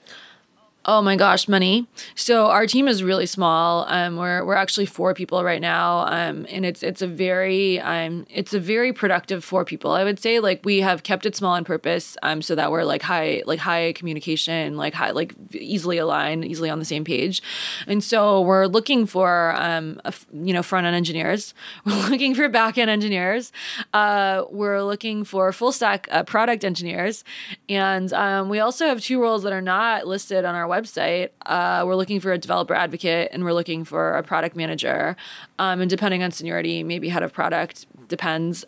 Oh 0.85 1.01
my 1.01 1.17
gosh, 1.17 1.49
money. 1.49 1.87
So 2.15 2.47
our 2.47 2.65
team 2.65 2.87
is 2.87 3.03
really 3.03 3.25
small. 3.25 3.85
Um, 3.89 4.15
we're 4.15 4.45
we're 4.45 4.55
actually 4.55 4.85
four 4.85 5.13
people 5.13 5.43
right 5.43 5.59
now. 5.59 6.05
Um, 6.07 6.47
and 6.49 6.65
it's 6.65 6.81
it's 6.83 7.01
a 7.01 7.07
very 7.07 7.81
um 7.81 8.25
it's 8.29 8.53
a 8.53 8.61
very 8.61 8.93
productive 8.93 9.43
four 9.43 9.65
people. 9.65 9.91
I 9.91 10.05
would 10.05 10.19
say 10.19 10.39
like 10.39 10.61
we 10.63 10.79
have 10.79 11.03
kept 11.03 11.25
it 11.25 11.35
small 11.35 11.53
on 11.55 11.65
purpose. 11.65 12.15
Um, 12.23 12.41
so 12.41 12.55
that 12.55 12.71
we're 12.71 12.85
like 12.85 13.01
high 13.01 13.43
like 13.45 13.59
high 13.59 13.91
communication, 13.91 14.77
like 14.77 14.93
high 14.93 15.11
like 15.11 15.33
easily 15.51 15.97
aligned, 15.97 16.45
easily 16.45 16.69
on 16.69 16.79
the 16.79 16.85
same 16.85 17.03
page. 17.03 17.43
And 17.85 18.01
so 18.01 18.39
we're 18.39 18.65
looking 18.65 19.05
for 19.05 19.53
um 19.57 19.99
a, 20.05 20.13
you 20.31 20.53
know 20.53 20.63
front 20.63 20.87
end 20.87 20.95
engineers. 20.95 21.53
We're 21.85 22.09
looking 22.09 22.35
for 22.35 22.47
back 22.49 22.77
end 22.77 22.89
engineers. 22.89 23.51
Uh, 23.93 24.43
we're 24.49 24.81
looking 24.83 25.23
for 25.23 25.51
full 25.51 25.71
stack 25.71 26.07
uh, 26.11 26.23
product 26.23 26.63
engineers, 26.63 27.23
and 27.67 28.13
um, 28.13 28.47
we 28.49 28.59
also 28.59 28.85
have 28.87 29.01
two 29.01 29.21
roles 29.21 29.43
that 29.43 29.51
are 29.53 29.61
not 29.61 30.07
listed 30.07 30.45
on 30.45 30.55
our 30.55 30.67
website, 30.69 31.29
uh, 31.45 31.83
we're 31.85 31.95
looking 31.95 32.19
for 32.19 32.31
a 32.31 32.37
developer 32.37 32.73
advocate 32.73 33.29
and 33.33 33.43
we're 33.43 33.53
looking 33.53 33.83
for 33.83 34.15
a 34.15 34.23
product 34.23 34.55
manager. 34.55 35.15
Um, 35.57 35.81
and 35.81 35.89
depending 35.89 36.23
on 36.23 36.31
seniority, 36.31 36.83
maybe 36.83 37.09
head 37.09 37.23
of 37.23 37.33
product, 37.33 37.85
depends. 38.07 38.65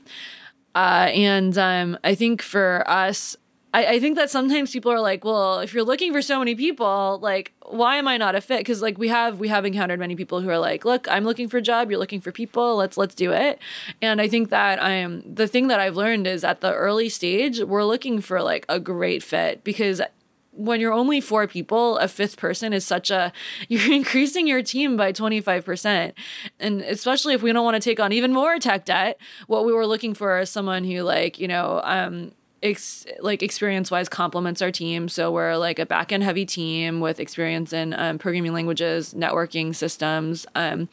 Uh, 0.75 1.09
and 1.13 1.57
um, 1.57 1.97
I 2.03 2.15
think 2.15 2.41
for 2.41 2.83
us, 2.87 3.35
I, 3.73 3.85
I, 3.85 3.99
think 3.99 4.17
that 4.17 4.29
sometimes 4.29 4.71
people 4.71 4.91
are 4.91 4.99
like, 4.99 5.23
well, 5.23 5.59
if 5.59 5.73
you're 5.73 5.83
looking 5.83 6.11
for 6.11 6.21
so 6.21 6.39
many 6.39 6.55
people, 6.55 7.19
like, 7.21 7.53
why 7.67 7.95
am 7.95 8.07
I 8.07 8.17
not 8.17 8.35
a 8.35 8.41
fit? 8.41 8.59
Because 8.59 8.81
like 8.81 8.97
we 8.97 9.07
have 9.07 9.39
we 9.39 9.47
have 9.47 9.65
encountered 9.65 9.99
many 9.99 10.15
people 10.15 10.41
who 10.41 10.49
are 10.49 10.59
like, 10.59 10.83
look, 10.83 11.07
I'm 11.09 11.23
looking 11.23 11.47
for 11.47 11.57
a 11.57 11.61
job, 11.61 11.89
you're 11.89 11.99
looking 11.99 12.19
for 12.19 12.31
people, 12.31 12.75
let's 12.75 12.97
let's 12.97 13.15
do 13.15 13.31
it. 13.31 13.59
And 14.01 14.19
I 14.19 14.27
think 14.27 14.49
that 14.49 14.81
I'm 14.81 15.23
the 15.25 15.47
thing 15.47 15.67
that 15.69 15.79
I've 15.79 15.95
learned 15.95 16.27
is 16.27 16.43
at 16.43 16.59
the 16.59 16.73
early 16.73 17.07
stage, 17.07 17.61
we're 17.61 17.85
looking 17.85 18.19
for 18.19 18.41
like 18.41 18.65
a 18.67 18.79
great 18.79 19.23
fit 19.23 19.63
because 19.63 20.01
when 20.51 20.79
you're 20.79 20.93
only 20.93 21.21
four 21.21 21.47
people, 21.47 21.97
a 21.97 22.07
fifth 22.07 22.37
person 22.37 22.73
is 22.73 22.85
such 22.85 23.09
a 23.09 23.31
you're 23.69 23.93
increasing 23.93 24.47
your 24.47 24.61
team 24.61 24.97
by 24.97 25.11
25%. 25.11 26.13
And 26.59 26.81
especially 26.81 27.33
if 27.33 27.41
we 27.41 27.51
don't 27.53 27.63
want 27.63 27.81
to 27.81 27.89
take 27.89 27.99
on 27.99 28.11
even 28.11 28.33
more 28.33 28.57
tech 28.59 28.85
debt, 28.85 29.19
what 29.47 29.65
we 29.65 29.73
were 29.73 29.87
looking 29.87 30.13
for 30.13 30.39
is 30.39 30.49
someone 30.49 30.83
who 30.83 31.01
like, 31.03 31.39
you 31.39 31.47
know, 31.47 31.81
um 31.83 32.31
ex- 32.63 33.05
like 33.19 33.41
experience 33.43 33.91
wise 33.91 34.09
complements 34.09 34.61
our 34.61 34.71
team. 34.71 35.09
So 35.09 35.31
we're 35.31 35.55
like 35.57 35.79
a 35.79 35.85
back 35.85 36.11
end 36.11 36.23
heavy 36.23 36.45
team 36.45 36.99
with 36.99 37.19
experience 37.19 37.73
in 37.73 37.93
um, 37.93 38.17
programming 38.17 38.53
languages, 38.53 39.13
networking 39.13 39.75
systems, 39.75 40.45
um, 40.55 40.89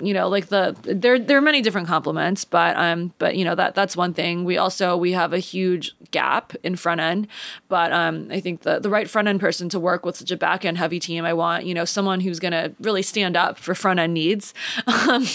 you 0.00 0.14
know 0.14 0.28
like 0.28 0.46
the 0.46 0.76
there 0.82 1.18
there 1.18 1.38
are 1.38 1.42
many 1.42 1.62
different 1.62 1.86
compliments 1.86 2.44
but 2.44 2.76
um 2.76 3.12
but 3.18 3.36
you 3.36 3.44
know 3.44 3.54
that 3.54 3.74
that's 3.74 3.96
one 3.96 4.12
thing. 4.14 4.44
We 4.44 4.58
also 4.58 4.96
we 4.96 5.12
have 5.12 5.32
a 5.32 5.38
huge 5.38 5.94
gap 6.10 6.54
in 6.62 6.76
front 6.76 7.00
end 7.00 7.26
but 7.68 7.92
um 7.92 8.28
i 8.30 8.38
think 8.38 8.62
the 8.62 8.78
the 8.78 8.88
right 8.88 9.10
front 9.10 9.26
end 9.26 9.40
person 9.40 9.68
to 9.68 9.80
work 9.80 10.06
with 10.06 10.16
such 10.16 10.30
a 10.30 10.36
back 10.36 10.64
end 10.64 10.78
heavy 10.78 11.00
team 11.00 11.24
i 11.24 11.32
want 11.32 11.64
you 11.66 11.74
know 11.74 11.84
someone 11.84 12.20
who's 12.20 12.38
going 12.38 12.52
to 12.52 12.72
really 12.80 13.02
stand 13.02 13.36
up 13.36 13.58
for 13.58 13.74
front 13.74 13.98
end 13.98 14.14
needs 14.14 14.54
um, 14.86 15.26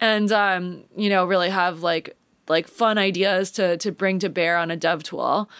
and 0.00 0.32
um 0.32 0.84
you 0.96 1.10
know 1.10 1.26
really 1.26 1.50
have 1.50 1.82
like 1.82 2.16
like 2.48 2.66
fun 2.66 2.96
ideas 2.96 3.50
to 3.50 3.76
to 3.76 3.92
bring 3.92 4.18
to 4.18 4.30
bear 4.30 4.56
on 4.56 4.70
a 4.70 4.76
dev 4.76 5.02
tool 5.02 5.50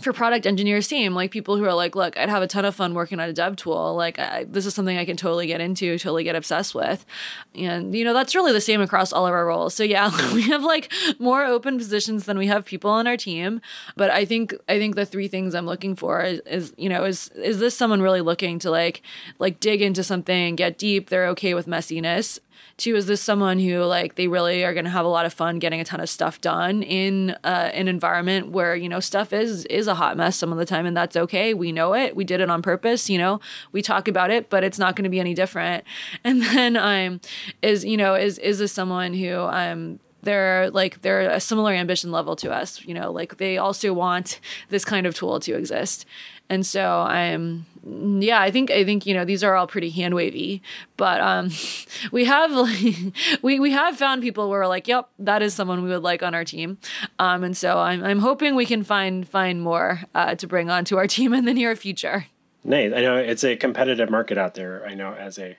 for 0.00 0.12
product 0.12 0.44
engineers 0.44 0.88
team 0.88 1.14
like 1.14 1.30
people 1.30 1.56
who 1.56 1.64
are 1.64 1.72
like 1.72 1.94
look 1.94 2.18
i'd 2.18 2.28
have 2.28 2.42
a 2.42 2.48
ton 2.48 2.64
of 2.64 2.74
fun 2.74 2.94
working 2.94 3.20
on 3.20 3.28
a 3.28 3.32
dev 3.32 3.54
tool. 3.54 3.94
Like 3.94 4.18
I, 4.18 4.44
this 4.44 4.66
is 4.66 4.74
something 4.74 4.96
i 4.96 5.04
can 5.04 5.16
totally 5.16 5.46
get 5.46 5.60
into 5.60 5.98
totally 5.98 6.24
get 6.24 6.34
obsessed 6.34 6.74
with. 6.74 7.06
And 7.54 7.94
you 7.94 8.04
know 8.04 8.12
that's 8.12 8.34
really 8.34 8.52
the 8.52 8.60
same 8.60 8.80
across 8.80 9.12
all 9.12 9.26
of 9.26 9.32
our 9.32 9.46
roles. 9.46 9.74
So 9.74 9.84
yeah 9.84 10.10
we 10.34 10.42
have 10.42 10.64
like 10.64 10.92
more 11.18 11.44
open 11.44 11.78
positions 11.78 12.26
than 12.26 12.38
we 12.38 12.48
have 12.48 12.64
people 12.64 12.90
on 12.90 13.06
our 13.06 13.16
team. 13.16 13.60
But 13.96 14.10
i 14.10 14.24
think 14.24 14.54
i 14.68 14.78
think 14.78 14.96
the 14.96 15.06
three 15.06 15.28
things 15.28 15.54
i'm 15.54 15.66
looking 15.66 15.94
for 15.94 16.22
is, 16.22 16.40
is 16.40 16.72
you 16.76 16.88
know 16.88 17.04
is 17.04 17.28
is 17.36 17.60
this 17.60 17.76
someone 17.76 18.02
really 18.02 18.20
looking 18.20 18.58
to 18.60 18.70
like 18.70 19.02
like 19.38 19.60
dig 19.60 19.80
into 19.80 20.02
something 20.02 20.56
get 20.56 20.76
deep 20.76 21.08
they're 21.08 21.28
okay 21.28 21.54
with 21.54 21.66
messiness 21.66 22.40
Two, 22.76 22.96
is 22.96 23.06
this 23.06 23.20
someone 23.20 23.58
who 23.58 23.82
like 23.84 24.16
they 24.16 24.26
really 24.26 24.64
are 24.64 24.72
going 24.72 24.84
to 24.84 24.90
have 24.90 25.04
a 25.04 25.08
lot 25.08 25.26
of 25.26 25.32
fun 25.32 25.58
getting 25.58 25.80
a 25.80 25.84
ton 25.84 26.00
of 26.00 26.08
stuff 26.08 26.40
done 26.40 26.82
in 26.82 27.30
uh, 27.44 27.70
an 27.72 27.86
environment 27.86 28.50
where 28.50 28.74
you 28.74 28.88
know 28.88 29.00
stuff 29.00 29.32
is 29.32 29.64
is 29.66 29.86
a 29.86 29.94
hot 29.94 30.16
mess 30.16 30.36
some 30.36 30.50
of 30.50 30.58
the 30.58 30.66
time, 30.66 30.84
and 30.86 30.96
that's 30.96 31.16
okay. 31.16 31.54
We 31.54 31.72
know 31.72 31.94
it. 31.94 32.16
We 32.16 32.24
did 32.24 32.40
it 32.40 32.50
on 32.50 32.62
purpose. 32.62 33.08
You 33.08 33.18
know, 33.18 33.40
we 33.72 33.80
talk 33.80 34.08
about 34.08 34.30
it, 34.30 34.50
but 34.50 34.64
it's 34.64 34.78
not 34.78 34.96
going 34.96 35.04
to 35.04 35.10
be 35.10 35.20
any 35.20 35.34
different. 35.34 35.84
And 36.26 36.42
then 36.42 36.76
um, 36.76 37.20
is 37.62 37.84
you 37.84 37.96
know 37.96 38.14
is 38.14 38.38
is 38.38 38.58
this 38.58 38.72
someone 38.72 39.14
who 39.14 39.38
um 39.38 40.00
they're 40.24 40.70
like 40.70 41.02
they're 41.02 41.30
a 41.30 41.40
similar 41.40 41.72
ambition 41.72 42.10
level 42.10 42.34
to 42.36 42.50
us 42.50 42.82
you 42.84 42.94
know 42.94 43.12
like 43.12 43.36
they 43.36 43.58
also 43.58 43.92
want 43.92 44.40
this 44.70 44.84
kind 44.84 45.06
of 45.06 45.14
tool 45.14 45.38
to 45.40 45.54
exist 45.54 46.06
and 46.48 46.66
so 46.66 47.00
I'm 47.00 47.66
yeah, 47.86 48.40
I 48.40 48.50
think 48.50 48.70
I 48.70 48.84
think 48.84 49.04
you 49.04 49.14
know 49.14 49.24
these 49.24 49.44
are 49.44 49.54
all 49.54 49.66
pretty 49.66 49.90
hand 49.90 50.14
wavy, 50.14 50.62
but 50.96 51.20
um, 51.20 51.50
we 52.12 52.24
have 52.24 52.50
like 52.52 52.96
we 53.42 53.60
we 53.60 53.70
have 53.72 53.96
found 53.96 54.22
people 54.22 54.48
where 54.48 54.60
we're 54.60 54.66
like, 54.66 54.88
yep, 54.88 55.08
that 55.18 55.42
is 55.42 55.54
someone 55.54 55.82
we 55.82 55.90
would 55.90 56.02
like 56.02 56.22
on 56.22 56.34
our 56.34 56.44
team, 56.44 56.78
um, 57.18 57.44
and 57.44 57.56
so 57.56 57.78
I'm 57.78 58.02
I'm 58.02 58.20
hoping 58.20 58.54
we 58.54 58.66
can 58.66 58.84
find 58.84 59.28
find 59.28 59.60
more 59.60 60.02
uh, 60.14 60.34
to 60.36 60.46
bring 60.46 60.70
onto 60.70 60.96
our 60.96 61.06
team 61.06 61.34
in 61.34 61.44
the 61.44 61.54
near 61.54 61.76
future. 61.76 62.26
Nice. 62.64 62.92
I 62.94 63.02
know 63.02 63.16
it's 63.16 63.44
a 63.44 63.56
competitive 63.56 64.08
market 64.08 64.38
out 64.38 64.54
there. 64.54 64.86
I 64.86 64.94
know 64.94 65.12
as 65.12 65.38
a 65.38 65.58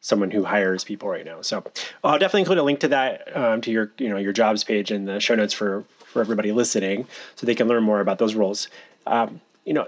someone 0.00 0.30
who 0.30 0.44
hires 0.44 0.84
people 0.84 1.08
right 1.08 1.24
now. 1.24 1.40
So 1.40 1.64
I'll 2.04 2.18
definitely 2.18 2.42
include 2.42 2.58
a 2.58 2.62
link 2.62 2.78
to 2.80 2.88
that 2.88 3.36
um, 3.36 3.60
to 3.62 3.72
your 3.72 3.92
you 3.98 4.08
know 4.08 4.18
your 4.18 4.32
jobs 4.32 4.62
page 4.62 4.92
in 4.92 5.06
the 5.06 5.18
show 5.18 5.34
notes 5.34 5.52
for 5.52 5.84
for 5.98 6.20
everybody 6.20 6.52
listening, 6.52 7.08
so 7.34 7.46
they 7.46 7.56
can 7.56 7.66
learn 7.66 7.82
more 7.82 8.00
about 8.00 8.18
those 8.18 8.36
roles. 8.36 8.68
Um, 9.06 9.40
you 9.64 9.72
know, 9.72 9.86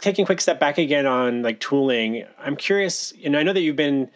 taking 0.00 0.24
a 0.24 0.26
quick 0.26 0.40
step 0.40 0.60
back 0.60 0.78
again 0.78 1.06
on 1.06 1.42
like 1.42 1.60
tooling, 1.60 2.24
I'm 2.38 2.56
curious. 2.56 3.12
You 3.16 3.30
know, 3.30 3.38
I 3.38 3.42
know 3.42 3.52
that 3.52 3.60
you've 3.60 3.76
been 3.76 4.10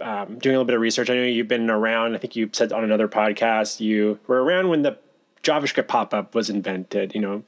um, 0.00 0.38
doing 0.38 0.54
a 0.54 0.58
little 0.58 0.64
bit 0.64 0.74
of 0.74 0.80
research. 0.80 1.10
I 1.10 1.14
know 1.14 1.22
you've 1.22 1.48
been 1.48 1.70
around. 1.70 2.14
I 2.14 2.18
think 2.18 2.36
you 2.36 2.50
said 2.52 2.72
on 2.72 2.84
another 2.84 3.08
podcast 3.08 3.80
you 3.80 4.18
were 4.26 4.42
around 4.42 4.68
when 4.68 4.82
the 4.82 4.98
JavaScript 5.42 5.88
pop-up 5.88 6.34
was 6.34 6.50
invented. 6.50 7.14
You 7.14 7.20
know, 7.20 7.42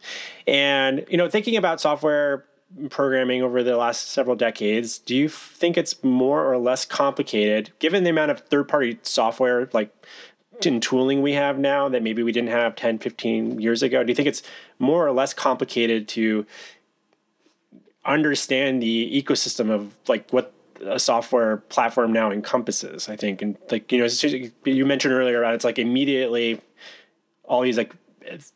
and 0.47 1.05
you 1.09 1.17
know, 1.17 1.29
thinking 1.29 1.57
about 1.57 1.81
software 1.81 2.45
programming 2.91 3.43
over 3.43 3.63
the 3.63 3.77
last 3.77 4.09
several 4.09 4.35
decades, 4.35 4.99
do 4.99 5.15
you 5.15 5.29
think 5.29 5.77
it's 5.77 6.03
more 6.03 6.51
or 6.51 6.59
less 6.59 6.85
complicated 6.85 7.71
given 7.79 8.03
the 8.03 8.11
amount 8.11 8.33
of 8.33 8.41
third-party 8.41 8.99
software 9.03 9.69
like 9.73 9.95
in 10.65 10.81
tooling 10.81 11.23
we 11.23 11.35
have 11.35 11.59
now 11.59 11.89
that 11.89 12.03
maybe 12.03 12.23
we 12.23 12.33
didn't 12.33 12.51
have 12.51 12.75
10, 12.75 12.99
15 12.99 13.61
years 13.61 13.83
ago? 13.83 14.03
Do 14.03 14.11
you 14.11 14.15
think 14.15 14.29
it's 14.29 14.43
more 14.79 15.07
or 15.07 15.13
less 15.13 15.35
complicated 15.35 16.09
to 16.09 16.47
understand 18.07 18.83
the 18.83 19.23
ecosystem 19.23 19.71
of 19.71 19.95
like 20.09 20.31
what 20.31 20.53
a 20.85 20.99
software 20.99 21.59
platform 21.59 22.13
now 22.13 22.31
encompasses. 22.31 23.09
I 23.09 23.17
think, 23.17 23.43
and 23.43 23.57
like 23.71 23.91
you 23.91 23.99
know, 23.99 24.09
you 24.65 24.87
mentioned 24.87 25.15
earlier 25.15 25.43
about 25.43 25.55
it's 25.55 25.65
like 25.65 25.79
immediately 25.79 26.61
all 27.45 27.63
these 27.63 27.77
like 27.79 27.93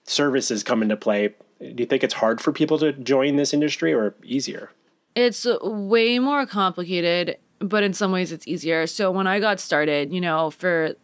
services 0.05 0.63
come 0.63 0.83
into 0.83 0.97
play. 0.97 1.35
Do 1.61 1.75
you 1.77 1.87
think 1.87 2.05
it's 2.05 2.15
hard 2.15 2.41
for 2.41 2.53
people 2.53 2.79
to 2.79 2.93
join 2.93 3.37
this 3.37 3.53
industry 3.53 3.93
or 3.93 4.15
easier? 4.23 4.71
It's 5.15 5.47
way 5.63 6.19
more 6.19 6.47
complicated, 6.47 7.37
but 7.59 7.83
in 7.83 7.93
some 7.93 8.13
ways 8.13 8.31
it's 8.31 8.47
easier. 8.47 8.87
So 8.87 9.11
when 9.11 9.27
I 9.27 9.41
got 9.41 9.59
started, 9.59 10.13
you 10.13 10.21
know, 10.21 10.51
for 10.51 10.95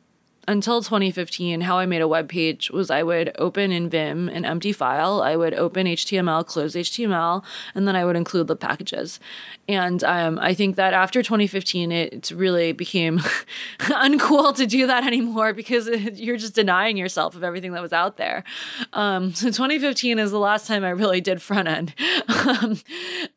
until 0.47 0.83
2015, 0.83 1.63
how 1.63 1.79
I 1.79 1.87
made 1.87 2.03
a 2.03 2.09
web 2.09 2.29
page 2.29 2.71
was 2.71 2.91
I 2.91 3.03
would 3.03 3.33
open 3.39 3.73
in 3.73 3.89
Vim 3.89 4.29
an 4.29 4.45
empty 4.45 4.73
file, 4.73 5.23
I 5.23 5.37
would 5.37 5.55
open 5.55 5.87
HTML, 5.87 6.47
close 6.47 6.75
HTML, 6.75 7.45
and 7.75 7.87
then 7.89 7.97
I 7.97 8.05
would 8.05 8.17
include 8.17 8.47
the 8.47 8.57
packages. 8.57 9.21
And 9.69 10.05
um, 10.05 10.39
I 10.39 10.55
think 10.55 10.77
that 10.77 10.93
after 10.93 11.23
2015, 11.23 11.91
it 11.93 12.31
really 12.35 12.73
became 12.73 13.19
uncool 13.79 14.55
to 14.57 14.67
do 14.67 14.87
that 14.87 15.07
anymore 15.07 15.53
because 15.53 15.87
it, 15.87 16.15
you're 16.19 16.37
just 16.37 16.55
denying 16.55 16.97
yourself 16.97 17.35
of 17.35 17.45
everything 17.45 17.73
that 17.73 17.83
was 17.83 17.93
out 17.93 18.17
there. 18.17 18.45
Um, 18.93 19.35
so 19.35 19.47
2015 19.47 20.19
is 20.19 20.31
the 20.31 20.39
last 20.39 20.67
time 20.67 20.85
I 20.85 20.91
really 20.91 21.21
did 21.21 21.41
front 21.41 21.69
end. 21.69 21.95
um, 22.29 22.79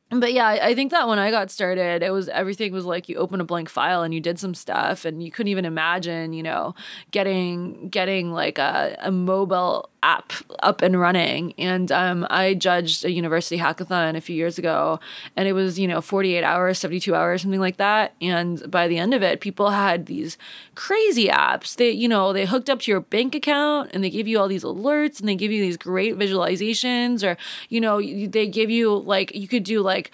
but 0.10 0.32
yeah, 0.32 0.48
I 0.48 0.74
think 0.74 0.92
that 0.92 1.08
when 1.08 1.20
I 1.20 1.32
got 1.32 1.52
started, 1.52 2.02
it 2.02 2.12
was 2.12 2.30
everything 2.30 2.72
was 2.72 2.86
like 2.86 3.10
you 3.10 3.18
open 3.18 3.42
a 3.42 3.44
blank 3.44 3.70
file 3.70 4.04
and 4.04 4.14
you 4.14 4.22
did 4.22 4.40
some 4.40 4.54
stuff, 4.54 5.04
and 5.04 5.22
you 5.22 5.32
couldn't 5.32 5.50
even 5.50 5.66
imagine, 5.66 6.34
you 6.34 6.44
know, 6.44 6.76
getting 7.12 7.90
getting 7.90 8.32
like 8.32 8.58
a, 8.58 8.96
a 9.00 9.12
mobile 9.12 9.90
app 10.04 10.34
up 10.60 10.82
and 10.82 11.00
running. 11.00 11.54
And 11.58 11.92
um, 11.92 12.28
I 12.30 12.54
judged 12.54 13.04
a 13.04 13.12
university 13.12 13.58
hackathon 13.58 14.16
a 14.16 14.22
few 14.22 14.36
years 14.36 14.58
ago, 14.58 15.00
and 15.36 15.48
it 15.48 15.54
was, 15.54 15.80
you 15.80 15.88
know, 15.88 16.02
48 16.02 16.44
hours, 16.44 16.80
72 16.80 17.14
hours, 17.16 17.42
something 17.42 17.60
like 17.60 17.78
that. 17.78 18.14
And 18.22 18.70
by 18.70 18.88
the 18.88 18.98
end 18.98 19.14
of 19.14 19.24
it, 19.24 19.42
people 19.42 19.72
had 19.72 20.06
these 20.06 20.38
crazy 20.76 21.28
apps. 21.28 21.76
They, 21.76 21.92
you 21.92 22.08
know, 22.08 22.34
they 22.34 22.46
hooked 22.46 22.70
up 22.70 22.82
to 22.82 22.92
your 22.92 23.02
bank 23.02 23.36
account 23.36 23.92
and 23.94 24.04
they 24.04 24.10
give 24.10 24.28
you 24.28 24.40
all 24.40 24.48
these 24.48 24.64
alerts 24.64 25.20
and 25.20 25.28
they 25.28 25.36
give 25.36 25.52
you 25.52 25.62
these 25.62 25.78
great 25.78 26.18
visualizations, 26.18 27.28
or, 27.28 27.38
you 27.70 27.82
know, 27.82 28.02
they 28.02 28.48
give 28.48 28.70
you 28.70 28.96
like, 28.96 29.34
you 29.36 29.48
could 29.48 29.64
do 29.64 29.82
like, 29.82 30.12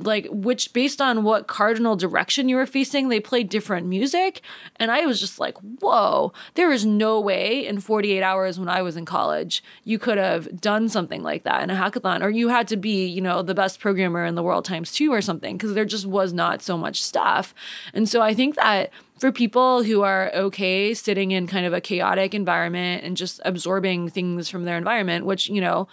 like 0.00 0.26
which 0.30 0.72
based 0.72 1.00
on 1.00 1.22
what 1.22 1.46
cardinal 1.46 1.96
direction 1.96 2.48
you 2.48 2.56
were 2.56 2.66
facing 2.66 3.08
they 3.08 3.20
played 3.20 3.48
different 3.48 3.86
music. 3.86 4.40
And 4.76 4.90
i 4.90 5.06
was 5.06 5.20
just 5.20 5.38
like 5.38 5.56
whoa 5.80 6.32
there 6.54 6.72
is 6.72 6.84
no 6.84 7.20
way 7.20 7.66
in 7.66 7.80
48 7.80 8.22
hours 8.22 8.58
when 8.58 8.68
i 8.68 8.82
was 8.82 8.96
in 8.96 9.04
college 9.04 9.62
you 9.84 9.98
could 9.98 10.18
have 10.18 10.60
done 10.60 10.88
something 10.88 11.22
like 11.22 11.44
that 11.44 11.62
in 11.62 11.70
a 11.70 11.74
hackathon. 11.74 12.22
Or 12.22 12.30
you 12.30 12.48
had 12.48 12.68
to 12.68 12.76
be 12.76 13.06
you 13.06 13.20
know 13.20 13.42
the 13.42 13.54
best 13.54 13.80
programmer 13.80 14.24
in 14.24 14.34
the 14.34 14.42
world 14.42 14.64
times 14.64 14.92
two 14.92 15.12
or 15.12 15.20
something 15.20 15.56
because 15.56 15.74
there 15.74 15.84
just 15.84 16.06
was 16.06 16.32
not 16.32 16.62
so 16.62 16.76
much 16.76 17.02
stuff. 17.02 17.54
And 17.94 18.08
so 18.08 18.20
i 18.20 18.34
think 18.34 18.56
that 18.56 18.90
for 19.22 19.30
people 19.30 19.84
who 19.84 20.02
are 20.02 20.32
okay 20.34 20.92
sitting 20.94 21.30
in 21.30 21.46
kind 21.46 21.64
of 21.64 21.72
a 21.72 21.80
chaotic 21.80 22.34
environment 22.34 23.04
and 23.04 23.16
just 23.16 23.40
absorbing 23.44 24.08
things 24.08 24.48
from 24.48 24.64
their 24.64 24.76
environment, 24.76 25.24
which, 25.24 25.48
you 25.48 25.60
know, 25.60 25.86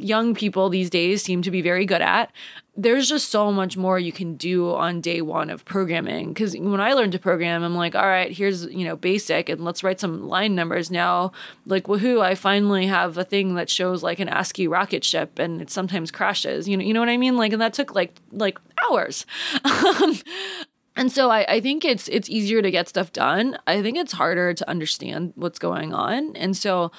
young 0.00 0.34
people 0.34 0.68
these 0.68 0.90
days 0.90 1.22
seem 1.22 1.42
to 1.42 1.50
be 1.50 1.62
very 1.62 1.86
good 1.86 2.02
at 2.02 2.32
there's 2.76 3.08
just 3.08 3.30
so 3.30 3.50
much 3.50 3.76
more 3.76 3.98
you 3.98 4.12
can 4.12 4.36
do 4.36 4.74
on 4.74 5.00
day 5.00 5.22
one 5.22 5.48
of 5.48 5.64
programming. 5.64 6.28
Because 6.28 6.56
when 6.56 6.80
i 6.80 6.92
learned 6.92 7.12
to 7.12 7.18
program 7.18 7.62
i'm 7.62 7.74
like 7.74 7.94
all 7.94 8.06
right 8.06 8.30
here's 8.30 8.64
you 8.66 8.84
know 8.84 8.96
basic 8.96 9.48
and 9.48 9.64
let's 9.64 9.82
write 9.82 9.98
some 10.00 10.28
line 10.28 10.54
numbers 10.54 10.90
now. 10.90 11.32
Like 11.64 11.84
woohoo 11.84 12.22
i 12.22 12.34
finally 12.34 12.86
have 12.86 13.16
a 13.16 13.24
thing 13.24 13.54
that 13.54 13.70
shows 13.70 14.02
like 14.02 14.20
an 14.20 14.28
ascii 14.28 14.68
rocket 14.68 15.04
ship 15.04 15.38
and 15.38 15.62
it 15.62 15.70
sometimes 15.70 16.10
crashes. 16.10 16.68
You 16.68 16.76
know 16.76 16.84
you 16.84 16.92
know 16.92 17.00
what 17.00 17.08
i 17.08 17.16
mean? 17.16 17.36
Like 17.36 17.52
and 17.52 17.62
that 17.62 17.72
took 17.72 17.94
like 17.94 18.14
like 18.30 18.58
hours. 18.84 19.26
Um, 19.66 20.18
and 20.96 21.12
so 21.12 21.30
I, 21.30 21.44
I 21.48 21.60
think 21.60 21.84
it's 21.84 22.08
it's 22.08 22.30
easier 22.30 22.62
to 22.62 22.70
get 22.70 22.88
stuff 22.88 23.12
done. 23.12 23.58
I 23.66 23.82
think 23.82 23.98
it's 23.98 24.12
harder 24.12 24.54
to 24.54 24.68
understand 24.68 25.34
what's 25.36 25.58
going 25.58 25.92
on. 25.92 26.34
And 26.36 26.56
so 26.56 26.90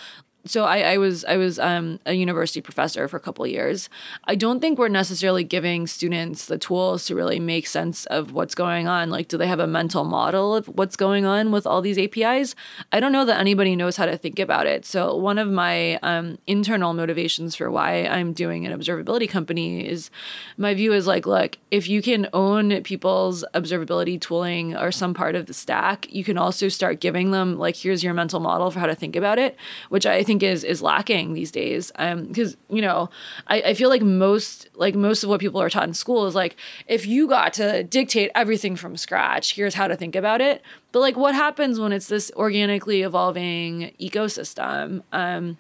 so 0.48 0.64
I, 0.64 0.94
I, 0.94 0.98
was 0.98 1.26
I 1.26 1.38
was 1.38 1.60
um, 1.60 2.00
a 2.06 2.14
university 2.14 2.62
professor 2.62 3.08
for 3.08 3.18
a 3.18 3.20
couple 3.20 3.46
years. 3.46 3.90
I 4.26 4.36
don't 4.36 4.60
think 4.60 4.80
we're 4.80 4.88
necessarily 4.88 5.44
giving 5.44 5.88
students 5.88 6.46
the 6.46 6.58
tools 6.58 7.06
to 7.06 7.16
really 7.16 7.40
make 7.40 7.68
sense 7.68 8.06
of 8.08 8.34
what's 8.34 8.56
going 8.56 8.88
on. 8.88 9.10
Like, 9.10 9.28
do 9.28 9.38
they 9.38 9.48
have 9.48 9.60
a 9.60 9.68
mental 9.68 10.04
model 10.04 10.56
of 10.56 10.68
what's 10.68 10.96
going 10.96 11.26
on 11.26 11.52
with 11.52 11.68
all 11.68 11.82
these 11.82 11.98
APIs? 11.98 12.56
I 12.92 13.00
don't 13.00 13.12
know 13.12 13.26
that 13.26 13.40
anybody 13.40 13.76
knows 13.76 13.98
how 13.98 14.06
to 14.06 14.18
think 14.18 14.40
about 14.40 14.66
it. 14.66 14.86
So 14.86 15.16
one 15.16 15.38
of 15.38 15.50
my 15.50 15.96
um, 15.98 16.38
internal 16.48 16.94
motivations 16.94 17.56
for 17.56 17.70
why 17.70 18.06
I'm 18.06 18.34
doing 18.34 18.66
an 18.66 18.78
observability 18.78 19.30
company 19.30 19.88
is 19.88 20.10
my 20.58 20.74
view 20.74 20.94
is 20.94 21.08
like, 21.08 21.26
look, 21.26 21.58
if 21.72 21.88
you 21.90 22.02
can 22.02 22.28
own 22.34 22.82
people's 22.84 23.44
observability 23.54 24.20
tooling 24.20 24.76
or 24.76 24.92
some 24.92 25.14
part 25.14 25.36
of 25.36 25.46
the 25.46 25.54
stack, 25.54 26.12
you 26.12 26.24
can 26.24 26.38
also 26.38 26.70
start 26.70 27.00
giving 27.00 27.32
them 27.32 27.58
like, 27.58 27.76
here's 27.76 28.04
your 28.04 28.14
mental 28.14 28.40
model 28.40 28.72
for 28.72 28.80
how 28.80 28.86
to 28.86 28.96
think 28.96 29.16
about 29.16 29.40
it, 29.40 29.56
which 29.90 30.06
I 30.06 30.24
think 30.24 30.37
think 30.40 30.52
is 30.52 30.64
is 30.64 30.82
lacking 30.82 31.34
these 31.34 31.52
days. 31.52 31.92
Um, 31.96 32.26
because 32.26 32.58
you 32.70 32.82
know, 32.82 33.10
I, 33.48 33.62
I 33.62 33.74
feel 33.74 33.90
like 33.90 34.02
most 34.02 34.70
like 34.76 34.96
most 34.96 35.24
of 35.24 35.30
what 35.30 35.40
people 35.40 35.62
are 35.62 35.70
taught 35.70 35.88
in 35.88 35.94
school 35.94 36.26
is 36.28 36.36
like 36.36 36.56
if 36.88 37.06
you 37.06 37.28
got 37.28 37.54
to 37.54 37.84
dictate 37.84 38.32
everything 38.36 38.76
from 38.76 38.98
scratch, 38.98 39.56
here's 39.56 39.74
how 39.74 39.88
to 39.88 39.96
think 39.96 40.16
about 40.16 40.42
it. 40.42 40.62
But 40.92 41.00
like, 41.00 41.18
what 41.18 41.36
happens 41.36 41.80
when 41.80 41.92
it's 41.92 42.08
this 42.08 42.32
organically 42.36 43.02
evolving 43.02 43.92
ecosystem? 44.00 45.04
Um, 45.12 45.58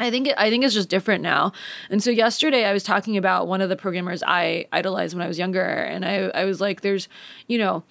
I 0.00 0.10
think 0.10 0.28
I 0.36 0.50
think 0.50 0.64
it's 0.64 0.74
just 0.74 0.88
different 0.88 1.22
now. 1.22 1.52
And 1.90 2.02
so 2.02 2.10
yesterday 2.10 2.64
I 2.64 2.72
was 2.72 2.82
talking 2.82 3.16
about 3.16 3.46
one 3.46 3.60
of 3.60 3.68
the 3.68 3.76
programmers 3.76 4.22
I 4.26 4.66
idolized 4.72 5.14
when 5.14 5.24
I 5.24 5.28
was 5.28 5.38
younger, 5.38 5.64
and 5.64 6.04
I 6.04 6.30
I 6.34 6.44
was 6.44 6.60
like, 6.60 6.80
there's, 6.80 7.08
you 7.46 7.58
know, 7.58 7.82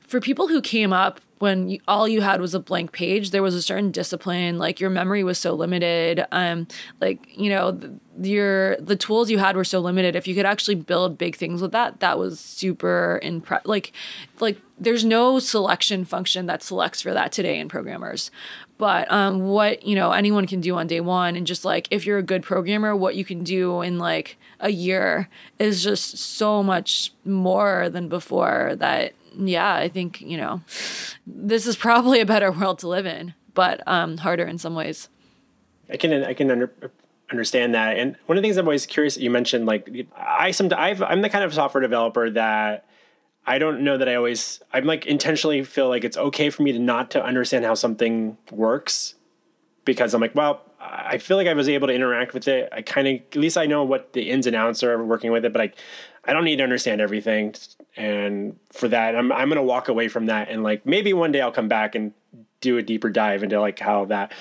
for 0.00 0.20
people 0.20 0.48
who 0.48 0.60
came 0.60 0.92
up 0.92 1.20
when 1.40 1.68
you, 1.68 1.80
all 1.88 2.06
you 2.06 2.20
had 2.20 2.40
was 2.40 2.54
a 2.54 2.60
blank 2.60 2.92
page 2.92 3.30
there 3.30 3.42
was 3.42 3.54
a 3.54 3.62
certain 3.62 3.90
discipline 3.90 4.58
like 4.58 4.78
your 4.78 4.90
memory 4.90 5.24
was 5.24 5.38
so 5.38 5.52
limited 5.54 6.24
um 6.32 6.66
like 7.00 7.26
you 7.36 7.50
know 7.50 7.72
the, 7.72 7.92
your 8.22 8.76
the 8.76 8.96
tools 8.96 9.30
you 9.30 9.38
had 9.38 9.56
were 9.56 9.64
so 9.64 9.80
limited. 9.80 10.16
If 10.16 10.26
you 10.26 10.34
could 10.34 10.46
actually 10.46 10.74
build 10.74 11.18
big 11.18 11.36
things 11.36 11.62
with 11.62 11.72
that 11.72 12.00
that 12.00 12.18
was 12.18 12.40
super 12.40 13.20
impre- 13.22 13.62
like 13.64 13.92
like 14.40 14.58
there's 14.78 15.04
no 15.04 15.38
selection 15.38 16.04
function 16.04 16.46
that 16.46 16.62
selects 16.62 17.00
for 17.00 17.12
that 17.12 17.32
today 17.32 17.58
in 17.58 17.68
programmers. 17.68 18.30
But 18.78 19.10
um, 19.12 19.40
what 19.48 19.84
you 19.84 19.94
know 19.94 20.12
anyone 20.12 20.46
can 20.46 20.60
do 20.60 20.76
on 20.76 20.86
day 20.86 21.00
one 21.00 21.36
and 21.36 21.46
just 21.46 21.64
like 21.64 21.88
if 21.90 22.06
you're 22.06 22.18
a 22.18 22.22
good 22.22 22.42
programmer 22.42 22.94
what 22.96 23.14
you 23.14 23.24
can 23.24 23.44
do 23.44 23.82
in 23.82 23.98
like 23.98 24.36
a 24.60 24.70
year 24.70 25.28
is 25.58 25.82
just 25.82 26.18
so 26.18 26.62
much 26.62 27.12
more 27.24 27.88
than 27.90 28.08
before 28.08 28.74
that 28.76 29.14
yeah 29.36 29.74
i 29.74 29.88
think 29.88 30.20
you 30.20 30.36
know 30.36 30.60
this 31.26 31.66
is 31.66 31.76
probably 31.76 32.20
a 32.20 32.26
better 32.26 32.50
world 32.52 32.78
to 32.78 32.88
live 32.88 33.06
in 33.06 33.34
but 33.54 33.82
um, 33.86 34.16
harder 34.18 34.44
in 34.44 34.58
some 34.58 34.74
ways 34.74 35.08
i 35.90 35.96
can 35.96 36.24
i 36.24 36.34
can 36.34 36.50
under, 36.50 36.72
understand 37.30 37.74
that 37.74 37.96
and 37.96 38.16
one 38.26 38.36
of 38.36 38.42
the 38.42 38.46
things 38.46 38.56
i'm 38.56 38.66
always 38.66 38.86
curious 38.86 39.16
you 39.16 39.30
mentioned 39.30 39.66
like 39.66 39.88
i 40.16 40.50
some 40.50 40.70
I've, 40.76 41.02
i'm 41.02 41.22
the 41.22 41.28
kind 41.28 41.44
of 41.44 41.54
software 41.54 41.80
developer 41.80 42.30
that 42.30 42.86
I 43.46 43.58
don't 43.58 43.80
know 43.80 43.96
that 43.96 44.08
I 44.08 44.14
always 44.14 44.60
I'm 44.72 44.84
like 44.84 45.06
intentionally 45.06 45.64
feel 45.64 45.88
like 45.88 46.04
it's 46.04 46.16
okay 46.16 46.50
for 46.50 46.62
me 46.62 46.72
to 46.72 46.78
not 46.78 47.10
to 47.12 47.24
understand 47.24 47.64
how 47.64 47.74
something 47.74 48.36
works 48.50 49.14
because 49.84 50.14
I'm 50.14 50.20
like, 50.20 50.34
well, 50.34 50.62
I 50.78 51.18
feel 51.18 51.36
like 51.36 51.46
I 51.46 51.54
was 51.54 51.68
able 51.68 51.88
to 51.88 51.94
interact 51.94 52.34
with 52.34 52.46
it. 52.48 52.68
I 52.70 52.82
kind 52.82 53.08
of 53.08 53.14
at 53.14 53.36
least 53.36 53.58
I 53.58 53.66
know 53.66 53.82
what 53.82 54.12
the 54.12 54.30
ins 54.30 54.46
and 54.46 54.54
outs 54.54 54.82
are 54.82 55.02
working 55.02 55.32
with 55.32 55.44
it, 55.44 55.52
but 55.52 55.62
I 55.62 55.72
I 56.24 56.32
don't 56.32 56.44
need 56.44 56.56
to 56.56 56.62
understand 56.62 57.00
everything. 57.00 57.54
And 57.96 58.58
for 58.70 58.88
that, 58.88 59.16
I'm 59.16 59.32
I'm 59.32 59.48
gonna 59.48 59.62
walk 59.62 59.88
away 59.88 60.08
from 60.08 60.26
that 60.26 60.48
and 60.48 60.62
like 60.62 60.86
maybe 60.86 61.12
one 61.12 61.32
day 61.32 61.40
I'll 61.40 61.52
come 61.52 61.68
back 61.68 61.94
and 61.94 62.12
do 62.60 62.78
a 62.78 62.82
deeper 62.82 63.08
dive 63.08 63.42
into 63.42 63.60
like 63.60 63.78
how 63.78 64.04
that 64.06 64.32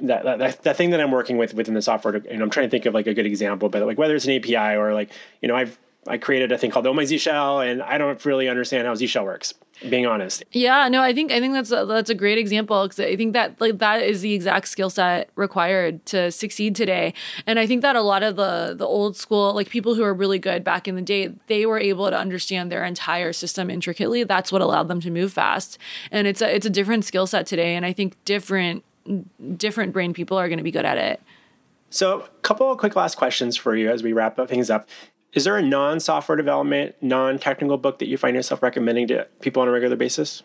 that, 0.00 0.24
that 0.38 0.62
that 0.62 0.76
thing 0.76 0.90
that 0.90 1.00
I'm 1.00 1.10
working 1.10 1.36
with 1.36 1.54
within 1.54 1.74
the 1.74 1.82
software, 1.82 2.14
and 2.14 2.42
I'm 2.42 2.50
trying 2.50 2.66
to 2.66 2.70
think 2.70 2.86
of 2.86 2.94
like 2.94 3.06
a 3.06 3.14
good 3.14 3.26
example, 3.26 3.68
but 3.68 3.82
like 3.86 3.98
whether 3.98 4.14
it's 4.14 4.26
an 4.26 4.32
API 4.32 4.76
or 4.76 4.92
like 4.92 5.10
you 5.40 5.48
know 5.48 5.56
I've 5.56 5.78
I 6.06 6.18
created 6.18 6.52
a 6.52 6.58
thing 6.58 6.70
called 6.70 6.86
Oh 6.86 6.94
My 6.94 7.04
Zsh, 7.04 7.70
and 7.70 7.82
I 7.82 7.98
don't 7.98 8.22
really 8.24 8.48
understand 8.48 8.86
how 8.86 8.94
Z 8.94 9.06
Shell 9.06 9.24
works. 9.24 9.54
Being 9.88 10.06
honest. 10.06 10.44
Yeah, 10.52 10.88
no, 10.88 11.02
I 11.02 11.12
think 11.12 11.32
I 11.32 11.40
think 11.40 11.52
that's 11.52 11.72
a, 11.72 11.84
that's 11.84 12.08
a 12.08 12.14
great 12.14 12.38
example 12.38 12.84
because 12.84 13.00
I 13.00 13.16
think 13.16 13.32
that 13.32 13.60
like 13.60 13.78
that 13.78 14.02
is 14.02 14.20
the 14.20 14.32
exact 14.32 14.68
skill 14.68 14.88
set 14.88 15.30
required 15.34 16.06
to 16.06 16.30
succeed 16.30 16.76
today. 16.76 17.12
And 17.44 17.58
I 17.58 17.66
think 17.66 17.82
that 17.82 17.96
a 17.96 18.00
lot 18.00 18.22
of 18.22 18.36
the 18.36 18.74
the 18.78 18.86
old 18.86 19.16
school 19.16 19.52
like 19.52 19.68
people 19.68 19.96
who 19.96 20.04
are 20.04 20.14
really 20.14 20.38
good 20.38 20.62
back 20.62 20.86
in 20.86 20.94
the 20.94 21.02
day, 21.02 21.34
they 21.48 21.66
were 21.66 21.80
able 21.80 22.08
to 22.08 22.16
understand 22.16 22.70
their 22.70 22.84
entire 22.84 23.32
system 23.32 23.68
intricately. 23.68 24.22
That's 24.22 24.52
what 24.52 24.62
allowed 24.62 24.86
them 24.86 25.00
to 25.00 25.10
move 25.10 25.32
fast. 25.32 25.76
And 26.12 26.28
it's 26.28 26.40
a 26.40 26.54
it's 26.54 26.66
a 26.66 26.70
different 26.70 27.04
skill 27.04 27.26
set 27.26 27.44
today, 27.44 27.74
and 27.74 27.84
I 27.84 27.92
think 27.92 28.16
different 28.24 28.84
different 29.56 29.92
brain 29.92 30.14
people 30.14 30.38
are 30.38 30.48
going 30.48 30.58
to 30.58 30.64
be 30.64 30.70
good 30.70 30.86
at 30.86 30.98
it. 30.98 31.20
So, 31.90 32.22
a 32.22 32.28
couple 32.42 32.72
of 32.72 32.78
quick 32.78 32.96
last 32.96 33.16
questions 33.16 33.56
for 33.56 33.76
you 33.76 33.88
as 33.88 34.02
we 34.02 34.12
wrap 34.12 34.36
up 34.38 34.48
things 34.48 34.68
up. 34.68 34.88
Is 35.34 35.42
there 35.42 35.56
a 35.56 35.62
non 35.62 35.98
software 35.98 36.36
development, 36.36 36.94
non 37.00 37.38
technical 37.38 37.76
book 37.76 37.98
that 37.98 38.06
you 38.06 38.16
find 38.16 38.36
yourself 38.36 38.62
recommending 38.62 39.08
to 39.08 39.26
people 39.40 39.62
on 39.62 39.68
a 39.68 39.72
regular 39.72 39.96
basis? 39.96 40.44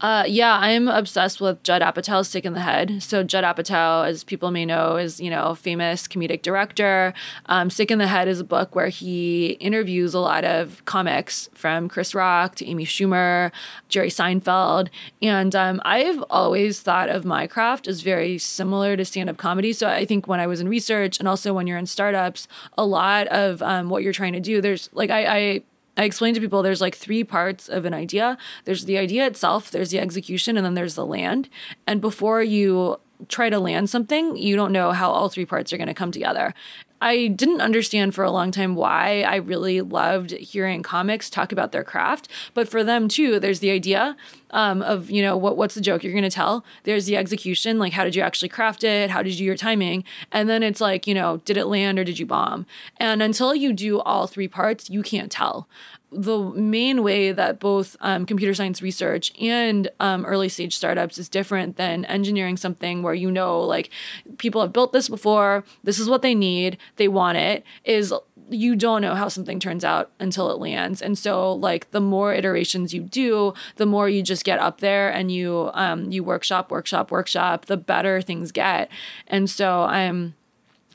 Uh, 0.00 0.24
yeah, 0.26 0.56
I'm 0.58 0.88
obsessed 0.88 1.42
with 1.42 1.62
Judd 1.62 1.82
Apatow's 1.82 2.28
Sick 2.28 2.46
in 2.46 2.54
the 2.54 2.60
Head. 2.60 3.02
So 3.02 3.22
Judd 3.22 3.44
Apatow, 3.44 4.06
as 4.06 4.24
people 4.24 4.50
may 4.50 4.64
know, 4.64 4.96
is 4.96 5.20
you 5.20 5.28
know 5.28 5.54
famous 5.54 6.08
comedic 6.08 6.40
director. 6.40 7.12
Um, 7.46 7.68
Sick 7.68 7.90
in 7.90 7.98
the 7.98 8.06
Head 8.06 8.26
is 8.26 8.40
a 8.40 8.44
book 8.44 8.74
where 8.74 8.88
he 8.88 9.50
interviews 9.60 10.14
a 10.14 10.20
lot 10.20 10.44
of 10.44 10.82
comics 10.86 11.50
from 11.52 11.88
Chris 11.88 12.14
Rock 12.14 12.54
to 12.56 12.66
Amy 12.66 12.86
Schumer, 12.86 13.52
Jerry 13.90 14.08
Seinfeld, 14.08 14.88
and 15.20 15.54
um, 15.54 15.82
I've 15.84 16.24
always 16.30 16.80
thought 16.80 17.10
of 17.10 17.26
my 17.26 17.46
craft 17.46 17.86
as 17.86 18.00
very 18.00 18.38
similar 18.38 18.96
to 18.96 19.04
stand-up 19.04 19.36
comedy. 19.36 19.74
So 19.74 19.86
I 19.86 20.06
think 20.06 20.26
when 20.26 20.40
I 20.40 20.46
was 20.46 20.62
in 20.62 20.68
research 20.68 21.18
and 21.18 21.28
also 21.28 21.52
when 21.52 21.66
you're 21.66 21.78
in 21.78 21.86
startups, 21.86 22.48
a 22.78 22.86
lot 22.86 23.26
of 23.26 23.60
um, 23.60 23.90
what 23.90 24.02
you're 24.02 24.14
trying 24.14 24.32
to 24.32 24.40
do, 24.40 24.62
there's 24.62 24.88
like 24.94 25.10
I, 25.10 25.26
I 25.26 25.62
I 25.96 26.04
explain 26.04 26.34
to 26.34 26.40
people 26.40 26.62
there's 26.62 26.80
like 26.80 26.94
three 26.94 27.24
parts 27.24 27.68
of 27.68 27.84
an 27.84 27.94
idea. 27.94 28.38
There's 28.64 28.84
the 28.84 28.98
idea 28.98 29.26
itself, 29.26 29.70
there's 29.70 29.90
the 29.90 29.98
execution, 29.98 30.56
and 30.56 30.64
then 30.64 30.74
there's 30.74 30.94
the 30.94 31.06
land. 31.06 31.48
And 31.86 32.00
before 32.00 32.42
you 32.42 32.98
try 33.28 33.50
to 33.50 33.58
land 33.58 33.90
something, 33.90 34.36
you 34.36 34.56
don't 34.56 34.72
know 34.72 34.92
how 34.92 35.10
all 35.10 35.28
three 35.28 35.44
parts 35.44 35.72
are 35.72 35.76
going 35.76 35.88
to 35.88 35.94
come 35.94 36.10
together. 36.10 36.54
I 37.00 37.28
didn't 37.28 37.60
understand 37.60 38.14
for 38.14 38.24
a 38.24 38.30
long 38.30 38.50
time 38.50 38.74
why 38.74 39.22
I 39.22 39.36
really 39.36 39.80
loved 39.80 40.32
hearing 40.32 40.82
comics 40.82 41.30
talk 41.30 41.52
about 41.52 41.72
their 41.72 41.84
craft, 41.84 42.28
but 42.54 42.68
for 42.68 42.84
them 42.84 43.08
too, 43.08 43.40
there's 43.40 43.60
the 43.60 43.70
idea 43.70 44.16
um, 44.50 44.82
of 44.82 45.10
you 45.10 45.22
know 45.22 45.36
what 45.36 45.56
what's 45.56 45.74
the 45.74 45.80
joke 45.80 46.02
you're 46.02 46.12
going 46.12 46.22
to 46.22 46.30
tell. 46.30 46.64
There's 46.84 47.06
the 47.06 47.16
execution, 47.16 47.78
like 47.78 47.92
how 47.92 48.04
did 48.04 48.14
you 48.14 48.22
actually 48.22 48.48
craft 48.48 48.84
it? 48.84 49.10
How 49.10 49.22
did 49.22 49.32
you 49.32 49.38
do 49.38 49.44
your 49.44 49.56
timing? 49.56 50.04
And 50.32 50.48
then 50.48 50.62
it's 50.62 50.80
like 50.80 51.06
you 51.06 51.14
know 51.14 51.38
did 51.44 51.56
it 51.56 51.66
land 51.66 51.98
or 51.98 52.04
did 52.04 52.18
you 52.18 52.26
bomb? 52.26 52.66
And 52.98 53.22
until 53.22 53.54
you 53.54 53.72
do 53.72 54.00
all 54.00 54.26
three 54.26 54.48
parts, 54.48 54.90
you 54.90 55.02
can't 55.02 55.30
tell 55.30 55.68
the 56.12 56.38
main 56.38 57.02
way 57.02 57.32
that 57.32 57.60
both 57.60 57.96
um, 58.00 58.26
computer 58.26 58.52
science 58.52 58.82
research 58.82 59.32
and 59.40 59.88
um, 60.00 60.24
early 60.24 60.48
stage 60.48 60.76
startups 60.76 61.18
is 61.18 61.28
different 61.28 61.76
than 61.76 62.04
engineering 62.06 62.56
something 62.56 63.02
where 63.02 63.14
you 63.14 63.30
know 63.30 63.60
like 63.60 63.90
people 64.38 64.60
have 64.60 64.72
built 64.72 64.92
this 64.92 65.08
before 65.08 65.64
this 65.84 65.98
is 65.98 66.08
what 66.08 66.22
they 66.22 66.34
need 66.34 66.76
they 66.96 67.06
want 67.06 67.38
it 67.38 67.64
is 67.84 68.12
you 68.50 68.74
don't 68.74 69.00
know 69.00 69.14
how 69.14 69.28
something 69.28 69.60
turns 69.60 69.84
out 69.84 70.10
until 70.18 70.50
it 70.50 70.58
lands. 70.58 71.00
And 71.00 71.16
so 71.16 71.52
like 71.52 71.90
the 71.92 72.00
more 72.00 72.34
iterations 72.34 72.92
you 72.92 73.02
do 73.02 73.54
the 73.76 73.86
more 73.86 74.08
you 74.08 74.22
just 74.22 74.44
get 74.44 74.58
up 74.58 74.80
there 74.80 75.08
and 75.08 75.30
you 75.30 75.70
um, 75.74 76.10
you 76.10 76.24
workshop 76.24 76.70
workshop 76.70 77.10
workshop 77.10 77.66
the 77.66 77.76
better 77.76 78.20
things 78.20 78.52
get. 78.52 78.90
And 79.26 79.48
so 79.48 79.82
i'm 79.82 80.34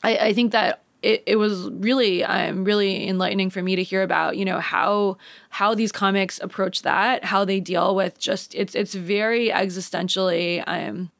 I, 0.02 0.16
I 0.18 0.32
think 0.34 0.52
that 0.52 0.82
it, 1.02 1.22
it 1.26 1.36
was 1.36 1.68
really 1.70 2.24
um, 2.24 2.64
really 2.64 3.08
enlightening 3.08 3.50
for 3.50 3.62
me 3.62 3.76
to 3.76 3.82
hear 3.82 4.02
about 4.02 4.36
you 4.36 4.44
know 4.44 4.60
how 4.60 5.16
how 5.50 5.74
these 5.74 5.92
comics 5.92 6.40
approach 6.40 6.82
that 6.82 7.24
how 7.24 7.44
they 7.44 7.60
deal 7.60 7.94
with 7.94 8.18
just 8.18 8.54
it's 8.54 8.74
it's 8.74 8.94
very 8.94 9.48
existentially 9.50 10.62
um 10.66 11.10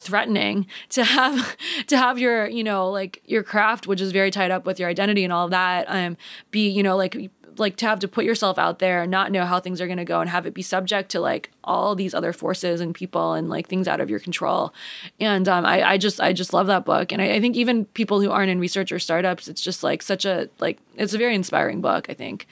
threatening 0.00 0.66
to 0.88 1.04
have 1.04 1.56
to 1.86 1.96
have 1.96 2.18
your 2.18 2.46
you 2.48 2.64
know 2.64 2.90
like 2.90 3.22
your 3.24 3.42
craft 3.42 3.86
which 3.86 4.00
is 4.00 4.12
very 4.12 4.30
tied 4.30 4.50
up 4.50 4.66
with 4.66 4.80
your 4.80 4.88
identity 4.88 5.24
and 5.24 5.32
all 5.32 5.44
of 5.44 5.50
that 5.50 5.84
um 5.88 6.16
be 6.50 6.68
you 6.68 6.82
know 6.82 6.96
like 6.96 7.30
like 7.58 7.76
to 7.76 7.86
have 7.86 7.98
to 8.00 8.08
put 8.08 8.24
yourself 8.24 8.58
out 8.58 8.78
there 8.78 9.02
and 9.02 9.10
not 9.10 9.32
know 9.32 9.44
how 9.44 9.60
things 9.60 9.80
are 9.80 9.86
going 9.86 9.98
to 9.98 10.04
go 10.04 10.20
and 10.20 10.30
have 10.30 10.46
it 10.46 10.54
be 10.54 10.62
subject 10.62 11.10
to 11.10 11.20
like 11.20 11.50
all 11.64 11.94
these 11.94 12.14
other 12.14 12.32
forces 12.32 12.80
and 12.80 12.94
people 12.94 13.34
and 13.34 13.48
like 13.48 13.68
things 13.68 13.88
out 13.88 14.00
of 14.00 14.10
your 14.10 14.18
control. 14.18 14.72
And 15.20 15.48
um, 15.48 15.64
I, 15.64 15.82
I 15.82 15.98
just 15.98 16.20
i 16.20 16.32
just 16.32 16.52
love 16.52 16.66
that 16.66 16.84
book. 16.84 17.12
And 17.12 17.20
I, 17.22 17.34
I 17.34 17.40
think 17.40 17.56
even 17.56 17.84
people 17.86 18.20
who 18.20 18.30
aren't 18.30 18.50
in 18.50 18.60
research 18.60 18.92
or 18.92 18.98
startups 18.98 19.48
it's 19.48 19.60
just 19.60 19.82
like 19.82 20.02
such 20.02 20.24
a 20.24 20.48
like 20.58 20.78
it's 20.96 21.14
a 21.14 21.18
very 21.18 21.34
inspiring 21.34 21.80
book 21.80 22.06
i 22.08 22.14
think. 22.14 22.46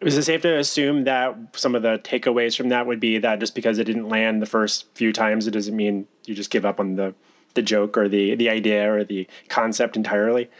Is 0.00 0.18
it 0.18 0.24
safe 0.24 0.42
to 0.42 0.58
assume 0.58 1.04
that 1.04 1.36
some 1.54 1.74
of 1.74 1.82
the 1.82 1.98
takeaways 1.98 2.56
from 2.56 2.70
that 2.70 2.86
would 2.86 2.98
be 2.98 3.18
that 3.18 3.38
just 3.38 3.54
because 3.54 3.78
it 3.78 3.84
didn't 3.84 4.08
land 4.08 4.42
the 4.42 4.46
first 4.46 4.86
few 4.94 5.12
times, 5.12 5.46
it 5.46 5.52
doesn't 5.52 5.76
mean 5.76 6.08
you 6.26 6.34
just 6.34 6.50
give 6.50 6.64
up 6.64 6.80
on 6.80 6.96
the 6.96 7.14
the 7.54 7.62
joke 7.62 7.96
or 7.96 8.08
the 8.08 8.34
the 8.34 8.48
idea 8.48 8.92
or 8.92 9.04
the 9.04 9.28
concept 9.48 9.96
entirely? 9.96 10.50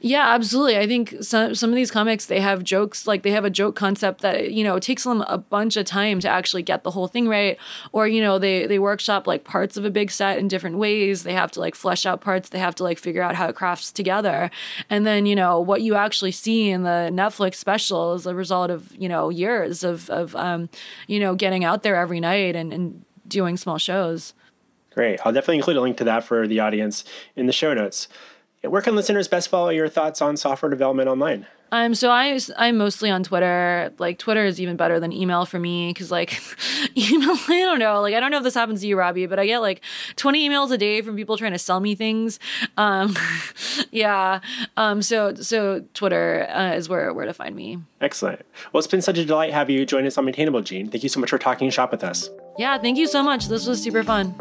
Yeah, 0.00 0.32
absolutely. 0.32 0.78
I 0.78 0.86
think 0.86 1.16
some 1.22 1.56
some 1.56 1.70
of 1.70 1.76
these 1.76 1.90
comics 1.90 2.26
they 2.26 2.40
have 2.40 2.62
jokes 2.62 3.08
like 3.08 3.24
they 3.24 3.32
have 3.32 3.44
a 3.44 3.50
joke 3.50 3.74
concept 3.74 4.20
that 4.20 4.52
you 4.52 4.62
know 4.62 4.78
takes 4.78 5.02
them 5.02 5.22
a 5.22 5.38
bunch 5.38 5.76
of 5.76 5.86
time 5.86 6.20
to 6.20 6.28
actually 6.28 6.62
get 6.62 6.84
the 6.84 6.92
whole 6.92 7.08
thing 7.08 7.28
right, 7.28 7.58
or 7.90 8.06
you 8.06 8.22
know 8.22 8.38
they 8.38 8.66
they 8.66 8.78
workshop 8.78 9.26
like 9.26 9.42
parts 9.42 9.76
of 9.76 9.84
a 9.84 9.90
big 9.90 10.12
set 10.12 10.38
in 10.38 10.46
different 10.46 10.78
ways. 10.78 11.24
They 11.24 11.32
have 11.32 11.50
to 11.52 11.60
like 11.60 11.74
flesh 11.74 12.06
out 12.06 12.20
parts. 12.20 12.50
They 12.50 12.60
have 12.60 12.76
to 12.76 12.84
like 12.84 12.98
figure 12.98 13.22
out 13.22 13.34
how 13.34 13.48
it 13.48 13.56
crafts 13.56 13.90
together, 13.90 14.52
and 14.88 15.04
then 15.04 15.26
you 15.26 15.34
know 15.34 15.58
what 15.58 15.82
you 15.82 15.96
actually 15.96 16.32
see 16.32 16.70
in 16.70 16.84
the 16.84 17.10
Netflix 17.12 17.56
special 17.56 18.14
is 18.14 18.24
a 18.24 18.36
result 18.36 18.70
of 18.70 18.94
you 18.96 19.08
know 19.08 19.30
years 19.30 19.82
of 19.82 20.08
of 20.10 20.36
um, 20.36 20.68
you 21.08 21.18
know 21.18 21.34
getting 21.34 21.64
out 21.64 21.82
there 21.82 21.96
every 21.96 22.20
night 22.20 22.54
and, 22.54 22.72
and 22.72 23.04
doing 23.26 23.56
small 23.56 23.78
shows. 23.78 24.32
Great. 24.94 25.18
I'll 25.24 25.32
definitely 25.32 25.56
include 25.56 25.76
a 25.76 25.80
link 25.80 25.96
to 25.98 26.04
that 26.04 26.24
for 26.24 26.46
the 26.46 26.60
audience 26.60 27.04
in 27.34 27.46
the 27.46 27.52
show 27.52 27.74
notes. 27.74 28.08
Where 28.62 28.82
can 28.82 28.96
listeners 28.96 29.28
best 29.28 29.48
follow 29.48 29.68
your 29.68 29.88
thoughts 29.88 30.20
on 30.20 30.36
software 30.36 30.70
development 30.70 31.08
online? 31.08 31.46
Um, 31.70 31.94
so 31.94 32.10
I 32.10 32.38
I'm 32.56 32.78
mostly 32.78 33.10
on 33.10 33.22
Twitter. 33.22 33.92
Like 33.98 34.18
Twitter 34.18 34.44
is 34.44 34.60
even 34.60 34.76
better 34.76 34.98
than 34.98 35.12
email 35.12 35.44
for 35.44 35.58
me 35.58 35.90
because 35.90 36.10
like 36.10 36.40
email 36.96 37.36
I 37.48 37.60
don't 37.60 37.78
know 37.78 38.00
like 38.00 38.14
I 38.14 38.20
don't 38.20 38.30
know 38.30 38.38
if 38.38 38.42
this 38.42 38.54
happens 38.54 38.80
to 38.80 38.86
you 38.86 38.98
Robby, 38.98 39.26
but 39.26 39.38
I 39.38 39.46
get 39.46 39.58
like 39.58 39.82
20 40.16 40.48
emails 40.48 40.70
a 40.70 40.78
day 40.78 41.02
from 41.02 41.14
people 41.14 41.36
trying 41.36 41.52
to 41.52 41.58
sell 41.58 41.80
me 41.80 41.94
things. 41.94 42.38
Um, 42.76 43.16
yeah. 43.90 44.40
Um, 44.76 45.02
so 45.02 45.34
so 45.34 45.84
Twitter 45.94 46.48
uh, 46.48 46.72
is 46.74 46.88
where 46.88 47.12
where 47.12 47.26
to 47.26 47.34
find 47.34 47.54
me. 47.54 47.78
Excellent. 48.00 48.40
Well, 48.72 48.78
it's 48.78 48.88
been 48.88 49.02
such 49.02 49.18
a 49.18 49.24
delight 49.24 49.52
have 49.52 49.68
you 49.68 49.84
join 49.84 50.06
us 50.06 50.16
on 50.16 50.24
Maintainable, 50.24 50.62
Jean. 50.62 50.88
Thank 50.88 51.02
you 51.02 51.08
so 51.08 51.20
much 51.20 51.30
for 51.30 51.38
talking 51.38 51.70
shop 51.70 51.90
with 51.90 52.02
us. 52.02 52.30
Yeah, 52.56 52.78
thank 52.78 52.98
you 52.98 53.06
so 53.06 53.22
much. 53.22 53.48
This 53.48 53.66
was 53.66 53.82
super 53.82 54.02
fun. 54.02 54.34